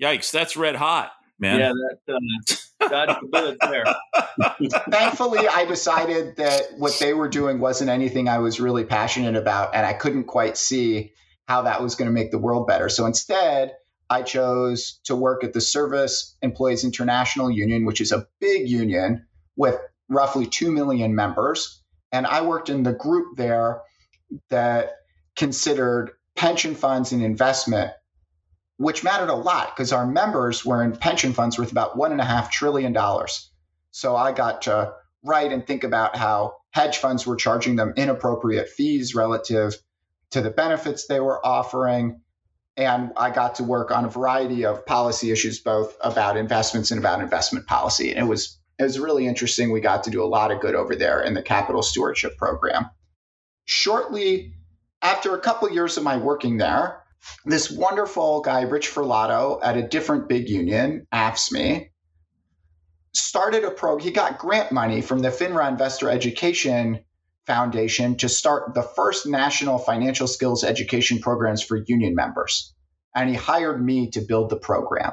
Yikes, 0.00 0.30
that's 0.30 0.56
red 0.56 0.76
hot, 0.76 1.10
man. 1.40 1.58
Yeah, 1.58 1.72
that, 2.06 2.14
uh, 2.14 2.88
dodged 2.88 3.18
the 3.22 3.28
bullet 3.28 3.58
there. 3.60 3.84
Thankfully, 4.90 5.46
I 5.48 5.64
decided 5.64 6.36
that 6.36 6.62
what 6.76 6.96
they 7.00 7.14
were 7.14 7.28
doing 7.28 7.58
wasn't 7.58 7.90
anything 7.90 8.28
I 8.28 8.38
was 8.38 8.60
really 8.60 8.84
passionate 8.84 9.36
about, 9.36 9.74
and 9.74 9.84
I 9.86 9.92
couldn't 9.92 10.24
quite 10.24 10.56
see 10.56 11.12
how 11.48 11.62
that 11.62 11.82
was 11.82 11.94
going 11.94 12.06
to 12.06 12.12
make 12.12 12.30
the 12.30 12.38
world 12.38 12.66
better. 12.66 12.88
So 12.88 13.06
instead, 13.06 13.72
I 14.08 14.22
chose 14.22 15.00
to 15.04 15.16
work 15.16 15.44
at 15.44 15.52
the 15.52 15.60
Service 15.60 16.36
Employees 16.42 16.84
International 16.84 17.50
Union, 17.50 17.84
which 17.84 18.00
is 18.00 18.12
a 18.12 18.26
big 18.40 18.68
union 18.68 19.26
with 19.56 19.76
roughly 20.08 20.46
2 20.46 20.70
million 20.72 21.14
members. 21.14 21.82
And 22.12 22.26
I 22.26 22.42
worked 22.42 22.68
in 22.68 22.82
the 22.82 22.92
group 22.92 23.36
there 23.36 23.82
that 24.48 24.96
considered 25.36 26.10
pension 26.36 26.74
funds 26.74 27.12
and 27.12 27.22
investment, 27.22 27.92
which 28.80 29.04
mattered 29.04 29.28
a 29.28 29.34
lot 29.34 29.76
because 29.76 29.92
our 29.92 30.06
members 30.06 30.64
were 30.64 30.82
in 30.82 30.96
pension 30.96 31.34
funds 31.34 31.58
worth 31.58 31.70
about 31.70 31.98
$1.5 31.98 32.50
trillion. 32.50 32.96
So 33.90 34.16
I 34.16 34.32
got 34.32 34.62
to 34.62 34.94
write 35.22 35.52
and 35.52 35.66
think 35.66 35.84
about 35.84 36.16
how 36.16 36.54
hedge 36.70 36.96
funds 36.96 37.26
were 37.26 37.36
charging 37.36 37.76
them 37.76 37.92
inappropriate 37.98 38.70
fees 38.70 39.14
relative 39.14 39.76
to 40.30 40.40
the 40.40 40.48
benefits 40.48 41.06
they 41.06 41.20
were 41.20 41.44
offering. 41.44 42.22
And 42.74 43.12
I 43.18 43.28
got 43.28 43.56
to 43.56 43.64
work 43.64 43.90
on 43.90 44.06
a 44.06 44.08
variety 44.08 44.64
of 44.64 44.86
policy 44.86 45.30
issues, 45.30 45.60
both 45.60 45.94
about 46.00 46.38
investments 46.38 46.90
and 46.90 46.98
about 46.98 47.20
investment 47.20 47.66
policy. 47.66 48.12
And 48.12 48.20
it 48.20 48.28
was 48.30 48.58
it 48.78 48.84
was 48.84 48.98
really 48.98 49.26
interesting. 49.26 49.70
We 49.70 49.82
got 49.82 50.04
to 50.04 50.10
do 50.10 50.24
a 50.24 50.24
lot 50.24 50.50
of 50.50 50.60
good 50.62 50.74
over 50.74 50.96
there 50.96 51.20
in 51.20 51.34
the 51.34 51.42
capital 51.42 51.82
stewardship 51.82 52.38
program. 52.38 52.88
Shortly 53.66 54.54
after 55.02 55.34
a 55.34 55.40
couple 55.40 55.70
years 55.70 55.98
of 55.98 56.02
my 56.02 56.16
working 56.16 56.56
there, 56.56 56.99
this 57.44 57.70
wonderful 57.70 58.40
guy, 58.40 58.62
Rich 58.62 58.88
Ferlauto, 58.88 59.60
at 59.62 59.76
a 59.76 59.86
different 59.86 60.28
big 60.28 60.48
union, 60.48 61.06
AFSCME, 61.12 61.90
started 63.12 63.64
a 63.64 63.70
program. 63.70 64.04
He 64.04 64.12
got 64.12 64.38
grant 64.38 64.72
money 64.72 65.00
from 65.00 65.20
the 65.20 65.30
FINRA 65.30 65.68
Investor 65.68 66.10
Education 66.10 67.00
Foundation 67.46 68.16
to 68.16 68.28
start 68.28 68.74
the 68.74 68.82
first 68.82 69.26
national 69.26 69.78
financial 69.78 70.26
skills 70.26 70.62
education 70.62 71.18
programs 71.18 71.62
for 71.62 71.82
union 71.86 72.14
members. 72.14 72.74
And 73.14 73.28
he 73.28 73.34
hired 73.34 73.84
me 73.84 74.10
to 74.10 74.20
build 74.20 74.50
the 74.50 74.56
program. 74.56 75.12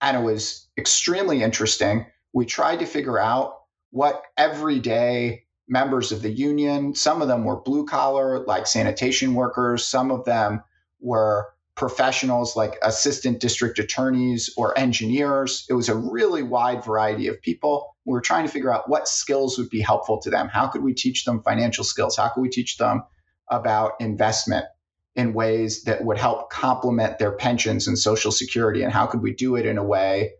And 0.00 0.16
it 0.16 0.20
was 0.20 0.68
extremely 0.78 1.42
interesting 1.42 2.06
we 2.32 2.46
tried 2.46 2.78
to 2.78 2.86
figure 2.86 3.18
out 3.18 3.58
what 3.90 4.22
everyday 4.36 5.44
members 5.68 6.12
of 6.12 6.22
the 6.22 6.30
union, 6.30 6.94
some 6.94 7.22
of 7.22 7.28
them 7.28 7.44
were 7.44 7.60
blue 7.60 7.86
collar, 7.86 8.40
like 8.46 8.66
sanitation 8.66 9.34
workers, 9.34 9.84
some 9.84 10.10
of 10.10 10.24
them 10.24 10.62
were 11.02 11.48
professionals 11.74 12.54
like 12.54 12.78
assistant 12.82 13.40
district 13.40 13.78
attorneys 13.78 14.50
or 14.56 14.78
engineers. 14.78 15.66
It 15.68 15.74
was 15.74 15.88
a 15.88 15.96
really 15.96 16.42
wide 16.42 16.84
variety 16.84 17.28
of 17.28 17.40
people. 17.40 17.96
We 18.04 18.12
were 18.12 18.20
trying 18.20 18.46
to 18.46 18.52
figure 18.52 18.72
out 18.72 18.88
what 18.88 19.08
skills 19.08 19.58
would 19.58 19.70
be 19.70 19.80
helpful 19.80 20.20
to 20.22 20.30
them. 20.30 20.48
How 20.48 20.68
could 20.68 20.82
we 20.82 20.94
teach 20.94 21.24
them 21.24 21.42
financial 21.42 21.84
skills? 21.84 22.16
How 22.16 22.28
could 22.28 22.42
we 22.42 22.50
teach 22.50 22.76
them 22.76 23.02
about 23.50 23.92
investment 24.00 24.66
in 25.14 25.34
ways 25.34 25.84
that 25.84 26.04
would 26.04 26.18
help 26.18 26.50
complement 26.50 27.18
their 27.18 27.32
pensions 27.32 27.88
and 27.88 27.98
social 27.98 28.32
security? 28.32 28.82
And 28.82 28.92
how 28.92 29.06
could 29.06 29.22
we 29.22 29.34
do 29.34 29.56
it 29.56 29.66
in 29.66 29.78
a 29.78 29.84
way 29.84 30.32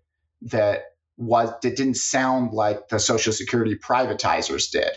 that 0.42 0.84
was 1.16 1.50
it 1.62 1.76
didn't 1.76 1.96
sound 1.96 2.52
like 2.52 2.88
the 2.88 2.98
social 2.98 3.32
security 3.32 3.76
privatizers 3.76 4.70
did 4.70 4.90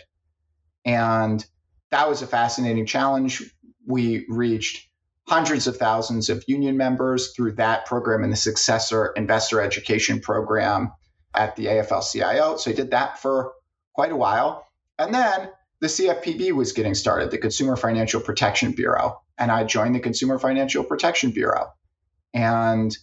and 0.85 1.45
that 1.91 2.09
was 2.09 2.21
a 2.21 2.27
fascinating 2.27 2.85
challenge 2.85 3.43
we 3.85 4.25
reached 4.29 4.89
hundreds 5.27 5.65
of 5.67 5.77
thousands 5.77 6.29
of 6.29 6.43
union 6.47 6.77
members 6.77 7.31
through 7.31 7.53
that 7.53 7.85
program 7.85 8.23
and 8.23 8.31
the 8.31 8.37
successor 8.37 9.07
investor 9.15 9.59
education 9.59 10.19
program 10.19 10.91
at 11.33 11.55
the 11.55 11.65
AFL-CIO. 11.65 12.57
So 12.57 12.71
I 12.71 12.73
did 12.73 12.91
that 12.91 13.19
for 13.19 13.53
quite 13.93 14.11
a 14.11 14.15
while. 14.15 14.67
And 14.99 15.13
then 15.13 15.49
the 15.79 15.87
CFPB 15.87 16.51
was 16.51 16.73
getting 16.73 16.93
started, 16.93 17.31
the 17.31 17.37
Consumer 17.37 17.75
Financial 17.75 18.21
Protection 18.21 18.71
Bureau. 18.71 19.21
And 19.37 19.51
I 19.51 19.63
joined 19.63 19.95
the 19.95 19.99
Consumer 19.99 20.39
Financial 20.39 20.83
Protection 20.83 21.31
Bureau. 21.31 21.73
And 22.33 22.95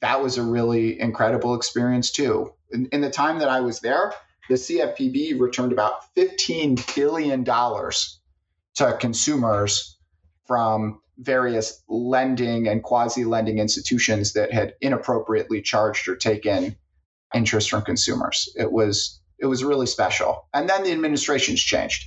that 0.00 0.22
was 0.22 0.38
a 0.38 0.42
really 0.42 1.00
incredible 1.00 1.54
experience 1.54 2.10
too. 2.10 2.52
In, 2.70 2.86
in 2.92 3.00
the 3.00 3.10
time 3.10 3.38
that 3.38 3.48
I 3.48 3.60
was 3.60 3.80
there, 3.80 4.12
the 4.48 4.54
CFPB 4.54 5.38
returned 5.40 5.72
about 5.72 6.14
$15 6.14 6.94
billion 6.94 7.44
to 7.44 8.98
consumers 8.98 9.96
from 10.46 11.00
various 11.18 11.82
lending 11.88 12.68
and 12.68 12.82
quasi 12.82 13.24
lending 13.24 13.58
institutions 13.58 14.34
that 14.34 14.52
had 14.52 14.74
inappropriately 14.80 15.62
charged 15.62 16.08
or 16.08 16.16
taken 16.16 16.76
interest 17.34 17.70
from 17.70 17.82
consumers. 17.82 18.48
It 18.56 18.70
was 18.70 19.20
it 19.38 19.46
was 19.46 19.62
really 19.62 19.86
special. 19.86 20.46
And 20.54 20.68
then 20.68 20.82
the 20.82 20.92
administrations 20.92 21.60
changed. 21.60 22.06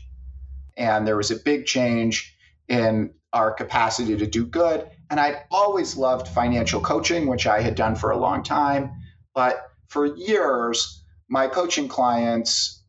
And 0.78 1.08
there 1.08 1.18
was 1.18 1.30
a 1.30 1.36
big 1.36 1.66
change 1.66 2.36
in 2.68 3.14
our 3.34 3.52
capacity 3.52 4.18
to 4.18 4.26
do 4.26 4.46
good. 4.46 4.88
And 5.10 5.20
I'd 5.20 5.44
always 5.52 5.96
loved 5.96 6.28
financial 6.28 6.82
coaching, 6.82 7.28
which 7.28 7.46
I 7.46 7.62
had 7.62 7.76
done 7.76 7.96
for 7.96 8.10
a 8.12 8.18
long 8.18 8.42
time. 8.42 8.92
But 9.36 9.70
for 9.88 10.06
years, 10.06 11.04
my 11.28 11.48
coaching 11.48 11.88
clients, 11.88 12.82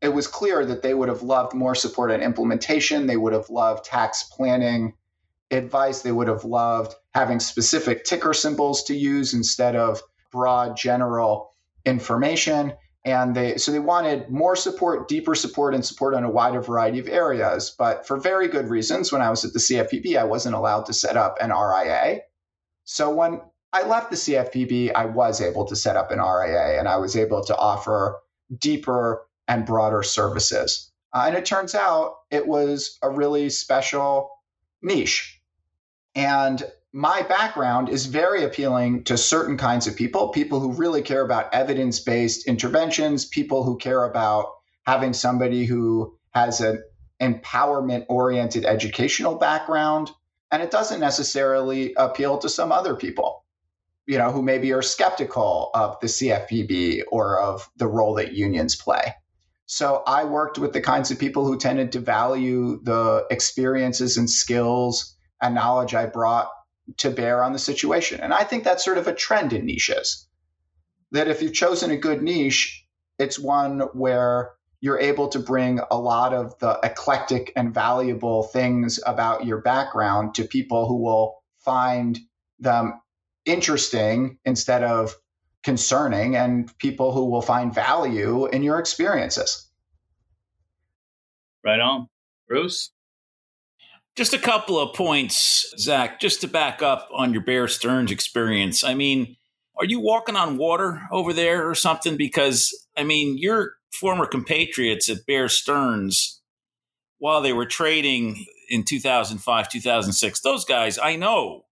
it 0.00 0.08
was 0.08 0.26
clear 0.26 0.64
that 0.66 0.82
they 0.82 0.94
would 0.94 1.08
have 1.08 1.22
loved 1.22 1.54
more 1.54 1.76
support 1.76 2.10
on 2.10 2.20
implementation. 2.20 3.06
They 3.06 3.16
would 3.16 3.32
have 3.32 3.50
loved 3.50 3.84
tax 3.84 4.24
planning 4.24 4.94
advice. 5.52 6.02
They 6.02 6.12
would 6.12 6.28
have 6.28 6.44
loved 6.44 6.94
having 7.14 7.40
specific 7.40 8.04
ticker 8.04 8.34
symbols 8.34 8.84
to 8.84 8.94
use 8.94 9.34
instead 9.34 9.76
of 9.76 10.02
broad 10.30 10.76
general 10.76 11.50
information 11.84 12.72
and 13.04 13.34
they 13.34 13.56
so 13.56 13.72
they 13.72 13.80
wanted 13.80 14.30
more 14.30 14.54
support 14.54 15.08
deeper 15.08 15.34
support 15.34 15.74
and 15.74 15.84
support 15.84 16.14
on 16.14 16.22
a 16.22 16.30
wider 16.30 16.60
variety 16.60 17.00
of 17.00 17.08
areas 17.08 17.74
but 17.76 18.06
for 18.06 18.16
very 18.16 18.46
good 18.46 18.68
reasons 18.68 19.10
when 19.10 19.20
i 19.20 19.28
was 19.28 19.44
at 19.44 19.52
the 19.52 19.58
cfpb 19.58 20.16
i 20.16 20.22
wasn't 20.22 20.54
allowed 20.54 20.86
to 20.86 20.92
set 20.92 21.16
up 21.16 21.36
an 21.40 21.50
ria 21.50 22.20
so 22.84 23.10
when 23.10 23.40
I 23.72 23.82
left 23.84 24.10
the 24.10 24.16
CFPB, 24.16 24.92
I 24.94 25.06
was 25.06 25.40
able 25.40 25.64
to 25.64 25.76
set 25.76 25.96
up 25.96 26.10
an 26.10 26.18
RIA 26.18 26.78
and 26.78 26.86
I 26.86 26.96
was 26.96 27.16
able 27.16 27.42
to 27.44 27.56
offer 27.56 28.20
deeper 28.58 29.26
and 29.48 29.64
broader 29.64 30.02
services. 30.02 30.90
Uh, 31.14 31.24
and 31.26 31.36
it 31.36 31.46
turns 31.46 31.74
out 31.74 32.16
it 32.30 32.46
was 32.46 32.98
a 33.02 33.10
really 33.10 33.48
special 33.48 34.30
niche. 34.82 35.40
And 36.14 36.62
my 36.92 37.22
background 37.22 37.88
is 37.88 38.06
very 38.06 38.44
appealing 38.44 39.04
to 39.04 39.16
certain 39.16 39.56
kinds 39.56 39.86
of 39.86 39.96
people 39.96 40.28
people 40.28 40.60
who 40.60 40.72
really 40.72 41.02
care 41.02 41.24
about 41.24 41.52
evidence 41.54 42.00
based 42.00 42.46
interventions, 42.46 43.24
people 43.24 43.64
who 43.64 43.78
care 43.78 44.04
about 44.04 44.46
having 44.84 45.14
somebody 45.14 45.64
who 45.64 46.14
has 46.32 46.60
an 46.60 46.82
empowerment 47.20 48.04
oriented 48.08 48.64
educational 48.66 49.36
background. 49.36 50.10
And 50.50 50.62
it 50.62 50.70
doesn't 50.70 51.00
necessarily 51.00 51.94
appeal 51.94 52.36
to 52.38 52.48
some 52.48 52.72
other 52.72 52.94
people, 52.94 53.46
you 54.06 54.18
know, 54.18 54.30
who 54.30 54.42
maybe 54.42 54.72
are 54.72 54.82
skeptical 54.82 55.70
of 55.72 55.98
the 56.00 56.08
CFPB 56.08 57.04
or 57.10 57.40
of 57.40 57.70
the 57.76 57.86
role 57.86 58.14
that 58.14 58.34
unions 58.34 58.76
play. 58.76 59.14
So 59.64 60.02
I 60.06 60.24
worked 60.24 60.58
with 60.58 60.74
the 60.74 60.82
kinds 60.82 61.10
of 61.10 61.18
people 61.18 61.46
who 61.46 61.56
tended 61.56 61.92
to 61.92 62.00
value 62.00 62.82
the 62.82 63.26
experiences 63.30 64.18
and 64.18 64.28
skills 64.28 65.16
and 65.42 65.54
knowledge 65.54 65.94
I 65.94 66.06
brought 66.06 66.48
to 66.98 67.10
bear 67.10 67.42
on 67.42 67.52
the 67.52 67.58
situation. 67.58 68.20
And 68.20 68.32
I 68.32 68.44
think 68.44 68.64
that's 68.64 68.84
sort 68.84 68.98
of 68.98 69.06
a 69.06 69.14
trend 69.14 69.52
in 69.52 69.66
niches. 69.66 70.26
That 71.10 71.28
if 71.28 71.42
you've 71.42 71.52
chosen 71.52 71.90
a 71.90 71.96
good 71.96 72.22
niche, 72.22 72.86
it's 73.18 73.38
one 73.38 73.80
where 73.92 74.52
you're 74.80 74.98
able 74.98 75.28
to 75.28 75.38
bring 75.38 75.80
a 75.90 75.98
lot 75.98 76.32
of 76.32 76.58
the 76.58 76.78
eclectic 76.82 77.52
and 77.54 77.72
valuable 77.72 78.44
things 78.44 78.98
about 79.06 79.46
your 79.46 79.60
background 79.60 80.34
to 80.34 80.44
people 80.44 80.88
who 80.88 80.96
will 81.02 81.42
find 81.58 82.18
them 82.58 83.00
interesting 83.44 84.38
instead 84.44 84.82
of 84.82 85.14
concerning 85.62 86.36
and 86.36 86.76
people 86.78 87.12
who 87.12 87.30
will 87.30 87.42
find 87.42 87.72
value 87.72 88.46
in 88.46 88.62
your 88.62 88.78
experiences. 88.78 89.68
Right 91.64 91.78
on. 91.78 92.08
Bruce? 92.48 92.90
Just 94.16 94.34
a 94.34 94.38
couple 94.38 94.78
of 94.78 94.94
points, 94.94 95.72
Zach, 95.78 96.20
just 96.20 96.42
to 96.42 96.48
back 96.48 96.82
up 96.82 97.08
on 97.14 97.32
your 97.32 97.42
Bear 97.42 97.66
Stearns 97.66 98.10
experience. 98.10 98.84
I 98.84 98.92
mean, 98.92 99.36
are 99.78 99.86
you 99.86 100.00
walking 100.00 100.36
on 100.36 100.58
water 100.58 101.00
over 101.10 101.32
there 101.32 101.68
or 101.68 101.74
something? 101.74 102.18
Because, 102.18 102.70
I 102.96 103.04
mean, 103.04 103.38
your 103.38 103.72
former 103.90 104.26
compatriots 104.26 105.08
at 105.08 105.24
Bear 105.26 105.48
Stearns, 105.48 106.42
while 107.18 107.40
they 107.40 107.54
were 107.54 107.64
trading 107.64 108.44
in 108.68 108.84
2005, 108.84 109.68
2006, 109.70 110.40
those 110.40 110.64
guys, 110.66 110.98
I 110.98 111.16
know 111.16 111.64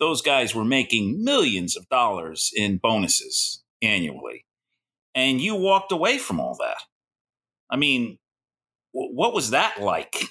those 0.00 0.20
guys 0.20 0.52
were 0.52 0.64
making 0.64 1.22
millions 1.22 1.76
of 1.76 1.88
dollars 1.88 2.50
in 2.56 2.78
bonuses 2.78 3.62
annually. 3.80 4.46
And 5.14 5.40
you 5.40 5.54
walked 5.54 5.92
away 5.92 6.18
from 6.18 6.40
all 6.40 6.56
that. 6.58 6.82
I 7.70 7.76
mean, 7.76 8.18
what 8.90 9.32
was 9.32 9.50
that 9.50 9.80
like? 9.80 10.24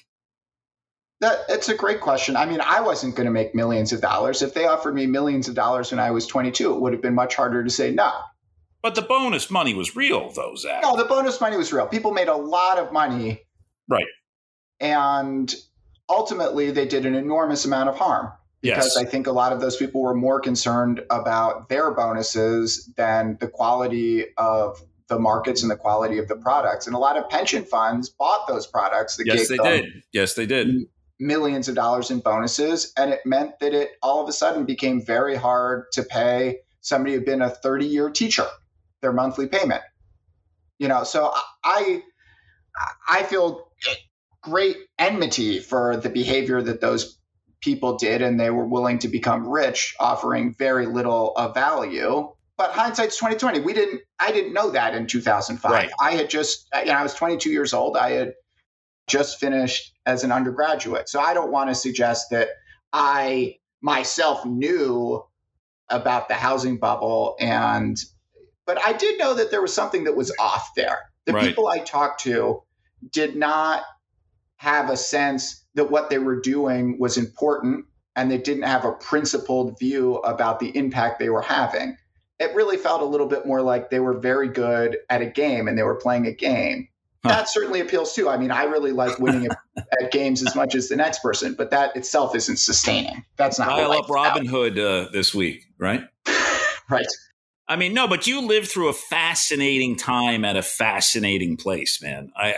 That 1.23 1.45
it's 1.47 1.69
a 1.69 1.73
great 1.73 2.01
question. 2.01 2.35
I 2.35 2.45
mean, 2.45 2.59
I 2.59 2.81
wasn't 2.81 3.15
going 3.15 3.27
to 3.27 3.31
make 3.31 3.55
millions 3.55 3.93
of 3.93 4.01
dollars. 4.01 4.41
If 4.41 4.53
they 4.53 4.65
offered 4.65 4.93
me 4.93 5.05
millions 5.05 5.47
of 5.47 5.55
dollars 5.55 5.89
when 5.89 5.99
I 6.01 6.11
was 6.11 6.27
22, 6.27 6.73
it 6.73 6.81
would 6.81 6.91
have 6.91 7.01
been 7.01 7.15
much 7.15 7.35
harder 7.35 7.63
to 7.63 7.69
say 7.69 7.91
no. 7.91 8.11
But 8.81 8.95
the 8.95 9.03
bonus 9.03 9.49
money 9.49 9.73
was 9.73 9.95
real, 9.95 10.33
though, 10.33 10.55
Zach. 10.55 10.83
No, 10.83 10.97
the 10.97 11.05
bonus 11.05 11.39
money 11.39 11.55
was 11.55 11.71
real. 11.71 11.87
People 11.87 12.11
made 12.11 12.27
a 12.27 12.35
lot 12.35 12.77
of 12.77 12.91
money. 12.91 13.39
Right. 13.87 14.03
And 14.81 15.55
ultimately, 16.09 16.71
they 16.71 16.85
did 16.85 17.05
an 17.05 17.15
enormous 17.15 17.63
amount 17.63 17.87
of 17.87 17.95
harm 17.95 18.33
because 18.61 18.97
yes. 18.97 18.97
I 18.97 19.05
think 19.05 19.25
a 19.25 19.31
lot 19.31 19.53
of 19.53 19.61
those 19.61 19.77
people 19.77 20.01
were 20.01 20.13
more 20.13 20.41
concerned 20.41 21.05
about 21.09 21.69
their 21.69 21.91
bonuses 21.91 22.91
than 22.97 23.37
the 23.39 23.47
quality 23.47 24.25
of 24.37 24.83
the 25.07 25.17
markets 25.17 25.61
and 25.61 25.71
the 25.71 25.77
quality 25.77 26.17
of 26.17 26.27
the 26.27 26.35
products. 26.35 26.85
And 26.85 26.93
a 26.97 26.99
lot 26.99 27.15
of 27.15 27.29
pension 27.29 27.63
funds 27.63 28.09
bought 28.09 28.45
those 28.49 28.67
products. 28.67 29.17
Yes, 29.23 29.47
they 29.47 29.55
did. 29.55 29.85
Yes, 30.11 30.33
they 30.33 30.45
did 30.45 30.87
millions 31.19 31.67
of 31.67 31.75
dollars 31.75 32.11
in 32.11 32.19
bonuses. 32.19 32.91
And 32.97 33.11
it 33.11 33.21
meant 33.25 33.59
that 33.59 33.73
it 33.73 33.91
all 34.01 34.23
of 34.23 34.29
a 34.29 34.33
sudden 34.33 34.65
became 34.65 35.05
very 35.05 35.35
hard 35.35 35.85
to 35.93 36.03
pay 36.03 36.59
somebody 36.81 37.15
who'd 37.15 37.25
been 37.25 37.41
a 37.41 37.49
30 37.49 37.85
year 37.85 38.09
teacher 38.09 38.47
their 39.01 39.13
monthly 39.13 39.47
payment. 39.47 39.81
You 40.79 40.87
know, 40.87 41.03
so 41.03 41.31
I 41.63 42.01
I 43.07 43.23
feel 43.23 43.67
great 44.41 44.77
enmity 44.97 45.59
for 45.59 45.97
the 45.97 46.09
behavior 46.09 46.61
that 46.61 46.81
those 46.81 47.19
people 47.61 47.97
did 47.97 48.21
and 48.21 48.39
they 48.39 48.49
were 48.49 48.65
willing 48.65 48.99
to 48.99 49.07
become 49.07 49.47
rich 49.47 49.95
offering 49.99 50.53
very 50.55 50.85
little 50.85 51.31
of 51.37 51.53
value 51.53 52.29
but 52.57 52.71
hindsight's 52.71 53.15
2020 53.15 53.61
we 53.61 53.71
didn't 53.71 54.01
i 54.19 54.33
didn't 54.33 54.51
know 54.51 54.69
that 54.69 54.93
in 54.93 55.07
2005 55.07 55.71
right. 55.71 55.89
i 56.01 56.11
had 56.11 56.29
just 56.29 56.67
you 56.77 56.87
know 56.87 56.91
i 56.91 57.03
was 57.03 57.13
22 57.13 57.49
years 57.49 57.73
old 57.73 57.95
i 57.95 58.11
had 58.11 58.33
just 59.07 59.39
finished 59.39 59.93
as 60.05 60.23
an 60.23 60.31
undergraduate. 60.31 61.09
So 61.09 61.19
I 61.19 61.33
don't 61.33 61.51
want 61.51 61.69
to 61.69 61.75
suggest 61.75 62.29
that 62.31 62.49
I 62.91 63.57
myself 63.81 64.45
knew 64.45 65.23
about 65.89 66.27
the 66.27 66.35
housing 66.35 66.77
bubble 66.77 67.35
and 67.39 67.97
but 68.65 68.79
I 68.85 68.93
did 68.93 69.19
know 69.19 69.33
that 69.33 69.51
there 69.51 69.61
was 69.61 69.73
something 69.73 70.05
that 70.05 70.15
was 70.15 70.33
off 70.39 70.71
there. 70.75 71.11
The 71.25 71.33
right. 71.33 71.45
people 71.45 71.67
I 71.67 71.79
talked 71.79 72.21
to 72.21 72.63
did 73.11 73.35
not 73.35 73.83
have 74.55 74.89
a 74.89 74.95
sense 74.95 75.65
that 75.75 75.91
what 75.91 76.09
they 76.09 76.17
were 76.17 76.39
doing 76.39 76.97
was 76.97 77.17
important 77.17 77.85
and 78.15 78.31
they 78.31 78.37
didn't 78.37 78.63
have 78.63 78.85
a 78.85 78.93
principled 78.93 79.77
view 79.79 80.15
about 80.19 80.61
the 80.61 80.75
impact 80.77 81.19
they 81.19 81.29
were 81.29 81.41
having. 81.41 81.97
It 82.39 82.55
really 82.55 82.77
felt 82.77 83.01
a 83.01 83.05
little 83.05 83.27
bit 83.27 83.45
more 83.45 83.61
like 83.61 83.89
they 83.89 83.99
were 83.99 84.17
very 84.17 84.47
good 84.47 84.97
at 85.09 85.21
a 85.21 85.25
game 85.25 85.67
and 85.67 85.77
they 85.77 85.83
were 85.83 85.95
playing 85.95 86.27
a 86.27 86.31
game 86.31 86.87
that 87.23 87.49
certainly 87.49 87.79
appeals 87.79 88.13
too. 88.13 88.29
I 88.29 88.37
mean, 88.37 88.51
I 88.51 88.63
really 88.63 88.91
like 88.91 89.17
winning 89.19 89.47
at, 89.77 90.11
games 90.11 90.45
as 90.45 90.55
much 90.55 90.75
as 90.75 90.89
the 90.89 90.95
next 90.95 91.19
person, 91.19 91.55
but 91.57 91.71
that 91.71 91.95
itself 91.95 92.35
isn't 92.35 92.57
sustaining. 92.57 93.23
That's 93.37 93.59
not. 93.59 93.69
Dial 93.69 93.91
up 93.93 94.09
Robin 94.09 94.45
Hood 94.45 94.77
uh, 94.77 95.07
this 95.11 95.33
week, 95.33 95.63
right? 95.77 96.03
right. 96.89 97.05
I 97.67 97.77
mean, 97.77 97.93
no, 97.93 98.07
but 98.07 98.27
you 98.27 98.41
lived 98.41 98.67
through 98.67 98.89
a 98.89 98.93
fascinating 98.93 99.95
time 99.95 100.43
at 100.43 100.57
a 100.57 100.61
fascinating 100.61 101.55
place, 101.55 102.01
man. 102.01 102.29
I, 102.35 102.53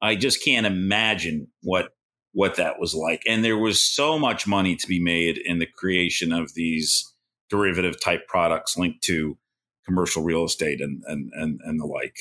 I, 0.00 0.10
I 0.10 0.14
just 0.14 0.44
can't 0.44 0.66
imagine 0.66 1.48
what 1.62 1.88
what 2.34 2.56
that 2.56 2.80
was 2.80 2.94
like. 2.94 3.22
And 3.26 3.44
there 3.44 3.58
was 3.58 3.82
so 3.82 4.18
much 4.18 4.46
money 4.46 4.74
to 4.76 4.86
be 4.86 4.98
made 4.98 5.36
in 5.36 5.58
the 5.58 5.66
creation 5.66 6.32
of 6.32 6.54
these 6.54 7.12
derivative 7.50 8.00
type 8.00 8.26
products 8.26 8.76
linked 8.76 9.02
to 9.04 9.36
commercial 9.84 10.22
real 10.22 10.44
estate 10.44 10.80
and 10.80 11.02
and 11.06 11.30
and, 11.34 11.60
and 11.64 11.78
the 11.78 11.84
like 11.84 12.16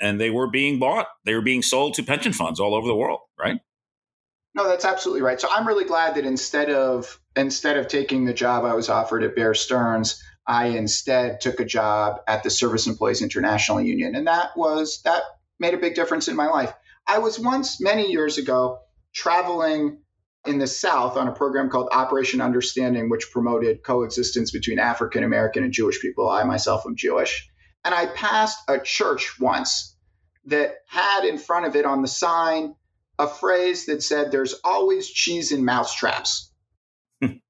and 0.00 0.20
they 0.20 0.30
were 0.30 0.50
being 0.50 0.78
bought. 0.78 1.08
They 1.24 1.34
were 1.34 1.42
being 1.42 1.62
sold 1.62 1.94
to 1.94 2.02
pension 2.02 2.32
funds 2.32 2.60
all 2.60 2.74
over 2.74 2.86
the 2.86 2.94
world, 2.94 3.20
right? 3.38 3.60
No, 4.54 4.66
that's 4.66 4.84
absolutely 4.84 5.22
right. 5.22 5.40
So 5.40 5.48
I'm 5.50 5.66
really 5.66 5.84
glad 5.84 6.16
that 6.16 6.24
instead 6.24 6.70
of 6.70 7.20
instead 7.36 7.76
of 7.76 7.88
taking 7.88 8.24
the 8.24 8.34
job 8.34 8.64
I 8.64 8.74
was 8.74 8.88
offered 8.88 9.22
at 9.22 9.36
Bear 9.36 9.54
Stearns, 9.54 10.22
I 10.46 10.68
instead 10.68 11.40
took 11.40 11.60
a 11.60 11.64
job 11.64 12.20
at 12.26 12.42
the 12.42 12.50
Service 12.50 12.86
Employees 12.86 13.22
International 13.22 13.80
Union, 13.80 14.14
and 14.14 14.26
that 14.26 14.56
was 14.56 15.00
that 15.02 15.22
made 15.60 15.74
a 15.74 15.78
big 15.78 15.94
difference 15.94 16.28
in 16.28 16.36
my 16.36 16.46
life. 16.46 16.72
I 17.06 17.18
was 17.18 17.38
once 17.38 17.80
many 17.80 18.10
years 18.10 18.38
ago 18.38 18.80
traveling 19.14 19.98
in 20.46 20.58
the 20.58 20.66
South 20.66 21.16
on 21.16 21.28
a 21.28 21.32
program 21.32 21.68
called 21.68 21.88
Operation 21.92 22.40
Understanding, 22.40 23.10
which 23.10 23.30
promoted 23.30 23.82
coexistence 23.82 24.50
between 24.50 24.78
African 24.78 25.22
American 25.22 25.62
and 25.62 25.72
Jewish 25.72 26.00
people. 26.00 26.28
I 26.28 26.44
myself 26.44 26.84
am 26.86 26.96
Jewish. 26.96 27.48
And 27.84 27.94
I 27.94 28.06
passed 28.06 28.58
a 28.68 28.78
church 28.78 29.38
once 29.40 29.96
that 30.46 30.76
had 30.86 31.24
in 31.24 31.38
front 31.38 31.66
of 31.66 31.76
it 31.76 31.84
on 31.84 32.02
the 32.02 32.08
sign 32.08 32.74
a 33.18 33.26
phrase 33.26 33.86
that 33.86 34.02
said, 34.02 34.30
There's 34.30 34.54
always 34.64 35.08
cheese 35.08 35.52
in 35.52 35.64
mousetraps. 35.64 36.50
and 37.20 37.42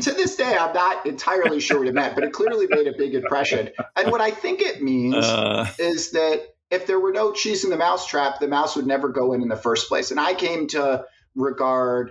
to 0.00 0.12
this 0.12 0.36
day, 0.36 0.56
I'm 0.56 0.74
not 0.74 1.06
entirely 1.06 1.60
sure 1.60 1.78
what 1.78 1.88
it 1.88 1.94
meant, 1.94 2.14
but 2.14 2.24
it 2.24 2.32
clearly 2.32 2.66
made 2.68 2.86
a 2.86 2.96
big 2.96 3.14
impression. 3.14 3.70
And 3.96 4.10
what 4.10 4.20
I 4.20 4.30
think 4.30 4.60
it 4.60 4.82
means 4.82 5.24
uh. 5.24 5.66
is 5.78 6.12
that 6.12 6.42
if 6.70 6.86
there 6.86 7.00
were 7.00 7.12
no 7.12 7.32
cheese 7.32 7.64
in 7.64 7.70
the 7.70 7.76
mousetrap, 7.76 8.40
the 8.40 8.48
mouse 8.48 8.76
would 8.76 8.86
never 8.86 9.08
go 9.08 9.32
in 9.32 9.42
in 9.42 9.48
the 9.48 9.56
first 9.56 9.88
place. 9.88 10.10
And 10.10 10.20
I 10.20 10.34
came 10.34 10.66
to 10.68 11.04
regard 11.34 12.10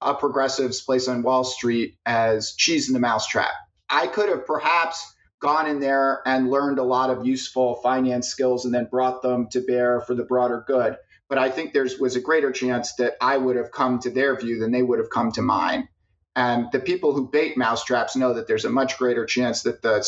a 0.00 0.14
progressive's 0.14 0.82
place 0.82 1.08
on 1.08 1.22
Wall 1.22 1.44
Street 1.44 1.96
as 2.04 2.54
cheese 2.54 2.88
in 2.88 2.94
the 2.94 3.00
mousetrap. 3.00 3.52
I 3.88 4.06
could 4.06 4.28
have 4.28 4.46
perhaps 4.46 5.13
gone 5.44 5.68
in 5.68 5.78
there 5.78 6.22
and 6.26 6.50
learned 6.50 6.78
a 6.78 6.82
lot 6.82 7.10
of 7.10 7.26
useful 7.26 7.76
finance 7.76 8.28
skills 8.28 8.64
and 8.64 8.72
then 8.72 8.88
brought 8.90 9.20
them 9.20 9.46
to 9.50 9.60
bear 9.60 10.00
for 10.00 10.14
the 10.14 10.24
broader 10.24 10.64
good. 10.66 10.96
But 11.28 11.36
I 11.36 11.50
think 11.50 11.72
there 11.72 11.86
was 12.00 12.16
a 12.16 12.20
greater 12.20 12.50
chance 12.50 12.94
that 12.94 13.14
I 13.20 13.36
would 13.36 13.56
have 13.56 13.70
come 13.70 13.98
to 14.00 14.10
their 14.10 14.34
view 14.40 14.58
than 14.58 14.72
they 14.72 14.82
would 14.82 14.98
have 14.98 15.10
come 15.10 15.32
to 15.32 15.42
mine. 15.42 15.88
And 16.34 16.68
the 16.72 16.80
people 16.80 17.12
who 17.12 17.30
bait 17.30 17.58
mousetraps 17.58 18.16
know 18.16 18.32
that 18.34 18.48
there's 18.48 18.64
a 18.64 18.70
much 18.70 18.96
greater 18.96 19.26
chance 19.26 19.62
that 19.62 19.82
the 19.82 20.04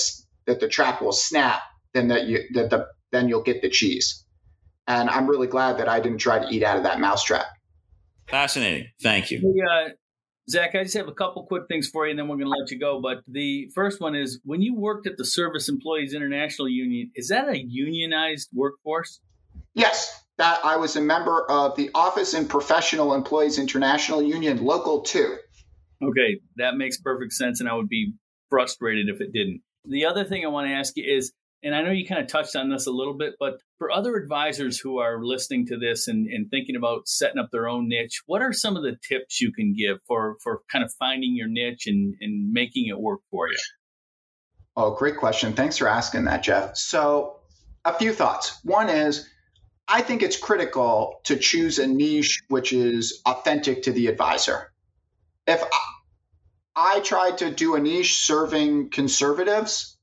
that 0.47 0.61
the 0.61 0.69
trap 0.69 1.03
will 1.03 1.13
snap 1.13 1.61
than 1.93 2.09
that 2.09 2.27
you 2.27 2.45
that 2.55 2.71
the 2.71 2.89
then 3.13 3.29
you'll 3.29 3.43
get 3.43 3.61
the 3.61 3.69
cheese. 3.69 4.25
And 4.89 5.11
I'm 5.11 5.27
really 5.27 5.49
glad 5.49 5.79
that 5.79 5.89
I 5.89 6.01
didn't 6.01 6.19
try 6.19 6.39
to 6.39 6.49
eat 6.49 6.63
out 6.63 6.79
of 6.79 6.85
that 6.85 6.99
mousetrap. 6.99 7.47
Fascinating. 8.27 8.89
Thank 9.03 9.31
you. 9.31 9.41
The, 9.41 9.63
uh, 9.63 9.89
Zach, 10.49 10.77
I 10.77 10.85
just 10.85 10.97
have 10.97 11.09
a 11.09 11.13
couple 11.13 11.45
quick 11.45 11.65
things 11.67 11.89
for 11.89 12.07
you, 12.07 12.11
and 12.11 12.19
then 12.19 12.29
we're 12.29 12.37
going 12.37 12.47
to 12.47 12.57
let 12.57 12.71
you 12.71 12.79
go. 12.79 13.01
But 13.01 13.23
the 13.27 13.69
first 13.75 14.01
one 14.01 14.15
is 14.15 14.41
when 14.45 14.63
you 14.63 14.77
worked 14.77 15.07
at 15.09 15.17
the 15.17 15.25
Service 15.25 15.69
Employees 15.69 16.15
International 16.15 16.69
Union, 16.69 17.11
is 17.17 17.29
that 17.29 17.49
a 17.49 17.59
unionized 17.59 18.51
workforce? 18.55 19.21
Yes, 19.75 20.25
that 20.39 20.61
I 20.65 20.77
was 20.77 20.95
a 20.95 21.01
member 21.01 21.51
of 21.51 21.77
the 21.77 21.91
Office 21.95 22.33
and 22.35 22.49
Professional 22.49 23.15
Employees 23.15 23.59
International 23.59 24.23
Union, 24.23 24.65
Local 24.65 25.03
2. 25.03 25.37
Okay, 26.05 26.41
that 26.57 26.77
makes 26.77 26.99
perfect 26.99 27.33
sense, 27.33 27.59
and 27.59 27.69
I 27.69 27.75
would 27.75 27.89
be 27.89 28.13
frustrated 28.49 29.09
if 29.09 29.21
it 29.21 29.33
didn't. 29.33 29.63
The 29.85 30.07
other 30.07 30.25
thing 30.25 30.45
I 30.45 30.49
want 30.49 30.69
to 30.69 30.75
ask 30.75 30.97
you 30.97 31.05
is 31.05 31.33
and 31.67 31.75
I 31.75 31.83
know 31.83 31.91
you 31.91 32.07
kind 32.07 32.21
of 32.21 32.29
touched 32.29 32.55
on 32.55 32.71
this 32.71 32.87
a 32.87 32.93
little 32.93 33.13
bit, 33.13 33.35
but 33.41 33.61
for 33.77 33.91
other 33.91 34.15
advisors 34.15 34.79
who 34.79 34.99
are 34.99 35.25
listening 35.25 35.67
to 35.67 35.77
this 35.77 36.07
and, 36.07 36.29
and 36.29 36.49
thinking 36.49 36.77
about 36.77 37.09
setting 37.09 37.41
up 37.41 37.51
their 37.51 37.69
own 37.69 37.89
niche, 37.89 38.23
what 38.27 38.41
are 38.41 38.53
some 38.53 38.77
of 38.77 38.85
the 38.85 38.97
tips 39.03 39.41
you 39.41 39.53
can 39.53 39.75
give 39.77 39.99
for, 40.07 40.37
for 40.45 40.61
kind 40.71 40.85
of 40.85 40.93
finding 40.93 41.35
your 41.35 41.49
niche 41.49 41.89
and, 41.89 42.15
and 42.21 42.53
making 42.53 42.87
it 42.87 43.01
work 43.01 43.19
for 43.33 43.49
you? 43.49 43.57
Oh, 44.77 44.93
great 44.93 45.17
question. 45.17 45.55
Thanks 45.55 45.79
for 45.79 45.89
asking 45.89 46.27
that, 46.27 46.45
Jeff. 46.45 46.77
So, 46.77 47.41
a 47.85 47.93
few 47.93 48.13
thoughts. 48.13 48.61
One 48.63 48.89
is, 48.89 49.29
I 49.89 50.03
think 50.03 50.23
it's 50.23 50.37
critical 50.37 51.21
to 51.25 51.37
choose 51.37 51.81
a 51.81 51.89
niche 51.89 52.45
which 52.47 52.73
is 52.73 53.23
authentic 53.27 53.83
to 53.83 53.93
the 53.93 54.07
advisor. 54.07 54.71
If 55.49 55.65
I, 55.65 55.79
I 56.77 57.01
tried 57.01 57.39
to 57.39 57.51
do 57.51 57.75
a 57.75 57.81
niche 57.81 58.21
serving 58.21 58.91
conservatives, 58.91 59.96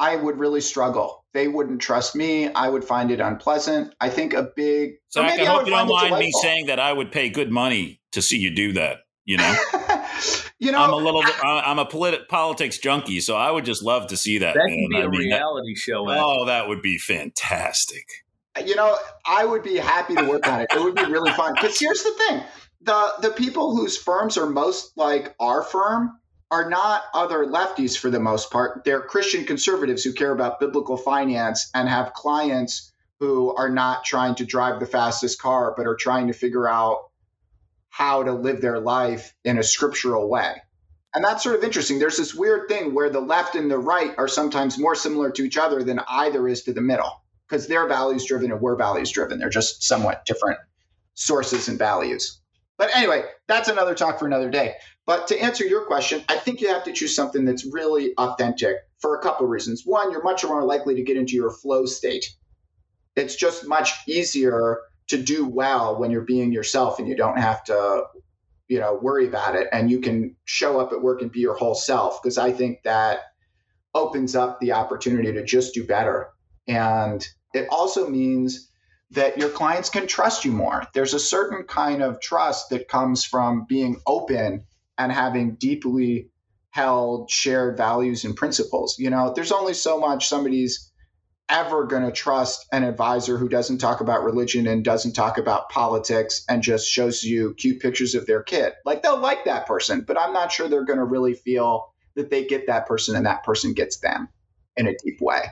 I 0.00 0.16
would 0.16 0.38
really 0.38 0.62
struggle. 0.62 1.26
They 1.34 1.46
wouldn't 1.46 1.80
trust 1.82 2.16
me. 2.16 2.50
I 2.54 2.70
would 2.70 2.84
find 2.84 3.10
it 3.10 3.20
unpleasant. 3.20 3.94
I 4.00 4.08
think 4.08 4.32
a 4.32 4.44
big. 4.56 4.94
Zach, 5.12 5.38
I 5.38 5.44
hope 5.44 5.66
you 5.66 5.72
don't 5.72 5.88
mind 5.88 6.18
me 6.18 6.32
saying 6.40 6.66
that 6.66 6.80
I 6.80 6.90
would 6.90 7.12
pay 7.12 7.28
good 7.28 7.50
money 7.50 8.00
to 8.12 8.22
see 8.22 8.38
you 8.38 8.50
do 8.50 8.72
that. 8.72 9.00
You 9.26 9.36
know, 9.36 9.54
you 10.58 10.72
know, 10.72 10.82
I'm 10.82 10.92
a 10.92 10.96
little, 10.96 11.22
I'm 11.44 11.78
a 11.78 11.84
polit- 11.84 12.28
politics 12.28 12.78
junkie, 12.78 13.20
so 13.20 13.36
I 13.36 13.50
would 13.50 13.66
just 13.66 13.82
love 13.82 14.08
to 14.08 14.16
see 14.16 14.38
that. 14.38 14.54
That 14.54 14.62
could 14.62 14.88
be 14.90 14.96
I 14.96 15.00
a 15.02 15.08
mean, 15.08 15.20
reality 15.20 15.74
that, 15.74 15.80
show. 15.80 16.06
Oh, 16.08 16.46
that 16.46 16.66
would 16.66 16.80
be 16.80 16.96
fantastic. 16.96 18.06
You 18.64 18.74
know, 18.74 18.96
I 19.26 19.44
would 19.44 19.62
be 19.62 19.76
happy 19.76 20.16
to 20.16 20.24
work 20.24 20.48
on 20.48 20.62
it. 20.62 20.68
It 20.74 20.82
would 20.82 20.96
be 20.96 21.04
really 21.04 21.30
fun. 21.32 21.52
Because 21.54 21.78
here's 21.78 22.02
the 22.02 22.12
thing: 22.12 22.42
the 22.80 23.12
the 23.20 23.30
people 23.30 23.76
whose 23.76 23.98
firms 23.98 24.38
are 24.38 24.46
most 24.46 24.96
like 24.96 25.34
our 25.38 25.62
firm 25.62 26.18
are 26.50 26.68
not 26.68 27.04
other 27.14 27.46
lefties 27.46 27.96
for 27.96 28.10
the 28.10 28.20
most 28.20 28.50
part. 28.50 28.82
They're 28.84 29.00
Christian 29.00 29.44
conservatives 29.44 30.02
who 30.02 30.12
care 30.12 30.32
about 30.32 30.60
biblical 30.60 30.96
finance 30.96 31.70
and 31.74 31.88
have 31.88 32.12
clients 32.12 32.92
who 33.20 33.54
are 33.54 33.68
not 33.68 34.04
trying 34.04 34.34
to 34.36 34.44
drive 34.44 34.80
the 34.80 34.86
fastest 34.86 35.40
car, 35.40 35.74
but 35.76 35.86
are 35.86 35.94
trying 35.94 36.26
to 36.26 36.32
figure 36.32 36.68
out 36.68 37.10
how 37.90 38.22
to 38.22 38.32
live 38.32 38.60
their 38.60 38.80
life 38.80 39.34
in 39.44 39.58
a 39.58 39.62
scriptural 39.62 40.28
way. 40.28 40.54
And 41.14 41.24
that's 41.24 41.42
sort 41.42 41.56
of 41.56 41.64
interesting. 41.64 41.98
There's 41.98 42.16
this 42.16 42.34
weird 42.34 42.68
thing 42.68 42.94
where 42.94 43.10
the 43.10 43.20
left 43.20 43.56
and 43.56 43.70
the 43.70 43.78
right 43.78 44.14
are 44.16 44.28
sometimes 44.28 44.78
more 44.78 44.94
similar 44.94 45.30
to 45.32 45.42
each 45.42 45.58
other 45.58 45.82
than 45.82 46.00
either 46.08 46.46
is 46.48 46.62
to 46.62 46.72
the 46.72 46.80
middle 46.80 47.22
because 47.48 47.66
they're 47.66 47.88
values 47.88 48.24
driven 48.24 48.52
and 48.52 48.60
we're 48.60 48.76
values 48.76 49.10
driven. 49.10 49.38
They're 49.38 49.50
just 49.50 49.82
somewhat 49.82 50.24
different 50.24 50.60
sources 51.14 51.68
and 51.68 51.78
values. 51.78 52.39
But 52.80 52.96
anyway, 52.96 53.24
that's 53.46 53.68
another 53.68 53.94
talk 53.94 54.18
for 54.18 54.24
another 54.24 54.48
day. 54.48 54.76
But 55.04 55.28
to 55.28 55.38
answer 55.38 55.66
your 55.66 55.84
question, 55.84 56.24
I 56.30 56.38
think 56.38 56.62
you 56.62 56.68
have 56.68 56.84
to 56.84 56.94
choose 56.94 57.14
something 57.14 57.44
that's 57.44 57.66
really 57.70 58.14
authentic 58.16 58.76
for 59.00 59.14
a 59.14 59.22
couple 59.22 59.44
of 59.44 59.50
reasons. 59.50 59.82
One, 59.84 60.10
you're 60.10 60.22
much 60.22 60.46
more 60.46 60.64
likely 60.64 60.94
to 60.94 61.02
get 61.02 61.18
into 61.18 61.34
your 61.34 61.50
flow 61.50 61.84
state. 61.84 62.24
It's 63.16 63.36
just 63.36 63.68
much 63.68 63.92
easier 64.08 64.78
to 65.08 65.22
do 65.22 65.44
well 65.44 66.00
when 66.00 66.10
you're 66.10 66.22
being 66.22 66.52
yourself 66.52 66.98
and 66.98 67.06
you 67.06 67.14
don't 67.14 67.38
have 67.38 67.62
to 67.64 68.04
you 68.68 68.78
know 68.78 68.98
worry 69.02 69.26
about 69.26 69.56
it 69.56 69.68
and 69.72 69.90
you 69.90 70.00
can 70.00 70.34
show 70.46 70.80
up 70.80 70.92
at 70.92 71.02
work 71.02 71.20
and 71.20 71.32
be 71.32 71.40
your 71.40 71.56
whole 71.56 71.74
self 71.74 72.22
because 72.22 72.38
i 72.38 72.52
think 72.52 72.80
that 72.84 73.18
opens 73.92 74.36
up 74.36 74.60
the 74.60 74.70
opportunity 74.70 75.32
to 75.32 75.44
just 75.44 75.74
do 75.74 75.84
better 75.84 76.28
and 76.68 77.26
it 77.52 77.66
also 77.72 78.08
means 78.08 78.69
that 79.12 79.38
your 79.38 79.48
clients 79.48 79.90
can 79.90 80.06
trust 80.06 80.44
you 80.44 80.52
more 80.52 80.84
there's 80.94 81.14
a 81.14 81.18
certain 81.18 81.64
kind 81.64 82.02
of 82.02 82.20
trust 82.20 82.70
that 82.70 82.88
comes 82.88 83.24
from 83.24 83.66
being 83.68 84.00
open 84.06 84.64
and 84.98 85.10
having 85.10 85.54
deeply 85.54 86.30
held 86.70 87.30
shared 87.30 87.76
values 87.76 88.24
and 88.24 88.36
principles. 88.36 88.98
You 88.98 89.10
know, 89.10 89.32
there's 89.34 89.52
only 89.52 89.74
so 89.74 89.98
much 89.98 90.28
somebody's 90.28 90.92
ever 91.48 91.84
going 91.84 92.04
to 92.04 92.12
trust 92.12 92.64
an 92.72 92.84
advisor 92.84 93.36
who 93.36 93.48
doesn't 93.48 93.78
talk 93.78 94.00
about 94.00 94.22
religion 94.22 94.68
and 94.68 94.84
doesn't 94.84 95.14
talk 95.14 95.36
about 95.36 95.68
politics 95.68 96.44
and 96.48 96.62
just 96.62 96.88
shows 96.88 97.24
you 97.24 97.54
cute 97.54 97.80
pictures 97.80 98.14
of 98.14 98.26
their 98.26 98.42
kid. 98.42 98.72
Like 98.84 99.02
they'll 99.02 99.18
like 99.18 99.46
that 99.46 99.66
person, 99.66 100.02
but 100.06 100.18
I'm 100.18 100.32
not 100.32 100.52
sure 100.52 100.68
they're 100.68 100.84
going 100.84 101.00
to 101.00 101.04
really 101.04 101.34
feel 101.34 101.92
that 102.14 102.30
they 102.30 102.44
get 102.44 102.68
that 102.68 102.86
person 102.86 103.16
and 103.16 103.26
that 103.26 103.42
person 103.42 103.74
gets 103.74 103.98
them 103.98 104.28
in 104.76 104.86
a 104.86 104.94
deep 105.04 105.20
way. 105.20 105.42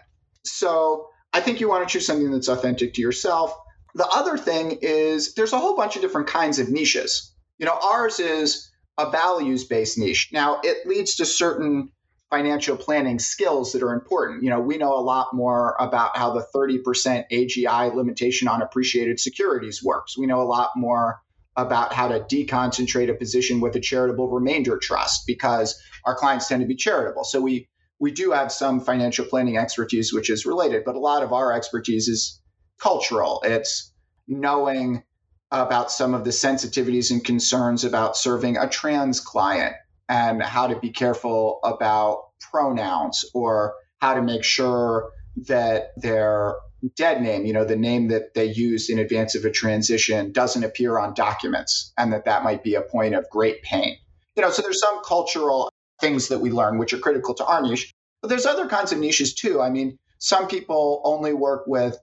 So 0.45 1.09
I 1.33 1.41
think 1.41 1.61
you 1.61 1.69
want 1.69 1.87
to 1.87 1.93
choose 1.93 2.07
something 2.07 2.31
that's 2.31 2.49
authentic 2.49 2.95
to 2.95 3.01
yourself. 3.01 3.55
The 3.95 4.07
other 4.07 4.37
thing 4.37 4.79
is 4.83 5.35
there's 5.35 5.53
a 5.53 5.59
whole 5.59 5.77
bunch 5.77 5.97
of 5.97 6.03
different 6.03 6.29
kinds 6.29 6.59
of 6.59 6.69
niches. 6.69 7.33
You 7.59 7.67
know, 7.67 7.79
ours 7.83 8.21
is 8.21 8.71
a 8.97 9.11
values 9.11 9.65
based 9.65 9.99
niche. 9.99 10.31
Now, 10.33 10.61
it 10.63 10.87
leads 10.87 11.17
to 11.17 11.27
certain 11.27 11.91
financial 12.31 12.77
planning 12.77 13.19
skills 13.19 13.73
that 13.73 13.83
are 13.83 13.95
important. 13.95 14.43
You 14.43 14.51
know, 14.51 14.61
we 14.61 14.77
know 14.77 14.93
a 14.93 15.01
lot 15.01 15.33
more 15.33 15.77
about 15.81 16.17
how 16.17 16.33
the 16.33 16.47
30% 16.55 17.25
AGI 17.33 17.95
limitation 17.95 18.49
on 18.49 18.61
appreciated 18.61 19.19
securities 19.19 19.83
works. 19.83 20.19
We 20.19 20.27
know 20.27 20.43
a 20.43 20.45
lot 20.45 20.71
more 20.77 21.21
about 21.57 21.93
how 21.93 22.09
to 22.09 22.21
deconcentrate 22.21 23.11
a 23.11 23.15
position 23.15 23.61
with 23.61 23.75
a 23.77 23.81
charitable 23.81 24.29
remainder 24.29 24.79
trust 24.79 25.27
because 25.27 25.81
our 26.05 26.15
clients 26.15 26.49
tend 26.49 26.61
to 26.61 26.69
be 26.69 26.77
charitable. 26.77 27.25
So 27.25 27.41
we 27.41 27.69
we 28.01 28.13
do 28.13 28.31
have 28.33 28.53
some 28.53 28.81
financial 28.81 29.25
planning 29.25 29.59
expertise 29.59 30.13
which 30.13 30.31
is 30.31 30.47
related, 30.47 30.85
but 30.85 30.95
a 30.95 31.01
lot 31.01 31.23
of 31.23 31.33
our 31.33 31.53
expertise 31.53 32.09
is 32.09 32.41
cultural. 32.81 33.43
It's 33.45 33.93
knowing 34.29 35.03
about 35.51 35.91
some 35.91 36.15
of 36.15 36.25
the 36.25 36.31
sensitivities 36.31 37.11
and 37.11 37.25
concerns 37.25 37.85
about 37.85 38.17
serving 38.17 38.57
a 38.57 38.69
trans 38.69 39.21
client 39.21 39.75
and 40.09 40.43
how 40.43 40.67
to 40.67 40.79
be 40.79 40.91
careful 40.91 41.61
about 41.65 42.25
pronouns 42.51 43.25
or 43.35 43.75
how 44.01 44.15
to 44.15 44.23
make 44.23 44.45
sure 44.45 45.11
that 45.49 45.91
their 45.97 46.55
dead 46.97 47.23
name, 47.23 47.45
you 47.47 47.53
know, 47.53 47.65
the 47.65 47.77
name 47.77 48.09
that 48.09 48.35
they 48.35 48.45
used 48.45 48.91
in 48.91 48.99
advance 48.99 49.35
of 49.35 49.45
a 49.45 49.51
transition 49.51 50.31
doesn't 50.33 50.65
appear 50.65 50.99
on 50.99 51.15
documents 51.15 51.93
and 51.99 52.13
that 52.13 52.27
that 52.27 52.45
might 52.45 52.63
be 52.63 52.75
a 52.75 52.83
point 52.83 53.15
of 53.15 53.29
great 53.31 53.63
pain. 53.63 53.97
You 54.37 54.43
know, 54.43 54.51
so 54.51 54.63
there's 54.63 54.81
some 54.81 55.03
cultural 55.03 55.71
things 56.01 56.29
that 56.29 56.41
we 56.41 56.51
learn 56.51 56.79
which 56.79 56.93
are 56.93 56.99
critical 56.99 57.35
to 57.35 57.45
our 57.45 57.63
niche, 57.63 57.93
but 58.21 58.29
there's 58.29 58.47
other 58.47 58.69
kinds 58.69 58.93
of 58.93 58.99
niches 58.99 59.35
too. 59.35 59.61
I 59.61 59.71
mean, 59.71 59.99
some 60.19 60.49
people 60.49 61.01
only 61.05 61.33
work 61.33 61.67
with 61.67 61.99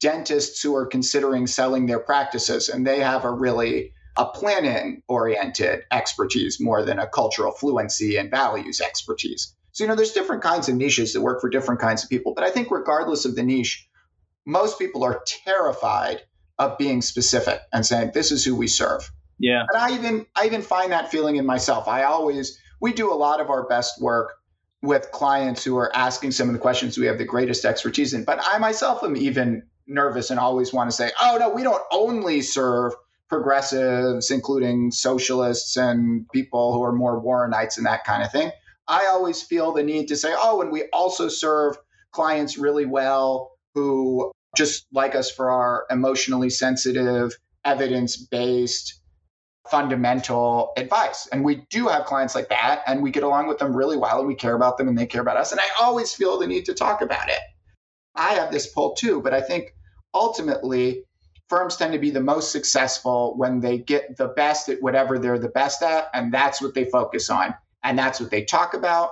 dentists 0.00 0.62
who 0.62 0.74
are 0.76 0.86
considering 0.86 1.46
selling 1.46 1.86
their 1.86 1.98
practices, 1.98 2.68
and 2.68 2.86
they 2.86 3.00
have 3.00 3.24
a 3.24 3.30
really 3.30 3.92
a 4.16 4.24
planning 4.26 5.02
oriented 5.08 5.80
expertise 5.90 6.60
more 6.60 6.84
than 6.84 6.98
a 6.98 7.06
cultural 7.06 7.52
fluency 7.52 8.16
and 8.16 8.30
values 8.30 8.80
expertise. 8.80 9.54
So, 9.72 9.82
you 9.82 9.88
know, 9.88 9.96
there's 9.96 10.12
different 10.12 10.42
kinds 10.42 10.68
of 10.68 10.76
niches 10.76 11.12
that 11.12 11.20
work 11.20 11.40
for 11.40 11.50
different 11.50 11.80
kinds 11.80 12.04
of 12.04 12.10
people. 12.10 12.32
But 12.32 12.44
I 12.44 12.50
think, 12.50 12.70
regardless 12.70 13.24
of 13.24 13.34
the 13.34 13.42
niche, 13.42 13.88
most 14.46 14.78
people 14.78 15.02
are 15.02 15.22
terrified 15.26 16.22
of 16.58 16.78
being 16.78 17.02
specific 17.02 17.60
and 17.72 17.84
saying, 17.84 18.12
this 18.14 18.30
is 18.30 18.44
who 18.44 18.54
we 18.54 18.68
serve. 18.68 19.10
Yeah. 19.38 19.64
And 19.68 19.76
I 19.76 19.94
even 19.96 20.26
I 20.36 20.46
even 20.46 20.62
find 20.62 20.92
that 20.92 21.10
feeling 21.10 21.36
in 21.36 21.44
myself. 21.44 21.88
I 21.88 22.04
always 22.04 22.60
we 22.84 22.92
do 22.92 23.10
a 23.10 23.16
lot 23.16 23.40
of 23.40 23.48
our 23.48 23.66
best 23.66 23.98
work 23.98 24.34
with 24.82 25.10
clients 25.10 25.64
who 25.64 25.78
are 25.78 25.90
asking 25.96 26.30
some 26.30 26.50
of 26.50 26.52
the 26.52 26.58
questions 26.58 26.98
we 26.98 27.06
have 27.06 27.16
the 27.16 27.24
greatest 27.24 27.64
expertise 27.64 28.12
in. 28.12 28.24
But 28.24 28.40
I 28.44 28.58
myself 28.58 29.02
am 29.02 29.16
even 29.16 29.62
nervous 29.86 30.28
and 30.28 30.38
always 30.38 30.70
want 30.70 30.90
to 30.90 30.94
say, 30.94 31.10
oh, 31.18 31.38
no, 31.40 31.48
we 31.48 31.62
don't 31.62 31.82
only 31.90 32.42
serve 32.42 32.92
progressives, 33.30 34.30
including 34.30 34.90
socialists 34.90 35.78
and 35.78 36.28
people 36.28 36.74
who 36.74 36.82
are 36.82 36.92
more 36.92 37.18
Warrenites 37.18 37.78
and 37.78 37.86
that 37.86 38.04
kind 38.04 38.22
of 38.22 38.30
thing. 38.30 38.50
I 38.86 39.06
always 39.06 39.42
feel 39.42 39.72
the 39.72 39.82
need 39.82 40.08
to 40.08 40.16
say, 40.16 40.34
oh, 40.36 40.60
and 40.60 40.70
we 40.70 40.84
also 40.92 41.28
serve 41.28 41.78
clients 42.12 42.58
really 42.58 42.84
well 42.84 43.52
who 43.72 44.30
just 44.58 44.84
like 44.92 45.14
us 45.14 45.30
for 45.30 45.50
our 45.50 45.86
emotionally 45.90 46.50
sensitive, 46.50 47.34
evidence 47.64 48.18
based, 48.18 49.00
fundamental 49.70 50.72
advice. 50.76 51.26
And 51.32 51.44
we 51.44 51.66
do 51.70 51.88
have 51.88 52.04
clients 52.04 52.34
like 52.34 52.48
that, 52.50 52.82
and 52.86 53.02
we 53.02 53.10
get 53.10 53.22
along 53.22 53.48
with 53.48 53.58
them 53.58 53.74
really 53.74 53.96
well, 53.96 54.18
and 54.18 54.28
we 54.28 54.34
care 54.34 54.54
about 54.54 54.76
them, 54.76 54.88
and 54.88 54.98
they 54.98 55.06
care 55.06 55.22
about 55.22 55.36
us. 55.36 55.52
And 55.52 55.60
I 55.60 55.82
always 55.82 56.12
feel 56.14 56.38
the 56.38 56.46
need 56.46 56.66
to 56.66 56.74
talk 56.74 57.00
about 57.00 57.28
it. 57.28 57.40
I 58.14 58.34
have 58.34 58.52
this 58.52 58.66
pull 58.66 58.94
too, 58.94 59.20
but 59.22 59.34
I 59.34 59.40
think 59.40 59.74
ultimately 60.12 61.04
firms 61.48 61.76
tend 61.76 61.92
to 61.92 61.98
be 61.98 62.10
the 62.10 62.20
most 62.20 62.52
successful 62.52 63.34
when 63.36 63.60
they 63.60 63.78
get 63.78 64.16
the 64.16 64.28
best 64.28 64.68
at 64.68 64.82
whatever 64.82 65.18
they're 65.18 65.38
the 65.38 65.48
best 65.48 65.82
at, 65.82 66.08
and 66.14 66.32
that's 66.32 66.60
what 66.60 66.74
they 66.74 66.84
focus 66.84 67.30
on, 67.30 67.54
and 67.82 67.98
that's 67.98 68.20
what 68.20 68.30
they 68.30 68.44
talk 68.44 68.74
about. 68.74 69.10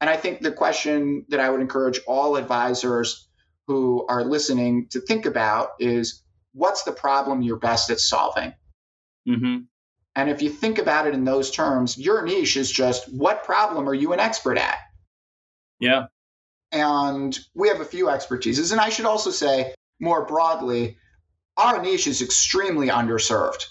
And 0.00 0.08
I 0.08 0.16
think 0.16 0.40
the 0.40 0.52
question 0.52 1.24
that 1.28 1.40
I 1.40 1.50
would 1.50 1.60
encourage 1.60 2.00
all 2.06 2.36
advisors 2.36 3.28
who 3.66 4.06
are 4.08 4.24
listening 4.24 4.86
to 4.90 5.00
think 5.00 5.26
about 5.26 5.70
is 5.80 6.22
what's 6.52 6.84
the 6.84 6.92
problem 6.92 7.42
you're 7.42 7.58
best 7.58 7.90
at 7.90 7.98
solving? 7.98 8.54
Mm-hmm. 9.28 9.58
And 10.16 10.28
if 10.30 10.42
you 10.42 10.50
think 10.50 10.78
about 10.78 11.06
it 11.06 11.14
in 11.14 11.24
those 11.24 11.50
terms, 11.50 11.96
your 11.96 12.22
niche 12.24 12.56
is 12.56 12.70
just 12.70 13.12
what 13.12 13.44
problem 13.44 13.88
are 13.88 13.94
you 13.94 14.12
an 14.12 14.20
expert 14.20 14.58
at? 14.58 14.78
Yeah. 15.78 16.06
And 16.72 17.38
we 17.54 17.68
have 17.68 17.80
a 17.80 17.84
few 17.84 18.06
expertises. 18.06 18.72
And 18.72 18.80
I 18.80 18.88
should 18.88 19.06
also 19.06 19.30
say 19.30 19.74
more 20.00 20.26
broadly, 20.26 20.96
our 21.56 21.80
niche 21.80 22.06
is 22.06 22.22
extremely 22.22 22.88
underserved. 22.88 23.64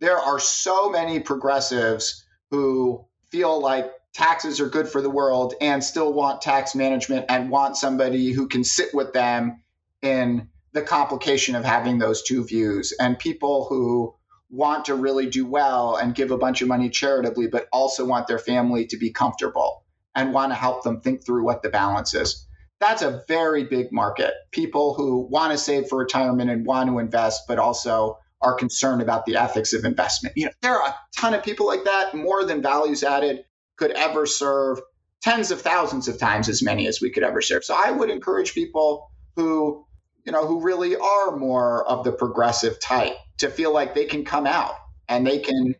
There 0.00 0.18
are 0.18 0.38
so 0.38 0.90
many 0.90 1.20
progressives 1.20 2.24
who 2.50 3.04
feel 3.30 3.60
like 3.60 3.92
taxes 4.14 4.60
are 4.60 4.68
good 4.68 4.88
for 4.88 5.00
the 5.00 5.10
world 5.10 5.54
and 5.60 5.82
still 5.82 6.12
want 6.12 6.42
tax 6.42 6.74
management 6.74 7.26
and 7.28 7.50
want 7.50 7.76
somebody 7.76 8.32
who 8.32 8.48
can 8.48 8.64
sit 8.64 8.94
with 8.94 9.12
them 9.12 9.62
in 10.02 10.48
the 10.72 10.82
complication 10.82 11.54
of 11.54 11.64
having 11.64 11.98
those 11.98 12.22
two 12.22 12.44
views 12.44 12.92
and 13.00 13.18
people 13.18 13.66
who 13.68 14.14
want 14.50 14.86
to 14.86 14.94
really 14.94 15.26
do 15.26 15.46
well 15.46 15.96
and 15.96 16.14
give 16.14 16.30
a 16.30 16.38
bunch 16.38 16.62
of 16.62 16.68
money 16.68 16.88
charitably 16.88 17.46
but 17.46 17.68
also 17.72 18.04
want 18.04 18.26
their 18.26 18.38
family 18.38 18.86
to 18.86 18.96
be 18.96 19.10
comfortable 19.10 19.84
and 20.14 20.32
want 20.32 20.50
to 20.50 20.56
help 20.56 20.82
them 20.82 21.00
think 21.00 21.24
through 21.24 21.44
what 21.44 21.62
the 21.62 21.68
balance 21.68 22.14
is. 22.14 22.46
That's 22.80 23.02
a 23.02 23.22
very 23.28 23.64
big 23.64 23.92
market. 23.92 24.32
People 24.52 24.94
who 24.94 25.28
want 25.30 25.52
to 25.52 25.58
save 25.58 25.88
for 25.88 25.98
retirement 25.98 26.50
and 26.50 26.64
want 26.64 26.88
to 26.88 26.98
invest 26.98 27.42
but 27.46 27.58
also 27.58 28.18
are 28.40 28.54
concerned 28.54 29.02
about 29.02 29.26
the 29.26 29.36
ethics 29.36 29.72
of 29.72 29.84
investment. 29.84 30.36
You 30.36 30.46
know 30.46 30.52
there 30.62 30.80
are 30.80 30.88
a 30.88 30.96
ton 31.16 31.34
of 31.34 31.42
people 31.42 31.66
like 31.66 31.84
that 31.84 32.14
more 32.14 32.44
than 32.44 32.62
values 32.62 33.02
added 33.02 33.44
could 33.76 33.90
ever 33.92 34.26
serve 34.26 34.80
tens 35.22 35.50
of 35.50 35.60
thousands 35.60 36.08
of 36.08 36.18
times 36.18 36.48
as 36.48 36.62
many 36.62 36.86
as 36.86 37.00
we 37.00 37.10
could 37.10 37.24
ever 37.24 37.42
serve. 37.42 37.64
So 37.64 37.76
i 37.76 37.90
would 37.90 38.10
encourage 38.10 38.54
people 38.54 39.10
who 39.36 39.84
you 40.24 40.32
know, 40.32 40.46
who 40.46 40.60
really 40.60 40.96
are 40.96 41.36
more 41.36 41.86
of 41.86 42.04
the 42.04 42.12
progressive 42.12 42.80
type 42.80 43.16
to 43.38 43.48
feel 43.48 43.72
like 43.72 43.94
they 43.94 44.04
can 44.04 44.24
come 44.24 44.46
out 44.46 44.74
and 45.08 45.26
they 45.26 45.38
can 45.38 45.74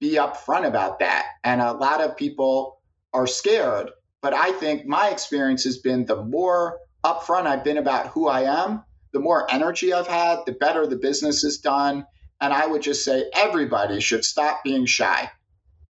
be 0.00 0.14
upfront 0.14 0.66
about 0.66 0.98
that. 0.98 1.26
And 1.44 1.60
a 1.60 1.72
lot 1.72 2.00
of 2.00 2.16
people 2.16 2.80
are 3.12 3.26
scared. 3.26 3.90
But 4.20 4.34
I 4.34 4.52
think 4.52 4.86
my 4.86 5.10
experience 5.10 5.64
has 5.64 5.78
been 5.78 6.06
the 6.06 6.24
more 6.24 6.78
upfront 7.04 7.46
I've 7.46 7.64
been 7.64 7.78
about 7.78 8.08
who 8.08 8.28
I 8.28 8.62
am, 8.64 8.84
the 9.12 9.20
more 9.20 9.50
energy 9.50 9.92
I've 9.92 10.06
had, 10.06 10.40
the 10.46 10.52
better 10.52 10.86
the 10.86 10.96
business 10.96 11.44
is 11.44 11.58
done. 11.58 12.06
And 12.40 12.52
I 12.52 12.66
would 12.66 12.82
just 12.82 13.04
say 13.04 13.30
everybody 13.34 14.00
should 14.00 14.24
stop 14.24 14.64
being 14.64 14.86
shy. 14.86 15.30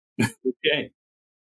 okay. 0.21 0.93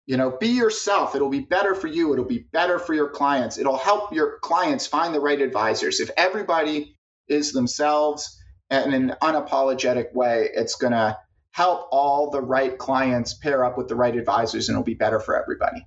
You 0.05 0.17
know, 0.17 0.37
be 0.37 0.49
yourself. 0.49 1.15
It'll 1.15 1.29
be 1.29 1.39
better 1.39 1.75
for 1.75 1.87
you. 1.87 2.11
It'll 2.11 2.25
be 2.25 2.45
better 2.51 2.77
for 2.77 2.93
your 2.93 3.09
clients. 3.09 3.57
It'll 3.57 3.77
help 3.77 4.13
your 4.13 4.39
clients 4.39 4.85
find 4.85 5.15
the 5.15 5.21
right 5.21 5.41
advisors. 5.41 5.99
If 5.99 6.11
everybody 6.17 6.97
is 7.29 7.53
themselves 7.53 8.37
in 8.69 8.93
an 8.93 9.15
unapologetic 9.21 10.13
way, 10.13 10.49
it's 10.53 10.75
going 10.75 10.91
to 10.93 11.17
help 11.51 11.87
all 11.91 12.31
the 12.31 12.41
right 12.41 12.77
clients 12.77 13.35
pair 13.35 13.63
up 13.63 13.77
with 13.77 13.87
the 13.87 13.95
right 13.95 14.15
advisors 14.15 14.67
and 14.67 14.75
it'll 14.75 14.83
be 14.83 14.95
better 14.95 15.19
for 15.19 15.41
everybody. 15.41 15.85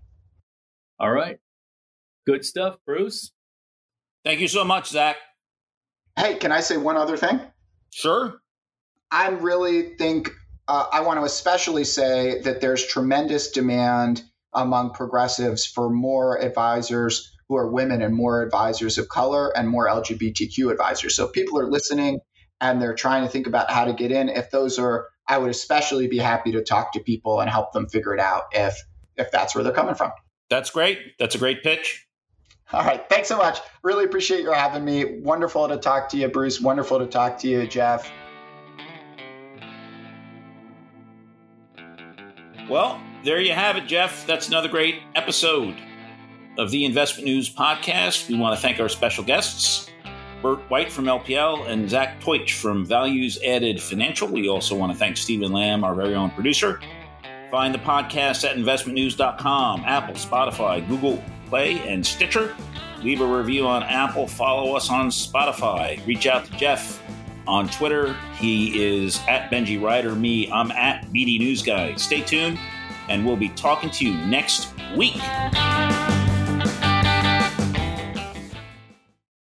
All 0.99 1.11
right. 1.11 1.39
Good 2.27 2.45
stuff, 2.45 2.77
Bruce. 2.87 3.33
Thank 4.25 4.41
you 4.41 4.49
so 4.49 4.65
much, 4.65 4.89
Zach. 4.89 5.17
Hey, 6.17 6.37
can 6.37 6.53
I 6.53 6.61
say 6.61 6.77
one 6.77 6.97
other 6.97 7.17
thing? 7.17 7.41
Sure. 7.93 8.41
I 9.11 9.29
really 9.29 9.97
think 9.97 10.31
uh, 10.69 10.87
I 10.93 11.01
want 11.01 11.21
to 11.21 11.25
especially 11.25 11.85
say 11.85 12.41
that 12.43 12.61
there's 12.61 12.87
tremendous 12.87 13.51
demand 13.51 14.23
among 14.53 14.93
progressives 14.93 15.67
for 15.67 15.91
more 15.91 16.41
advisors 16.41 17.33
who 17.49 17.57
are 17.57 17.71
women 17.71 18.03
and 18.03 18.15
more 18.15 18.43
advisors 18.43 18.99
of 18.99 19.09
color 19.09 19.57
and 19.57 19.69
more 19.69 19.87
LGBTQ 19.87 20.71
advisors. 20.73 21.15
So 21.15 21.29
people 21.29 21.59
are 21.61 21.71
listening 21.71 22.21
and 22.61 22.81
they're 22.81 22.95
trying 22.95 23.23
to 23.23 23.29
think 23.29 23.47
about 23.47 23.71
how 23.71 23.85
to 23.85 23.93
get 23.93 24.11
in. 24.11 24.29
If 24.29 24.51
those 24.51 24.79
are, 24.79 25.09
I 25.29 25.39
would 25.39 25.51
especially 25.51 26.09
be 26.09 26.19
happy 26.19 26.53
to 26.53 26.65
talk 26.65 26.93
to 26.93 27.01
people 27.01 27.41
and 27.41 27.51
help 27.51 27.73
them 27.73 27.89
figure 27.89 28.15
it 28.15 28.21
out 28.21 28.45
if 28.53 28.77
if 29.17 29.31
that's 29.31 29.55
where 29.55 29.65
they're 29.65 29.73
coming 29.73 29.95
from. 29.95 30.13
That's 30.51 30.71
great. 30.71 30.99
That's 31.19 31.35
a 31.35 31.39
great 31.39 31.63
pitch. 31.63 32.07
All 32.73 32.85
right. 32.85 33.09
Thanks 33.09 33.29
so 33.29 33.37
much. 33.37 33.61
Really 33.83 34.05
appreciate 34.05 34.43
your 34.43 34.55
having 34.55 34.85
me. 34.85 35.21
Wonderful 35.21 35.69
to 35.69 35.77
talk 35.77 36.09
to 36.11 36.17
you, 36.17 36.29
Bruce. 36.29 36.61
Wonderful 36.61 36.99
to 36.99 37.07
talk 37.07 37.39
to 37.39 37.49
you, 37.49 37.67
Jeff. 37.67 38.11
Well, 42.69 43.01
there 43.23 43.41
you 43.41 43.53
have 43.53 43.77
it, 43.77 43.87
Jeff. 43.87 44.27
That's 44.27 44.49
another 44.49 44.69
great 44.69 44.97
episode 45.15 45.77
of 46.59 46.73
the 46.73 46.85
Investment 46.85 47.25
News 47.25 47.49
Podcast. 47.53 48.29
We 48.29 48.37
want 48.37 48.57
to 48.57 48.61
thank 48.61 48.81
our 48.81 48.89
special 48.89 49.23
guests, 49.23 49.89
Burt 50.43 50.59
White 50.69 50.91
from 50.91 51.05
LPL 51.05 51.69
and 51.69 51.89
Zach 51.89 52.21
Teutsch 52.21 52.55
from 52.55 52.85
Values 52.85 53.39
Added 53.45 53.81
Financial. 53.81 54.27
We 54.27 54.49
also 54.49 54.75
want 54.75 54.93
to 54.93 54.99
thank 54.99 55.17
Stephen 55.17 55.53
Lamb, 55.53 55.85
our 55.85 55.95
very 55.95 56.17
own 56.17 56.31
producer. 56.31 56.81
Find 57.53 57.73
the 57.73 57.79
podcast 57.79 58.45
at 58.49 58.57
investmentnews.com, 58.57 59.85
Apple, 59.87 60.15
Spotify, 60.17 60.87
Google 60.89 61.23
Play, 61.49 61.79
and 61.89 62.05
Stitcher. 62.05 62.57
Leave 63.03 63.21
a 63.21 63.27
review 63.27 63.65
on 63.65 63.85
Apple. 63.85 64.27
Follow 64.27 64.75
us 64.75 64.91
on 64.91 65.11
Spotify. 65.11 66.05
Reach 66.05 66.27
out 66.27 66.47
to 66.47 66.53
Jeff 66.57 67.01
on 67.47 67.69
Twitter. 67.69 68.17
He 68.37 68.85
is 68.85 69.21
at 69.29 69.51
Benji 69.51 69.81
Ryder. 69.81 70.15
Me, 70.15 70.51
I'm 70.51 70.71
at 70.73 71.07
BD 71.13 71.39
News 71.39 71.63
Guy. 71.63 71.95
Stay 71.97 72.23
tuned, 72.23 72.59
and 73.09 73.25
we'll 73.25 73.37
be 73.37 73.51
talking 73.51 73.91
to 73.91 74.05
you 74.05 74.15
next 74.27 74.73
week. 74.97 75.21